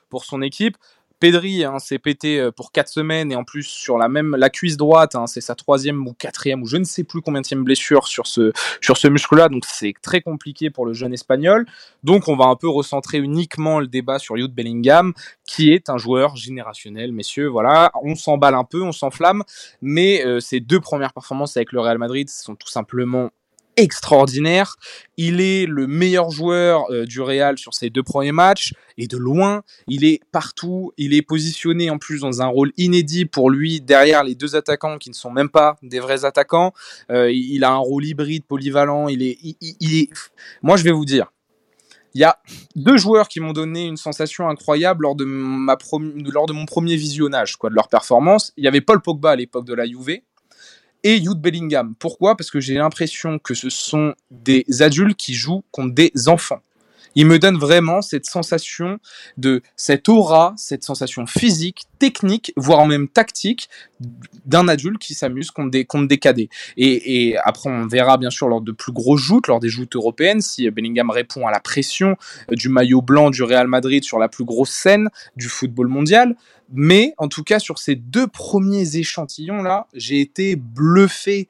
pour 0.09 0.23
son 0.23 0.41
équipe. 0.41 0.77
Pedri 1.19 1.63
hein, 1.63 1.79
s'est 1.79 1.99
pété 1.99 2.39
euh, 2.39 2.51
pour 2.51 2.71
4 2.71 2.87
semaines 2.87 3.31
et 3.31 3.35
en 3.35 3.43
plus 3.43 3.63
sur 3.63 3.97
la 3.97 4.07
même 4.07 4.35
la 4.35 4.49
cuisse 4.49 4.77
droite, 4.77 5.15
hein, 5.15 5.27
c'est 5.27 5.41
sa 5.41 5.55
troisième 5.55 6.05
ou 6.07 6.13
quatrième 6.13 6.61
ou 6.61 6.67
je 6.67 6.77
ne 6.77 6.83
sais 6.83 7.03
plus 7.03 7.21
combien 7.21 7.41
de 7.41 7.55
blessure 7.61 8.07
sur 8.07 8.27
ce 8.27 8.51
sur 8.81 8.97
ce 8.97 9.07
muscle-là, 9.07 9.49
donc 9.49 9.63
c'est 9.65 9.93
très 10.01 10.21
compliqué 10.21 10.69
pour 10.69 10.85
le 10.85 10.93
jeune 10.93 11.13
espagnol. 11.13 11.65
Donc 12.03 12.27
on 12.27 12.35
va 12.35 12.45
un 12.45 12.55
peu 12.55 12.69
recentrer 12.69 13.17
uniquement 13.17 13.79
le 13.79 13.87
débat 13.87 14.19
sur 14.19 14.37
Jude 14.37 14.53
Bellingham, 14.53 15.13
qui 15.45 15.71
est 15.71 15.89
un 15.89 15.97
joueur 15.97 16.35
générationnel, 16.35 17.11
messieurs. 17.11 17.47
Voilà, 17.47 17.91
on 18.03 18.15
s'emballe 18.15 18.55
un 18.55 18.63
peu, 18.63 18.81
on 18.81 18.91
s'enflamme, 18.91 19.43
mais 19.81 20.25
euh, 20.25 20.39
ses 20.39 20.59
deux 20.59 20.79
premières 20.79 21.13
performances 21.13 21.57
avec 21.57 21.71
le 21.71 21.79
Real 21.79 21.97
Madrid 21.97 22.29
sont 22.29 22.55
tout 22.55 22.69
simplement 22.69 23.31
extraordinaire. 23.77 24.75
Il 25.15 25.39
est 25.39 25.65
le 25.65 25.87
meilleur 25.87 26.29
joueur 26.31 26.91
euh, 26.91 27.05
du 27.05 27.21
Real 27.21 27.57
sur 27.57 27.73
ses 27.73 27.89
deux 27.89 28.03
premiers 28.03 28.31
matchs 28.31 28.73
et 28.97 29.07
de 29.07 29.17
loin. 29.17 29.61
Il 29.87 30.03
est 30.03 30.19
partout. 30.31 30.91
Il 30.97 31.13
est 31.13 31.21
positionné 31.21 31.89
en 31.89 31.97
plus 31.97 32.21
dans 32.21 32.41
un 32.41 32.47
rôle 32.47 32.73
inédit 32.77 33.25
pour 33.25 33.49
lui 33.49 33.79
derrière 33.79 34.23
les 34.23 34.35
deux 34.35 34.55
attaquants 34.55 34.97
qui 34.97 35.09
ne 35.09 35.15
sont 35.15 35.31
même 35.31 35.49
pas 35.49 35.77
des 35.83 35.99
vrais 35.99 36.25
attaquants. 36.25 36.73
Euh, 37.11 37.31
il 37.31 37.63
a 37.63 37.71
un 37.71 37.77
rôle 37.77 38.05
hybride, 38.05 38.45
polyvalent. 38.45 39.07
Il 39.07 39.21
est, 39.21 39.37
il, 39.41 39.99
est... 39.99 40.09
Moi, 40.61 40.77
je 40.77 40.83
vais 40.83 40.91
vous 40.91 41.05
dire. 41.05 41.31
Il 42.13 42.21
y 42.21 42.23
a 42.23 42.39
deux 42.75 42.97
joueurs 42.97 43.27
qui 43.27 43.39
m'ont 43.39 43.53
donné 43.53 43.85
une 43.85 43.97
sensation 43.97 44.49
incroyable 44.49 45.03
lors 45.03 45.15
de, 45.15 45.23
ma 45.23 45.77
lors 46.33 46.47
de 46.47 46.53
mon 46.53 46.65
premier 46.65 46.95
visionnage 46.95 47.57
quoi, 47.57 47.69
de 47.69 47.75
leur 47.75 47.89
performance. 47.89 48.53
Il 48.57 48.63
y 48.63 48.67
avait 48.67 48.81
Paul 48.81 49.01
Pogba 49.01 49.31
à 49.31 49.35
l'époque 49.35 49.65
de 49.65 49.75
la 49.75 49.85
Juve, 49.85 50.21
et 51.07 51.23
Jude 51.23 51.39
Bellingham. 51.39 51.95
Pourquoi? 51.97 52.35
Parce 52.35 52.51
que 52.51 52.59
j'ai 52.59 52.73
l'impression 52.73 53.39
que 53.39 53.53
ce 53.53 53.69
sont 53.69 54.13
des 54.29 54.65
adultes 54.81 55.15
qui 55.15 55.35
jouent 55.35 55.63
contre 55.71 55.93
des 55.93 56.11
enfants. 56.27 56.59
Il 57.15 57.25
me 57.27 57.39
donne 57.39 57.57
vraiment 57.57 58.01
cette 58.01 58.25
sensation 58.25 58.99
de 59.37 59.61
cette 59.77 60.09
aura, 60.09 60.53
cette 60.57 60.83
sensation 60.83 61.25
physique, 61.25 61.85
technique, 61.97 62.51
voire 62.57 62.85
même 62.85 63.07
tactique 63.07 63.69
d'un 64.45 64.67
adulte 64.67 65.01
qui 65.01 65.13
s'amuse 65.13 65.49
contre 65.49 65.71
des, 65.71 66.17
cadets. 66.17 66.49
Et, 66.75 67.29
et, 67.29 67.37
après, 67.37 67.69
on 67.69 67.87
verra 67.87 68.17
bien 68.17 68.29
sûr 68.29 68.49
lors 68.49 68.61
de 68.61 68.73
plus 68.73 68.91
grosses 68.91 69.21
joutes, 69.21 69.47
lors 69.47 69.61
des 69.61 69.69
joutes 69.69 69.95
européennes, 69.95 70.41
si 70.41 70.69
Bellingham 70.69 71.09
répond 71.09 71.47
à 71.47 71.51
la 71.51 71.61
pression 71.61 72.17
du 72.51 72.67
maillot 72.67 73.01
blanc 73.01 73.31
du 73.31 73.43
Real 73.43 73.67
Madrid 73.67 74.03
sur 74.03 74.19
la 74.19 74.27
plus 74.27 74.43
grosse 74.43 74.71
scène 74.71 75.09
du 75.37 75.47
football 75.47 75.87
mondial. 75.87 76.35
Mais 76.69 77.13
en 77.17 77.27
tout 77.27 77.43
cas, 77.43 77.59
sur 77.59 77.77
ces 77.77 77.95
deux 77.95 78.27
premiers 78.27 78.97
échantillons-là, 78.97 79.87
j'ai 79.93 80.19
été 80.19 80.55
bluffé, 80.55 81.47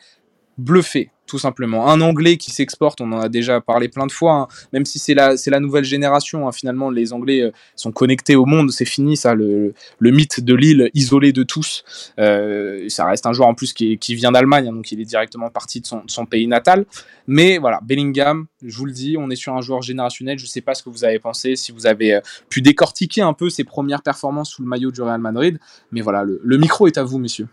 bluffé 0.58 1.12
tout 1.28 1.38
simplement. 1.38 1.88
Un 1.88 2.02
anglais 2.02 2.38
qui 2.38 2.52
s'exporte, 2.52 3.02
on 3.02 3.12
en 3.12 3.20
a 3.20 3.30
déjà 3.30 3.62
parlé 3.62 3.90
plein 3.90 4.08
de 4.08 4.12
fois, 4.12 4.34
hein. 4.34 4.48
même 4.74 4.86
si 4.86 4.98
c'est 4.98 5.14
la, 5.14 5.38
c'est 5.38 5.52
la 5.52 5.60
nouvelle 5.60 5.84
génération, 5.84 6.48
hein. 6.48 6.52
finalement 6.52 6.90
les 6.90 7.14
Anglais 7.14 7.42
euh, 7.42 7.52
sont 7.76 7.92
connectés 7.92 8.36
au 8.36 8.46
monde, 8.46 8.72
c'est 8.72 8.86
fini 8.86 9.18
ça, 9.18 9.36
le, 9.36 9.74
le 10.00 10.12
mythe 10.12 10.40
de 10.40 10.56
l'île 10.56 10.90
isolé 10.94 11.34
de 11.34 11.44
tous. 11.44 11.84
Euh, 12.20 12.88
ça 12.90 13.06
reste 13.06 13.26
un 13.26 13.34
joueur 13.34 13.50
en 13.50 13.54
plus 13.54 13.74
qui, 13.74 13.98
qui 13.98 14.16
vient 14.16 14.32
d'Allemagne, 14.32 14.70
hein, 14.70 14.74
donc 14.74 14.92
il 14.92 15.00
est 15.00 15.06
directement 15.06 15.50
parti 15.50 15.82
de 15.82 15.86
son, 15.86 16.04
son, 16.08 16.26
pays 16.26 16.48
natal. 16.48 16.86
Mais 17.28 17.58
voilà, 17.58 17.80
Bellingham, 17.84 18.48
je 18.66 18.78
vous 18.78 18.86
le 18.86 18.94
dis, 18.94 19.18
on 19.20 19.30
est 19.30 19.36
sur 19.36 19.54
un 19.54 19.62
joueur 19.62 19.82
générationnel, 19.82 20.40
je 20.40 20.46
sais 20.46 20.62
pas 20.62 20.74
ce 20.74 20.82
que 20.82 20.90
vous 20.90 21.04
avez 21.04 21.20
pensé, 21.20 21.56
si 21.56 21.72
vous 21.72 21.86
avez 21.86 22.16
euh, 22.16 22.22
pu 22.50 22.62
décortiquer 22.62 23.22
un 23.22 23.34
peu 23.34 23.50
ses 23.50 23.66
premières 23.66 24.02
performances 24.02 24.52
sous 24.52 24.62
le 24.62 24.68
maillot 24.70 24.92
du 24.92 25.02
Real 25.02 25.20
Madrid, 25.20 25.60
mais 25.92 26.02
voilà, 26.02 26.24
le, 26.24 26.40
le 26.42 26.58
micro 26.58 26.88
est 26.88 26.98
à 26.98 27.04
vous, 27.04 27.20
messieurs 27.20 27.48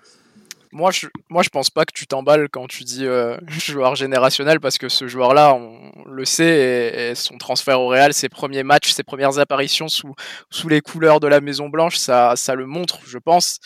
moi 0.74 0.90
je, 0.90 1.06
moi, 1.30 1.42
je 1.44 1.48
pense 1.48 1.70
pas 1.70 1.84
que 1.84 1.92
tu 1.94 2.06
t'emballes 2.06 2.48
quand 2.48 2.66
tu 2.66 2.82
dis 2.82 3.06
euh, 3.06 3.38
joueur 3.46 3.94
générationnel 3.94 4.58
parce 4.58 4.76
que 4.76 4.88
ce 4.88 5.06
joueur-là, 5.06 5.54
on 5.54 5.92
le 6.04 6.24
sait, 6.24 7.10
et, 7.10 7.14
son 7.14 7.38
transfert 7.38 7.80
au 7.80 7.88
Real, 7.88 8.12
ses 8.12 8.28
premiers 8.28 8.64
matchs, 8.64 8.90
ses 8.92 9.04
premières 9.04 9.38
apparitions 9.38 9.88
sous, 9.88 10.14
sous 10.50 10.68
les 10.68 10.80
couleurs 10.80 11.20
de 11.20 11.28
la 11.28 11.40
Maison 11.40 11.68
Blanche, 11.68 11.96
ça, 11.96 12.34
ça 12.34 12.56
le 12.56 12.66
montre, 12.66 12.98
je 13.06 13.18
pense. 13.18 13.60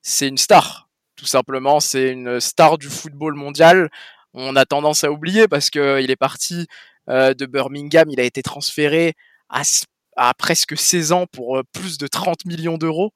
C'est 0.00 0.26
une 0.26 0.38
star, 0.38 0.88
tout 1.16 1.26
simplement. 1.26 1.80
C'est 1.80 2.10
une 2.10 2.40
star 2.40 2.78
du 2.78 2.88
football 2.88 3.34
mondial. 3.34 3.90
On 4.32 4.56
a 4.56 4.64
tendance 4.64 5.04
à 5.04 5.12
oublier 5.12 5.48
parce 5.48 5.68
que 5.68 6.00
il 6.02 6.10
est 6.10 6.16
parti 6.16 6.66
euh, 7.10 7.34
de 7.34 7.44
Birmingham, 7.44 8.08
il 8.08 8.20
a 8.20 8.24
été 8.24 8.42
transféré 8.42 9.14
à, 9.50 9.62
à 10.16 10.32
presque 10.32 10.78
16 10.78 11.12
ans 11.12 11.26
pour 11.30 11.58
euh, 11.58 11.62
plus 11.72 11.98
de 11.98 12.06
30 12.06 12.46
millions 12.46 12.78
d'euros. 12.78 13.12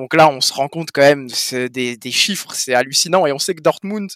Donc 0.00 0.14
là, 0.14 0.30
on 0.30 0.40
se 0.40 0.54
rend 0.54 0.68
compte 0.68 0.92
quand 0.94 1.02
même 1.02 1.26
des, 1.26 2.10
chiffres, 2.10 2.54
c'est 2.54 2.72
hallucinant. 2.72 3.26
Et 3.26 3.32
on 3.32 3.38
sait 3.38 3.54
que 3.54 3.60
Dortmund 3.60 4.10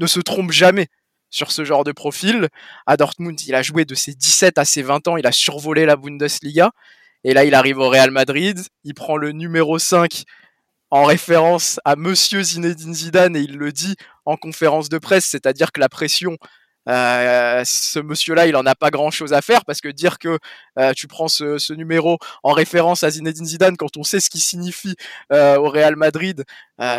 ne 0.00 0.06
se 0.08 0.18
trompe 0.18 0.50
jamais 0.50 0.88
sur 1.30 1.52
ce 1.52 1.64
genre 1.64 1.84
de 1.84 1.92
profil. 1.92 2.48
À 2.86 2.96
Dortmund, 2.96 3.40
il 3.42 3.54
a 3.54 3.62
joué 3.62 3.84
de 3.84 3.94
ses 3.94 4.14
17 4.14 4.58
à 4.58 4.64
ses 4.64 4.82
20 4.82 5.06
ans, 5.06 5.16
il 5.16 5.28
a 5.28 5.30
survolé 5.32 5.86
la 5.86 5.94
Bundesliga. 5.94 6.72
Et 7.22 7.34
là, 7.34 7.44
il 7.44 7.54
arrive 7.54 7.78
au 7.78 7.88
Real 7.88 8.10
Madrid, 8.10 8.58
il 8.82 8.94
prend 8.94 9.16
le 9.16 9.30
numéro 9.30 9.78
5 9.78 10.24
en 10.90 11.04
référence 11.04 11.78
à 11.84 11.94
Monsieur 11.94 12.42
Zinedine 12.42 12.94
Zidane 12.94 13.36
et 13.36 13.40
il 13.40 13.58
le 13.58 13.70
dit 13.70 13.94
en 14.24 14.36
conférence 14.36 14.88
de 14.88 14.98
presse, 14.98 15.26
c'est-à-dire 15.26 15.70
que 15.70 15.78
la 15.78 15.88
pression 15.88 16.36
Euh, 16.88 17.62
ce 17.64 17.98
monsieur-là, 17.98 18.46
il 18.46 18.56
en 18.56 18.64
a 18.66 18.74
pas 18.74 18.90
grand-chose 18.90 19.32
à 19.32 19.42
faire 19.42 19.64
parce 19.64 19.80
que 19.80 19.88
dire 19.88 20.18
que 20.18 20.38
euh, 20.78 20.92
tu 20.94 21.06
prends 21.06 21.28
ce, 21.28 21.72
numéro 21.74 22.18
en 22.42 22.52
référence 22.52 23.04
à 23.04 23.10
Zinedine 23.10 23.44
Zidane 23.44 23.76
quand 23.76 23.96
on 23.96 24.02
sait 24.02 24.20
ce 24.20 24.30
qu'il 24.30 24.40
signifie 24.40 24.96
euh, 25.32 25.56
au 25.58 25.68
Real 25.68 25.96
Madrid, 25.96 26.44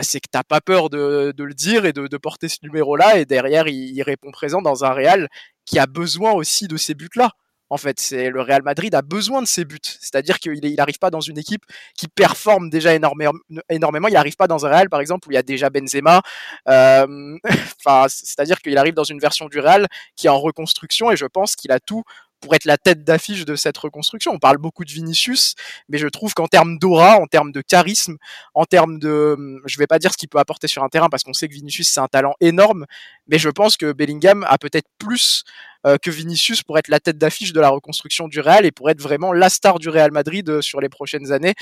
c'est 0.01 0.19
que 0.19 0.27
t'as 0.29 0.43
pas 0.43 0.61
peur 0.61 0.89
de, 0.89 1.33
le 1.37 1.53
dire 1.53 1.85
et 1.85 1.93
de, 1.93 2.07
de 2.07 2.17
porter 2.17 2.49
ce 2.49 2.57
numéro-là. 2.63 3.17
Et 3.17 3.25
derrière, 3.25 3.67
il, 3.67 3.95
il, 3.95 4.03
répond 4.03 4.31
présent 4.31 4.61
dans 4.61 4.83
un 4.85 4.91
Real 4.91 5.27
qui 5.65 5.79
a 5.79 5.87
besoin 5.87 6.31
aussi 6.33 6.67
de 6.67 6.77
ces 6.77 6.93
buts-là. 6.93 7.31
En 7.69 7.77
fait, 7.77 7.99
c'est 7.99 8.29
le 8.29 8.41
Real 8.41 8.63
Madrid 8.63 8.93
a 8.95 9.01
besoin 9.01 9.41
de 9.41 9.47
ses 9.47 9.65
buts. 9.65 9.77
C'est-à-dire 9.83 10.39
qu'il 10.39 10.59
n'arrive 10.75 10.99
pas 10.99 11.09
dans 11.09 11.21
une 11.21 11.37
équipe 11.37 11.63
qui 11.95 12.07
performe 12.07 12.69
déjà 12.69 12.93
énormément. 12.93 13.33
Il 13.69 14.13
n'arrive 14.13 14.35
pas 14.35 14.47
dans 14.47 14.65
un 14.65 14.69
Real, 14.69 14.89
par 14.89 15.01
exemple, 15.01 15.27
où 15.27 15.31
il 15.31 15.35
y 15.35 15.37
a 15.37 15.43
déjà 15.43 15.69
Benzema. 15.69 16.21
Euh, 16.67 17.37
c'est-à-dire 18.07 18.59
qu'il 18.59 18.77
arrive 18.77 18.93
dans 18.93 19.03
une 19.03 19.19
version 19.19 19.47
du 19.47 19.59
Real 19.59 19.87
qui 20.15 20.27
est 20.27 20.29
en 20.29 20.39
reconstruction 20.39 21.11
et 21.11 21.15
je 21.15 21.25
pense 21.25 21.55
qu'il 21.55 21.71
a 21.71 21.79
tout 21.79 22.03
pour 22.39 22.55
être 22.55 22.65
la 22.65 22.77
tête 22.77 23.03
d'affiche 23.03 23.45
de 23.45 23.55
cette 23.55 23.77
reconstruction. 23.77 24.31
On 24.33 24.39
parle 24.39 24.57
beaucoup 24.57 24.85
de 24.85 24.91
Vinicius, 24.91 25.55
mais 25.89 25.97
je 25.97 26.07
trouve 26.07 26.33
qu'en 26.33 26.47
termes 26.47 26.77
d'aura, 26.77 27.17
en 27.17 27.27
termes 27.27 27.51
de 27.51 27.61
charisme, 27.61 28.17
en 28.53 28.65
termes 28.65 28.99
de, 28.99 29.61
je 29.65 29.77
vais 29.77 29.87
pas 29.87 29.99
dire 29.99 30.11
ce 30.11 30.17
qu'il 30.17 30.29
peut 30.29 30.39
apporter 30.39 30.67
sur 30.67 30.83
un 30.83 30.89
terrain 30.89 31.09
parce 31.09 31.23
qu'on 31.23 31.33
sait 31.33 31.47
que 31.47 31.53
Vinicius 31.53 31.89
c'est 31.89 31.99
un 31.99 32.07
talent 32.07 32.33
énorme, 32.39 32.85
mais 33.27 33.39
je 33.39 33.49
pense 33.49 33.77
que 33.77 33.91
Bellingham 33.91 34.45
a 34.47 34.57
peut-être 34.57 34.87
plus 34.97 35.43
euh, 35.85 35.97
que 35.97 36.11
Vinicius 36.11 36.61
pour 36.61 36.77
être 36.77 36.89
la 36.89 36.99
tête 36.99 37.17
d'affiche 37.17 37.53
de 37.53 37.61
la 37.61 37.69
reconstruction 37.69 38.27
du 38.27 38.41
Real 38.41 38.65
et 38.65 38.71
pour 38.71 38.89
être 38.89 39.01
vraiment 39.01 39.31
la 39.31 39.49
star 39.49 39.79
du 39.79 39.87
Real 39.87 40.11
Madrid 40.11 40.49
euh, 40.49 40.61
sur 40.61 40.81
les 40.81 40.89
prochaines 40.89 41.31
années. 41.31 41.53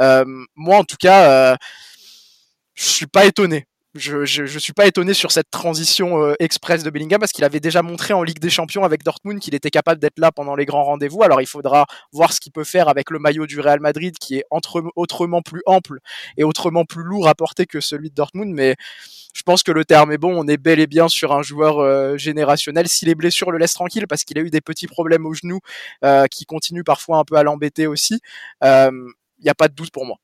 Euh, 0.00 0.24
moi, 0.54 0.78
en 0.78 0.84
tout 0.84 0.96
cas, 0.96 1.56
je 2.74 2.84
suis 2.84 3.06
pas 3.06 3.24
étonné 3.24 3.66
je, 3.94 4.24
je, 4.24 4.44
je, 4.46 4.58
suis 4.58 4.72
pas 4.72 4.86
étonné 4.86 5.14
sur 5.14 5.30
cette 5.30 5.50
transition 5.50 6.22
euh, 6.22 6.34
express 6.40 6.82
de 6.82 6.90
Bellingham 6.90 7.20
parce 7.20 7.32
qu'il 7.32 7.44
avait 7.44 7.60
déjà 7.60 7.82
montré 7.82 8.12
en 8.12 8.22
Ligue 8.22 8.40
des 8.40 8.50
Champions 8.50 8.84
avec 8.84 9.04
Dortmund 9.04 9.40
qu'il 9.40 9.54
était 9.54 9.70
capable 9.70 10.00
d'être 10.00 10.18
là 10.18 10.32
pendant 10.32 10.56
les 10.56 10.64
grands 10.64 10.84
rendez-vous. 10.84 11.22
Alors 11.22 11.40
il 11.40 11.46
faudra 11.46 11.86
voir 12.12 12.32
ce 12.32 12.40
qu'il 12.40 12.52
peut 12.52 12.64
faire 12.64 12.88
avec 12.88 13.10
le 13.10 13.18
maillot 13.18 13.46
du 13.46 13.60
Real 13.60 13.80
Madrid 13.80 14.18
qui 14.18 14.36
est 14.36 14.44
entre, 14.50 14.82
autrement 14.96 15.42
plus 15.42 15.62
ample 15.66 16.00
et 16.36 16.44
autrement 16.44 16.84
plus 16.84 17.04
lourd 17.04 17.28
à 17.28 17.34
porter 17.34 17.66
que 17.66 17.80
celui 17.80 18.10
de 18.10 18.14
Dortmund. 18.14 18.52
Mais 18.52 18.74
je 19.34 19.42
pense 19.42 19.62
que 19.62 19.72
le 19.72 19.84
terme 19.84 20.12
est 20.12 20.18
bon. 20.18 20.34
On 20.36 20.48
est 20.48 20.56
bel 20.56 20.80
et 20.80 20.86
bien 20.86 21.08
sur 21.08 21.32
un 21.32 21.42
joueur 21.42 21.78
euh, 21.78 22.16
générationnel. 22.16 22.88
Si 22.88 23.04
les 23.04 23.14
blessures 23.14 23.50
le 23.50 23.58
laissent 23.58 23.74
tranquille 23.74 24.06
parce 24.08 24.24
qu'il 24.24 24.38
a 24.38 24.40
eu 24.40 24.50
des 24.50 24.60
petits 24.60 24.86
problèmes 24.86 25.26
au 25.26 25.34
genou 25.34 25.58
euh, 26.04 26.26
qui 26.26 26.46
continuent 26.46 26.84
parfois 26.84 27.18
un 27.18 27.24
peu 27.24 27.36
à 27.36 27.42
l'embêter 27.42 27.86
aussi, 27.86 28.20
il 28.62 28.66
euh, 28.66 28.90
n'y 29.42 29.50
a 29.50 29.54
pas 29.54 29.68
de 29.68 29.74
doute 29.74 29.90
pour 29.90 30.06
moi. 30.06 30.16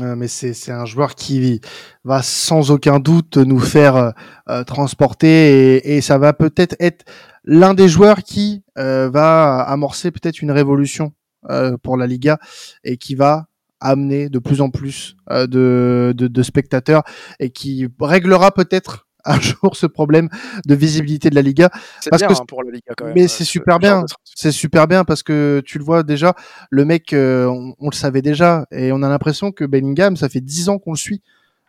Euh, 0.00 0.16
mais 0.16 0.28
c'est 0.28 0.72
un 0.72 0.86
joueur 0.86 1.14
qui 1.14 1.60
va 2.04 2.22
sans 2.22 2.70
aucun 2.70 3.00
doute 3.00 3.36
nous 3.36 3.60
faire 3.60 4.14
euh, 4.48 4.64
transporter 4.64 5.94
et, 5.94 6.00
ça 6.00 6.16
va 6.16 6.32
peut-être 6.32 6.74
être, 6.80 7.04
l'un 7.44 7.74
des 7.74 7.88
joueurs 7.88 8.22
qui 8.22 8.62
euh, 8.78 9.10
va 9.10 9.60
amorcer 9.60 10.10
peut-être 10.10 10.40
une 10.40 10.50
révolution 10.50 11.12
pour 11.82 11.98
la 11.98 12.06
Liga 12.06 12.38
et 12.84 12.96
qui 12.96 13.14
va 13.14 13.48
amener 13.78 14.30
de 14.30 14.38
plus 14.38 14.62
en 14.62 14.70
plus 14.70 15.14
de, 15.28 16.14
de, 16.16 16.26
de 16.26 16.42
spectateurs 16.42 17.02
et 17.38 17.50
qui 17.50 17.86
réglera 18.00 18.50
peut-être 18.50 19.03
un 19.24 19.40
jour 19.40 19.76
ce 19.76 19.86
problème 19.86 20.28
de 20.66 20.74
visibilité 20.74 21.30
de 21.30 21.34
la 21.34 21.42
Liga. 21.42 21.70
Parce 22.10 22.22
bien, 22.22 22.28
que 22.28 22.34
hein, 22.34 22.44
pour 22.46 22.62
la 22.62 22.70
Liga 22.70 22.92
quand 22.96 23.06
même. 23.06 23.14
Mais 23.14 23.28
c'est 23.28 23.44
super 23.44 23.78
bien. 23.78 24.04
C'est 24.24 24.52
super 24.52 24.86
bien 24.86 25.04
parce 25.04 25.22
que 25.22 25.62
tu 25.64 25.78
le 25.78 25.84
vois 25.84 26.02
déjà, 26.02 26.34
le 26.70 26.84
mec, 26.84 27.12
euh, 27.12 27.46
on, 27.46 27.74
on, 27.78 27.90
le 27.90 27.94
savait 27.94 28.22
déjà 28.22 28.66
et 28.70 28.92
on 28.92 29.02
a 29.02 29.08
l'impression 29.08 29.52
que 29.52 29.64
Bellingham, 29.64 30.16
ça 30.16 30.28
fait 30.28 30.40
dix 30.40 30.68
ans 30.68 30.78
qu'on 30.78 30.92
le 30.92 30.98
suit. 30.98 31.22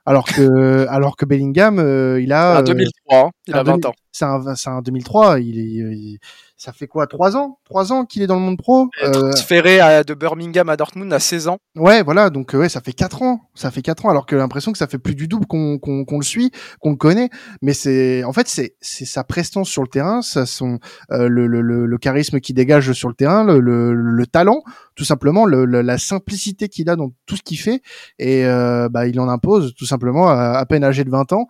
Alors 0.05 0.25
que, 0.25 0.87
alors 0.89 1.17
que 1.17 1.25
Bellingham, 1.25 1.79
euh, 1.79 2.21
il 2.21 2.31
a. 2.31 2.59
En 2.59 2.63
2003, 2.63 3.19
hein, 3.19 3.31
il 3.47 3.55
a 3.55 3.63
20 3.63 3.85
ans. 3.85 3.93
C'est 4.11 4.25
un, 4.25 4.41
un 4.67 4.81
2003. 4.81 5.39
Il 5.39 5.59
est, 5.59 5.63
il, 5.63 6.19
ça 6.57 6.71
fait 6.71 6.87
quoi, 6.87 7.05
trois 7.07 7.35
ans, 7.35 7.59
trois 7.65 7.91
ans 7.91 8.05
qu'il 8.05 8.21
est 8.21 8.27
dans 8.27 8.35
le 8.35 8.41
monde 8.41 8.57
pro. 8.57 8.87
Euh... 9.03 9.11
Transféré 9.11 9.79
à, 9.79 10.03
de 10.03 10.13
Birmingham 10.13 10.69
à 10.69 10.77
Dortmund 10.77 11.11
à 11.11 11.19
16 11.19 11.49
ans. 11.49 11.57
Ouais, 11.75 12.01
voilà. 12.01 12.29
Donc 12.29 12.53
ouais, 12.53 12.69
ça 12.69 12.81
fait 12.81 12.93
quatre 12.93 13.21
ans. 13.21 13.41
Ça 13.55 13.71
fait 13.71 13.81
quatre 13.81 14.05
ans. 14.05 14.09
Alors 14.09 14.25
que 14.25 14.35
l'impression 14.35 14.71
que 14.71 14.77
ça 14.77 14.87
fait 14.87 14.97
plus 14.97 15.15
du 15.15 15.27
double 15.27 15.45
qu'on 15.47 15.77
qu'on 15.79 16.17
le 16.17 16.23
suit, 16.23 16.51
qu'on 16.79 16.91
le 16.91 16.95
connaît. 16.95 17.29
Mais 17.61 17.73
c'est, 17.73 18.23
en 18.23 18.31
fait, 18.31 18.47
c'est 18.47 18.75
c'est 18.79 19.05
sa 19.05 19.23
prestance 19.23 19.69
sur 19.69 19.81
le 19.81 19.89
terrain, 19.89 20.21
ça 20.21 20.45
son 20.45 20.79
euh, 21.11 21.27
le, 21.27 21.47
le, 21.47 21.61
le, 21.61 21.85
le 21.85 21.97
charisme 21.97 22.39
qui 22.39 22.53
dégage 22.53 22.93
sur 22.93 23.09
le 23.09 23.15
terrain, 23.15 23.43
le, 23.43 23.59
le, 23.59 23.93
le 23.93 24.27
talent, 24.27 24.63
tout 24.95 25.05
simplement, 25.05 25.45
le, 25.45 25.65
la 25.65 25.97
simplicité 25.97 26.69
qu'il 26.69 26.89
a 26.89 26.95
dans 26.95 27.12
tout 27.25 27.36
ce 27.36 27.41
qu'il 27.41 27.60
fait. 27.60 27.81
Et 28.19 28.45
euh, 28.45 28.89
bah, 28.89 29.08
il 29.08 29.19
en 29.19 29.29
impose 29.29 29.73
tout 29.75 29.86
simplement 29.86 30.29
à, 30.29 30.65
peine 30.65 30.84
âgé 30.84 31.03
de 31.03 31.10
20 31.10 31.34
ans 31.34 31.47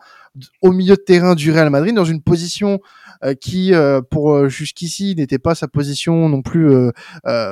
au 0.62 0.72
milieu 0.72 0.96
de 0.96 1.02
terrain 1.02 1.36
du 1.36 1.52
Real 1.52 1.70
Madrid 1.70 1.96
dans 1.96 2.06
une 2.06 2.22
position 2.22 2.80
euh, 3.24 3.34
qui, 3.34 3.74
euh, 3.74 4.02
pour 4.02 4.34
euh, 4.34 4.50
jusqu'ici, 4.50 5.16
n'était 5.16 5.40
pas 5.40 5.56
sa 5.56 5.68
position 5.68 6.30
non 6.30 6.42
plus 6.42 6.92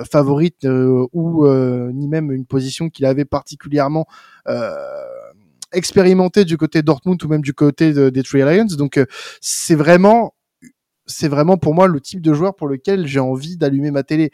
favorite 0.09 0.65
ou 1.13 1.47
ni 1.93 2.07
même 2.07 2.31
une 2.31 2.45
position 2.45 2.89
qu'il 2.89 3.05
avait 3.05 3.25
particulièrement 3.25 4.07
expérimenté 5.71 6.45
du 6.45 6.57
côté 6.57 6.83
Dortmund 6.83 7.23
ou 7.23 7.27
même 7.27 7.41
du 7.41 7.53
côté 7.53 7.93
de, 7.93 8.09
des 8.09 8.23
Three 8.23 8.41
Lions. 8.41 8.75
Donc 8.77 8.99
c'est 9.41 9.75
vraiment, 9.75 10.33
c'est 11.05 11.27
vraiment 11.27 11.57
pour 11.57 11.73
moi 11.73 11.87
le 11.87 11.99
type 11.99 12.21
de 12.21 12.33
joueur 12.33 12.55
pour 12.55 12.67
lequel 12.67 13.07
j'ai 13.07 13.19
envie 13.19 13.57
d'allumer 13.57 13.91
ma 13.91 14.03
télé. 14.03 14.31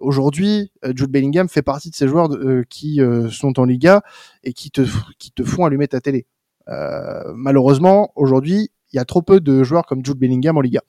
Aujourd'hui, 0.00 0.72
Jude 0.82 1.10
Bellingham 1.10 1.48
fait 1.48 1.62
partie 1.62 1.90
de 1.90 1.94
ces 1.94 2.08
joueurs 2.08 2.32
euh, 2.32 2.64
qui 2.68 3.02
euh, 3.02 3.28
sont 3.28 3.60
en 3.60 3.64
Liga 3.64 4.02
et 4.42 4.54
qui 4.54 4.70
te, 4.70 4.80
qui 5.18 5.30
te 5.30 5.44
font 5.44 5.66
allumer 5.66 5.88
ta 5.88 6.00
télé. 6.00 6.26
Euh, 6.68 7.32
malheureusement, 7.34 8.10
aujourd'hui, 8.16 8.70
il 8.92 8.96
y 8.96 8.98
a 8.98 9.04
trop 9.04 9.22
peu 9.22 9.40
de 9.40 9.62
joueurs 9.62 9.86
comme 9.86 10.04
Jude 10.04 10.18
Bellingham 10.18 10.56
en 10.56 10.62
Liga. 10.62 10.80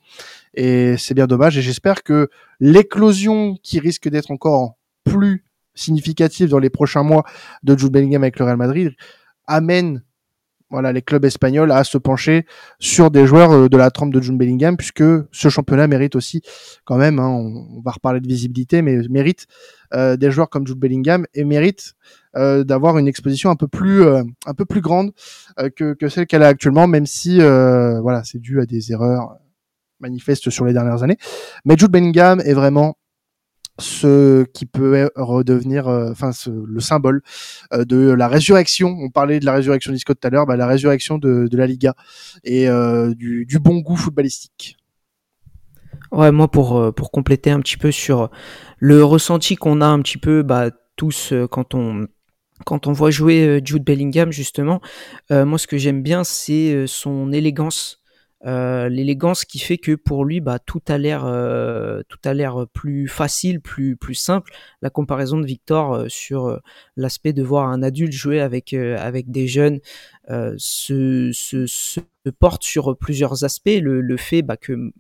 Et 0.53 0.95
c'est 0.97 1.13
bien 1.13 1.27
dommage. 1.27 1.57
Et 1.57 1.61
j'espère 1.61 2.03
que 2.03 2.29
l'éclosion 2.59 3.57
qui 3.61 3.79
risque 3.79 4.07
d'être 4.07 4.31
encore 4.31 4.77
plus 5.03 5.45
significative 5.75 6.49
dans 6.49 6.59
les 6.59 6.69
prochains 6.69 7.03
mois 7.03 7.23
de 7.63 7.77
Jude 7.77 7.91
Bellingham 7.91 8.23
avec 8.23 8.39
le 8.39 8.45
Real 8.45 8.57
Madrid 8.57 8.91
amène 9.45 10.03
voilà, 10.71 10.91
les 10.93 11.01
clubs 11.01 11.25
espagnols 11.25 11.71
à 11.71 11.83
se 11.83 11.97
pencher 11.97 12.45
sur 12.79 13.11
des 13.11 13.27
joueurs 13.27 13.69
de 13.69 13.77
la 13.77 13.91
trempe 13.91 14.13
de 14.13 14.21
Jude 14.21 14.37
Bellingham, 14.37 14.77
puisque 14.77 15.03
ce 15.31 15.49
championnat 15.49 15.87
mérite 15.87 16.15
aussi, 16.15 16.41
quand 16.85 16.97
même, 16.97 17.19
hein, 17.19 17.27
on, 17.27 17.81
va 17.81 17.91
reparler 17.91 18.21
de 18.21 18.27
visibilité, 18.27 18.81
mais 18.81 18.97
mérite 19.09 19.47
euh, 19.93 20.15
des 20.15 20.31
joueurs 20.31 20.49
comme 20.49 20.65
Jude 20.65 20.79
Bellingham 20.79 21.25
et 21.33 21.43
mérite 21.43 21.93
euh, 22.37 22.63
d'avoir 22.63 22.97
une 22.97 23.07
exposition 23.07 23.49
un 23.49 23.55
peu 23.55 23.67
plus, 23.67 24.03
euh, 24.03 24.23
un 24.45 24.53
peu 24.53 24.65
plus 24.65 24.81
grande 24.81 25.11
que, 25.75 25.93
que, 25.93 26.07
celle 26.07 26.27
qu'elle 26.27 26.43
a 26.43 26.47
actuellement, 26.47 26.87
même 26.87 27.05
si, 27.05 27.39
voilà, 27.39 28.23
c'est 28.23 28.39
dû 28.39 28.61
à 28.61 28.65
des 28.65 28.91
erreurs 28.91 29.37
manifestes 29.99 30.49
sur 30.49 30.65
les 30.65 30.73
dernières 30.73 31.03
années. 31.03 31.17
Mais 31.65 31.75
Jude 31.77 31.91
Bellingham 31.91 32.41
est 32.41 32.53
vraiment 32.53 32.95
ce 33.79 34.43
qui 34.45 34.65
peut 34.65 35.09
redevenir 35.15 35.87
enfin 35.87 36.31
le 36.47 36.79
symbole 36.79 37.21
euh, 37.73 37.85
de 37.85 38.11
la 38.11 38.27
résurrection. 38.27 38.89
On 38.99 39.09
parlait 39.09 39.39
de 39.39 39.45
la 39.45 39.53
résurrection 39.53 39.91
d'Isco 39.91 40.13
tout 40.13 40.27
à 40.27 40.29
l'heure 40.29 40.45
bah, 40.45 40.55
la 40.55 40.67
résurrection 40.67 41.17
de, 41.17 41.49
la 41.51 41.67
Liga 41.67 41.95
et 42.43 42.69
euh, 42.69 43.13
du, 43.15 43.59
bon 43.59 43.79
goût 43.79 43.95
footballistique. 43.95 44.77
Ouais 46.11 46.31
moi 46.31 46.49
pour 46.49 46.93
pour 46.93 47.11
compléter 47.11 47.51
un 47.51 47.59
petit 47.59 47.77
peu 47.77 47.91
sur 47.91 48.29
le 48.77 49.03
ressenti 49.03 49.55
qu'on 49.55 49.81
a 49.81 49.85
un 49.85 50.01
petit 50.01 50.17
peu 50.17 50.43
bah, 50.43 50.69
tous 50.95 51.33
quand 51.49 51.73
on 51.73 52.07
quand 52.65 52.87
on 52.87 52.91
voit 52.91 53.11
jouer 53.11 53.61
Jude 53.63 53.83
Bellingham 53.83 54.31
justement 54.31 54.81
euh, 55.31 55.45
moi 55.45 55.57
ce 55.57 55.67
que 55.67 55.77
j'aime 55.77 56.03
bien 56.03 56.23
c'est 56.23 56.85
son 56.87 57.31
élégance 57.31 58.00
euh, 58.45 58.89
l'élégance 58.89 59.45
qui 59.45 59.59
fait 59.59 59.77
que 59.77 59.93
pour 59.93 60.25
lui 60.25 60.41
bah, 60.41 60.57
tout 60.57 60.81
a 60.87 60.97
l'air 60.97 61.25
euh, 61.25 62.01
tout 62.09 62.17
a 62.25 62.33
l'air 62.33 62.65
plus 62.73 63.07
facile 63.07 63.61
plus 63.61 63.95
plus 63.95 64.15
simple. 64.15 64.51
La 64.81 64.89
comparaison 64.89 65.39
de 65.39 65.45
Victor 65.45 65.93
euh, 65.93 66.05
sur 66.09 66.59
l'aspect 66.95 67.33
de 67.33 67.43
voir 67.43 67.67
un 67.67 67.83
adulte 67.83 68.13
jouer 68.13 68.39
avec 68.39 68.73
avec 68.73 69.29
des 69.29 69.47
jeunes 69.47 69.79
se, 70.57 71.31
se, 71.33 71.99
porte 72.39 72.63
sur 72.63 72.97
plusieurs 72.97 73.43
aspects. 73.43 73.79
Le, 73.81 74.17
fait 74.17 74.41
bah, 74.41 74.57
que 74.57 74.91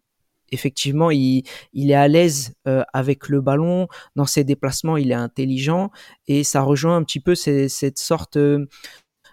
effectivement, 0.51 1.11
il, 1.11 1.43
il, 1.73 1.91
est 1.91 1.95
à 1.95 2.07
l'aise 2.07 2.53
avec 2.65 3.29
le 3.29 3.41
ballon, 3.41 3.87
dans 4.15 4.25
ses 4.25 4.43
déplacements, 4.43 4.97
il 4.97 5.11
est 5.11 5.15
intelligent, 5.15 5.91
et 6.27 6.43
ça 6.43 6.61
rejoint 6.61 6.97
un 6.97 7.03
petit 7.03 7.19
peu 7.19 7.35
cette 7.35 7.97
sorte 7.97 8.37
euh, 8.37 8.65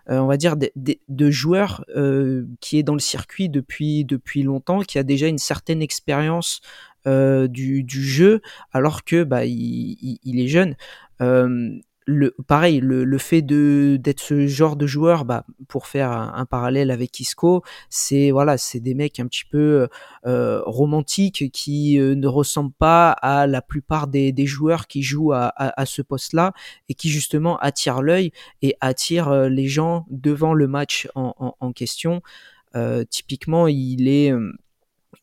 on 0.09 0.27
va 0.27 0.37
dire, 0.37 0.57
de, 0.57 0.71
de, 0.75 1.31
joueur 1.31 1.85
euh, 1.97 2.47
qui 2.61 2.79
est 2.79 2.83
dans 2.83 2.95
le 2.95 3.01
circuit 3.01 3.49
depuis, 3.49 4.05
depuis 4.05 4.43
longtemps, 4.43 4.81
qui 4.81 4.99
a 4.99 5.03
déjà 5.03 5.27
une 5.27 5.39
certaine 5.39 5.83
expérience 5.83 6.61
euh, 7.07 7.47
du, 7.47 7.83
du, 7.83 8.03
jeu, 8.03 8.41
alors 8.73 9.05
que 9.05 9.23
bah, 9.23 9.45
il, 9.45 10.19
est 10.25 10.49
jeune. 10.49 10.77
Euh, 11.21 11.79
le, 12.11 12.35
pareil, 12.47 12.81
le, 12.81 13.05
le 13.05 13.19
fait 13.19 13.43
de 13.43 13.99
d'être 14.01 14.21
ce 14.21 14.47
genre 14.47 14.77
de 14.77 14.87
joueur, 14.87 15.27
bah, 15.27 15.45
pour 15.69 15.87
faire 15.87 16.11
un, 16.11 16.47
parallèle 16.47 16.91
avec 16.91 17.21
Isco, 17.21 17.63
c'est 17.91 18.31
voilà, 18.31 18.57
c'est 18.57 18.81
des 18.81 18.95
mecs 18.95 19.21
un 19.21 19.27
petit 19.27 19.45
peu 19.45 19.89
euh, 20.27 20.63
romantiques 20.65 21.51
qui 21.53 22.01
euh, 22.01 22.15
ne 22.15 22.27
ressemblent 22.27 22.73
pas 22.73 23.11
à 23.11 23.47
la 23.47 23.61
plupart 23.61 24.07
des, 24.07 24.33
des 24.33 24.47
joueurs 24.47 24.87
qui 24.87 25.03
jouent 25.03 25.33
à, 25.35 25.53
à, 25.55 25.85
ce 25.85 26.01
poste-là 26.01 26.55
et 26.89 26.95
qui 26.95 27.11
justement 27.11 27.59
attirent 27.59 28.01
l'œil 28.01 28.33
et 28.63 28.75
attirent 28.81 29.29
euh, 29.29 29.49
les 29.51 29.69
gens 29.69 30.07
devant 30.11 30.55
le 30.55 30.67
match 30.67 31.09
en, 31.15 31.35
en, 31.39 31.57
en 31.61 31.73
question. 31.73 32.23
Euh, 32.75 33.05
typiquement, 33.05 33.67
il 33.69 34.09
est 34.09 34.33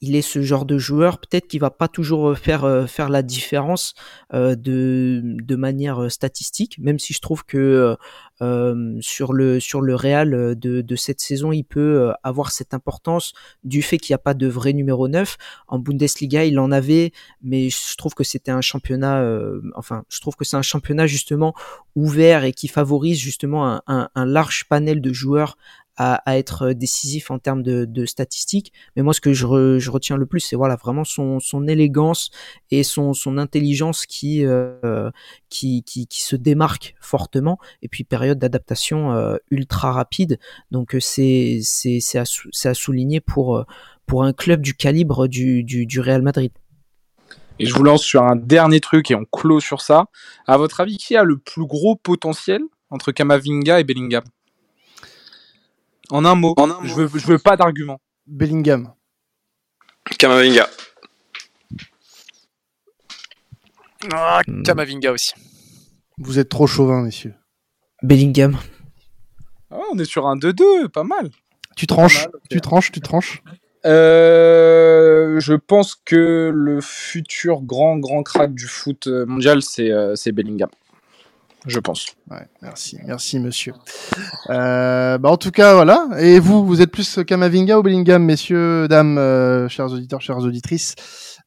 il 0.02 0.16
est 0.16 0.22
ce 0.22 0.42
genre 0.42 0.66
de 0.66 0.78
joueur, 0.78 1.20
peut-être 1.20 1.48
qu'il 1.48 1.60
va 1.60 1.70
pas 1.70 1.88
toujours 1.88 2.30
euh, 2.30 2.36
faire 2.36 2.64
euh, 2.64 2.86
faire 2.86 3.10
la 3.10 3.22
différence 3.22 3.94
euh, 4.34 4.56
de 4.56 5.22
de 5.24 5.56
manière 5.56 6.12
statistique, 6.12 6.78
même 6.80 7.00
si 7.00 7.14
je 7.14 7.22
trouve 7.22 7.46
que 7.46 7.96
sur 9.00 9.32
le 9.32 9.60
sur 9.62 9.82
le 9.82 9.96
Real 9.96 10.56
de, 10.60 10.82
de 10.82 10.96
cette 10.96 11.22
saison, 11.22 11.52
il 11.54 11.64
peut 11.64 12.12
avoir 12.22 12.52
cette 12.52 12.74
importance 12.74 13.34
du 13.64 13.82
fait 13.82 13.98
qu'il 13.98 14.12
n'y 14.12 14.16
a 14.16 14.20
pas 14.20 14.34
de 14.34 14.48
vrai 14.48 14.74
numéro 14.74 15.08
9. 15.08 15.38
En 15.68 15.80
Bundesliga, 15.80 16.44
il 16.44 16.60
en 16.60 16.72
avait, 16.72 17.14
mais 17.42 17.70
je 17.70 17.96
trouve 17.96 18.14
que 18.14 18.26
c'était 18.26 18.52
un 18.52 18.60
championnat, 18.60 19.26
enfin, 19.76 20.04
je 20.10 20.20
trouve 20.20 20.36
que 20.36 20.44
c'est 20.44 20.58
un 20.58 20.62
championnat 20.62 21.08
justement 21.08 21.54
ouvert 21.96 22.44
et 22.44 22.52
qui 22.52 22.68
favorise 22.68 23.20
justement 23.20 23.82
un 23.88 24.26
large 24.26 24.66
panel 24.68 25.00
de 25.00 25.14
joueurs 25.14 25.56
à, 25.98 26.16
à, 26.30 26.38
être 26.38 26.74
décisif 26.74 27.32
en 27.32 27.40
termes 27.40 27.64
de, 27.64 27.86
de, 27.86 28.06
statistiques. 28.06 28.74
Mais 28.96 29.02
moi, 29.02 29.14
ce 29.14 29.22
que 29.22 29.34
je, 29.34 29.80
je 29.80 29.92
retiens 29.92 30.18
le 30.18 30.26
plus, 30.26 30.40
c'est 30.40 30.56
voilà 30.56 30.76
vraiment 30.76 31.04
son, 31.04 31.40
son 31.40 31.68
élégance 31.68 32.30
et 32.72 32.84
son, 32.84 33.14
son 33.14 33.38
intelligence 33.38 34.06
qui, 34.06 34.46
euh, 34.46 35.10
qui, 35.50 35.84
qui, 35.84 36.08
qui, 36.08 36.22
se 36.22 36.36
démarque 36.36 36.96
fortement. 37.00 37.58
Et 37.82 37.88
puis 37.88 38.04
période 38.04 38.40
d'adaptation 38.40 39.14
euh, 39.14 39.38
ultra 39.52 39.92
rapide. 39.92 40.40
Donc 40.72 40.96
euh, 40.96 41.00
c'est 41.00 41.60
c'est 41.64 42.00
c'est 42.00 42.18
à, 42.18 42.24
à, 42.24 42.74
souligner 42.74 43.20
pour 43.20 43.58
euh, 43.58 43.64
pour 44.06 44.24
un 44.24 44.34
club 44.34 44.62
du 44.62 44.76
calibre 44.76 45.28
du, 45.28 45.64
du, 45.64 45.86
du 45.86 46.00
Real 46.00 46.22
Madrid. 46.22 46.52
Et 47.58 47.66
je 47.66 47.74
vous 47.74 47.84
lance 47.84 48.04
sur 48.04 48.24
un 48.24 48.36
dernier 48.36 48.82
truc 48.82 49.12
et 49.12 49.16
on 49.16 49.26
clôt 49.26 49.60
sur 49.60 49.82
ça. 49.82 50.06
À 50.46 50.58
votre 50.58 50.82
avis, 50.82 50.98
qui 50.98 51.16
a 51.16 51.24
le 51.24 51.38
plus 51.38 51.66
gros 51.66 51.96
potentiel 51.96 52.62
entre 52.90 53.12
Kamavinga 53.12 53.80
et 53.80 53.84
Bellingham? 53.84 54.24
En 56.12 56.26
un 56.26 56.36
mot, 56.36 56.54
en 56.58 56.70
un 56.70 56.80
je, 56.84 56.94
veux, 56.94 57.20
je 57.20 57.26
veux 57.28 57.40
pas 57.40 57.58
d'argument. 57.58 58.00
Bellingham. 58.28 58.94
Kamavinga. 60.18 60.68
Ah, 64.14 64.42
Kamavinga 64.64 65.12
aussi. 65.12 65.34
Vous 66.18 66.40
êtes 66.40 66.50
trop 66.50 66.68
chauvin, 66.68 67.02
messieurs. 67.02 67.34
Bellingham. 68.04 68.58
Ah, 69.72 69.80
on 69.92 70.00
est 70.00 70.06
sur 70.06 70.28
un 70.28 70.38
2-2, 70.38 70.90
pas 70.90 71.04
mal. 71.04 71.30
Tu 71.76 71.88
tranches, 71.88 72.26
mal, 72.26 72.28
okay. 72.30 72.48
tu 72.52 72.62
tranches, 72.62 72.92
tu 72.92 73.02
tranches. 73.02 73.44
Euh, 73.86 75.40
je 75.40 75.54
pense 75.54 75.96
que 75.96 76.52
le 76.54 76.82
futur 76.82 77.62
grand 77.62 77.98
grand 77.98 78.24
crack 78.24 78.54
du 78.54 78.66
foot 78.66 79.08
mondial, 79.08 79.62
c'est 79.62 79.92
euh, 79.92 80.16
Bellingham 80.34 80.70
je 81.68 81.80
pense. 81.80 82.06
Merci, 82.62 82.98
merci 83.06 83.40
monsieur. 83.40 83.74
Euh, 84.50 85.18
bah 85.18 85.30
en 85.30 85.38
tout 85.38 85.52
cas, 85.52 85.74
voilà. 85.74 86.08
Et 86.20 86.40
vous, 86.40 86.66
vous 86.66 86.82
êtes 86.82 86.92
plus 86.92 87.20
Kamavinga 87.26 87.80
ou 87.80 87.84
Bellingham, 87.84 88.24
messieurs, 88.24 88.88
dames, 88.88 89.18
euh, 89.18 89.68
chers 89.70 89.92
auditeurs, 89.92 90.22
chères 90.22 90.38
auditrices? 90.40 90.96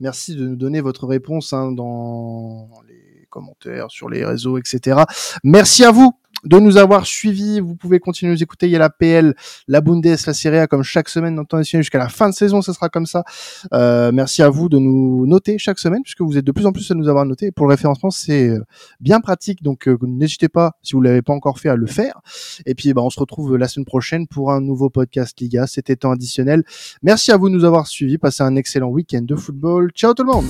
Merci 0.00 0.36
de 0.36 0.46
nous 0.46 0.56
donner 0.56 0.80
votre 0.80 1.06
réponse 1.06 1.52
hein, 1.52 1.72
dans 1.72 2.68
les 2.88 3.26
commentaires, 3.30 3.90
sur 3.90 4.08
les 4.08 4.24
réseaux, 4.24 4.58
etc. 4.58 5.02
Merci 5.44 5.84
à 5.84 5.90
vous 5.90 6.12
de 6.44 6.58
nous 6.58 6.76
avoir 6.76 7.06
suivis. 7.06 7.60
Vous 7.60 7.74
pouvez 7.74 8.00
continuer 8.00 8.32
à 8.32 8.34
nous 8.34 8.42
écouter. 8.42 8.66
Il 8.66 8.72
y 8.72 8.76
a 8.76 8.78
la 8.78 8.90
PL, 8.90 9.34
la 9.66 9.80
Bundes, 9.80 10.04
la 10.04 10.34
Serie 10.34 10.58
A, 10.58 10.66
comme 10.66 10.82
chaque 10.82 11.08
semaine 11.08 11.34
dans 11.34 11.42
le 11.42 11.46
temps 11.46 11.62
jusqu'à 11.62 11.98
la 11.98 12.08
fin 12.08 12.28
de 12.28 12.34
saison, 12.34 12.62
ce 12.62 12.72
sera 12.72 12.88
comme 12.88 13.06
ça. 13.06 13.24
Euh, 13.72 14.10
merci 14.12 14.42
à 14.42 14.48
vous 14.48 14.68
de 14.68 14.78
nous 14.78 15.26
noter 15.26 15.58
chaque 15.58 15.78
semaine, 15.78 16.02
puisque 16.02 16.20
vous 16.20 16.38
êtes 16.38 16.44
de 16.44 16.52
plus 16.52 16.66
en 16.66 16.72
plus 16.72 16.90
à 16.90 16.94
nous 16.94 17.08
avoir 17.08 17.24
noté. 17.24 17.50
Pour 17.50 17.66
le 17.66 17.70
référencement, 17.70 18.10
c'est 18.10 18.48
euh, 18.48 18.64
bien 19.00 19.20
pratique, 19.20 19.62
donc 19.62 19.88
euh, 19.88 19.98
n'hésitez 20.02 20.48
pas, 20.48 20.72
si 20.82 20.94
vous 20.94 21.00
l'avez 21.00 21.22
pas 21.22 21.32
encore 21.32 21.58
fait, 21.58 21.68
à 21.68 21.76
le 21.76 21.86
faire. 21.86 22.20
Et 22.66 22.74
puis, 22.74 22.92
bah, 22.92 23.02
on 23.02 23.10
se 23.10 23.20
retrouve 23.20 23.56
la 23.56 23.68
semaine 23.68 23.86
prochaine 23.86 24.26
pour 24.26 24.52
un 24.52 24.60
nouveau 24.60 24.90
podcast 24.90 25.38
Liga. 25.40 25.66
C'était 25.66 25.96
temps 25.96 26.12
additionnel. 26.12 26.64
Merci 27.02 27.32
à 27.32 27.36
vous 27.36 27.48
de 27.48 27.54
nous 27.54 27.64
avoir 27.64 27.86
suivis. 27.86 28.18
Passez 28.18 28.42
un 28.42 28.56
excellent 28.56 28.88
week-end 28.88 29.22
de 29.22 29.36
football. 29.36 29.90
Ciao 29.94 30.14
tout 30.14 30.24
le 30.24 30.32
monde 30.32 30.46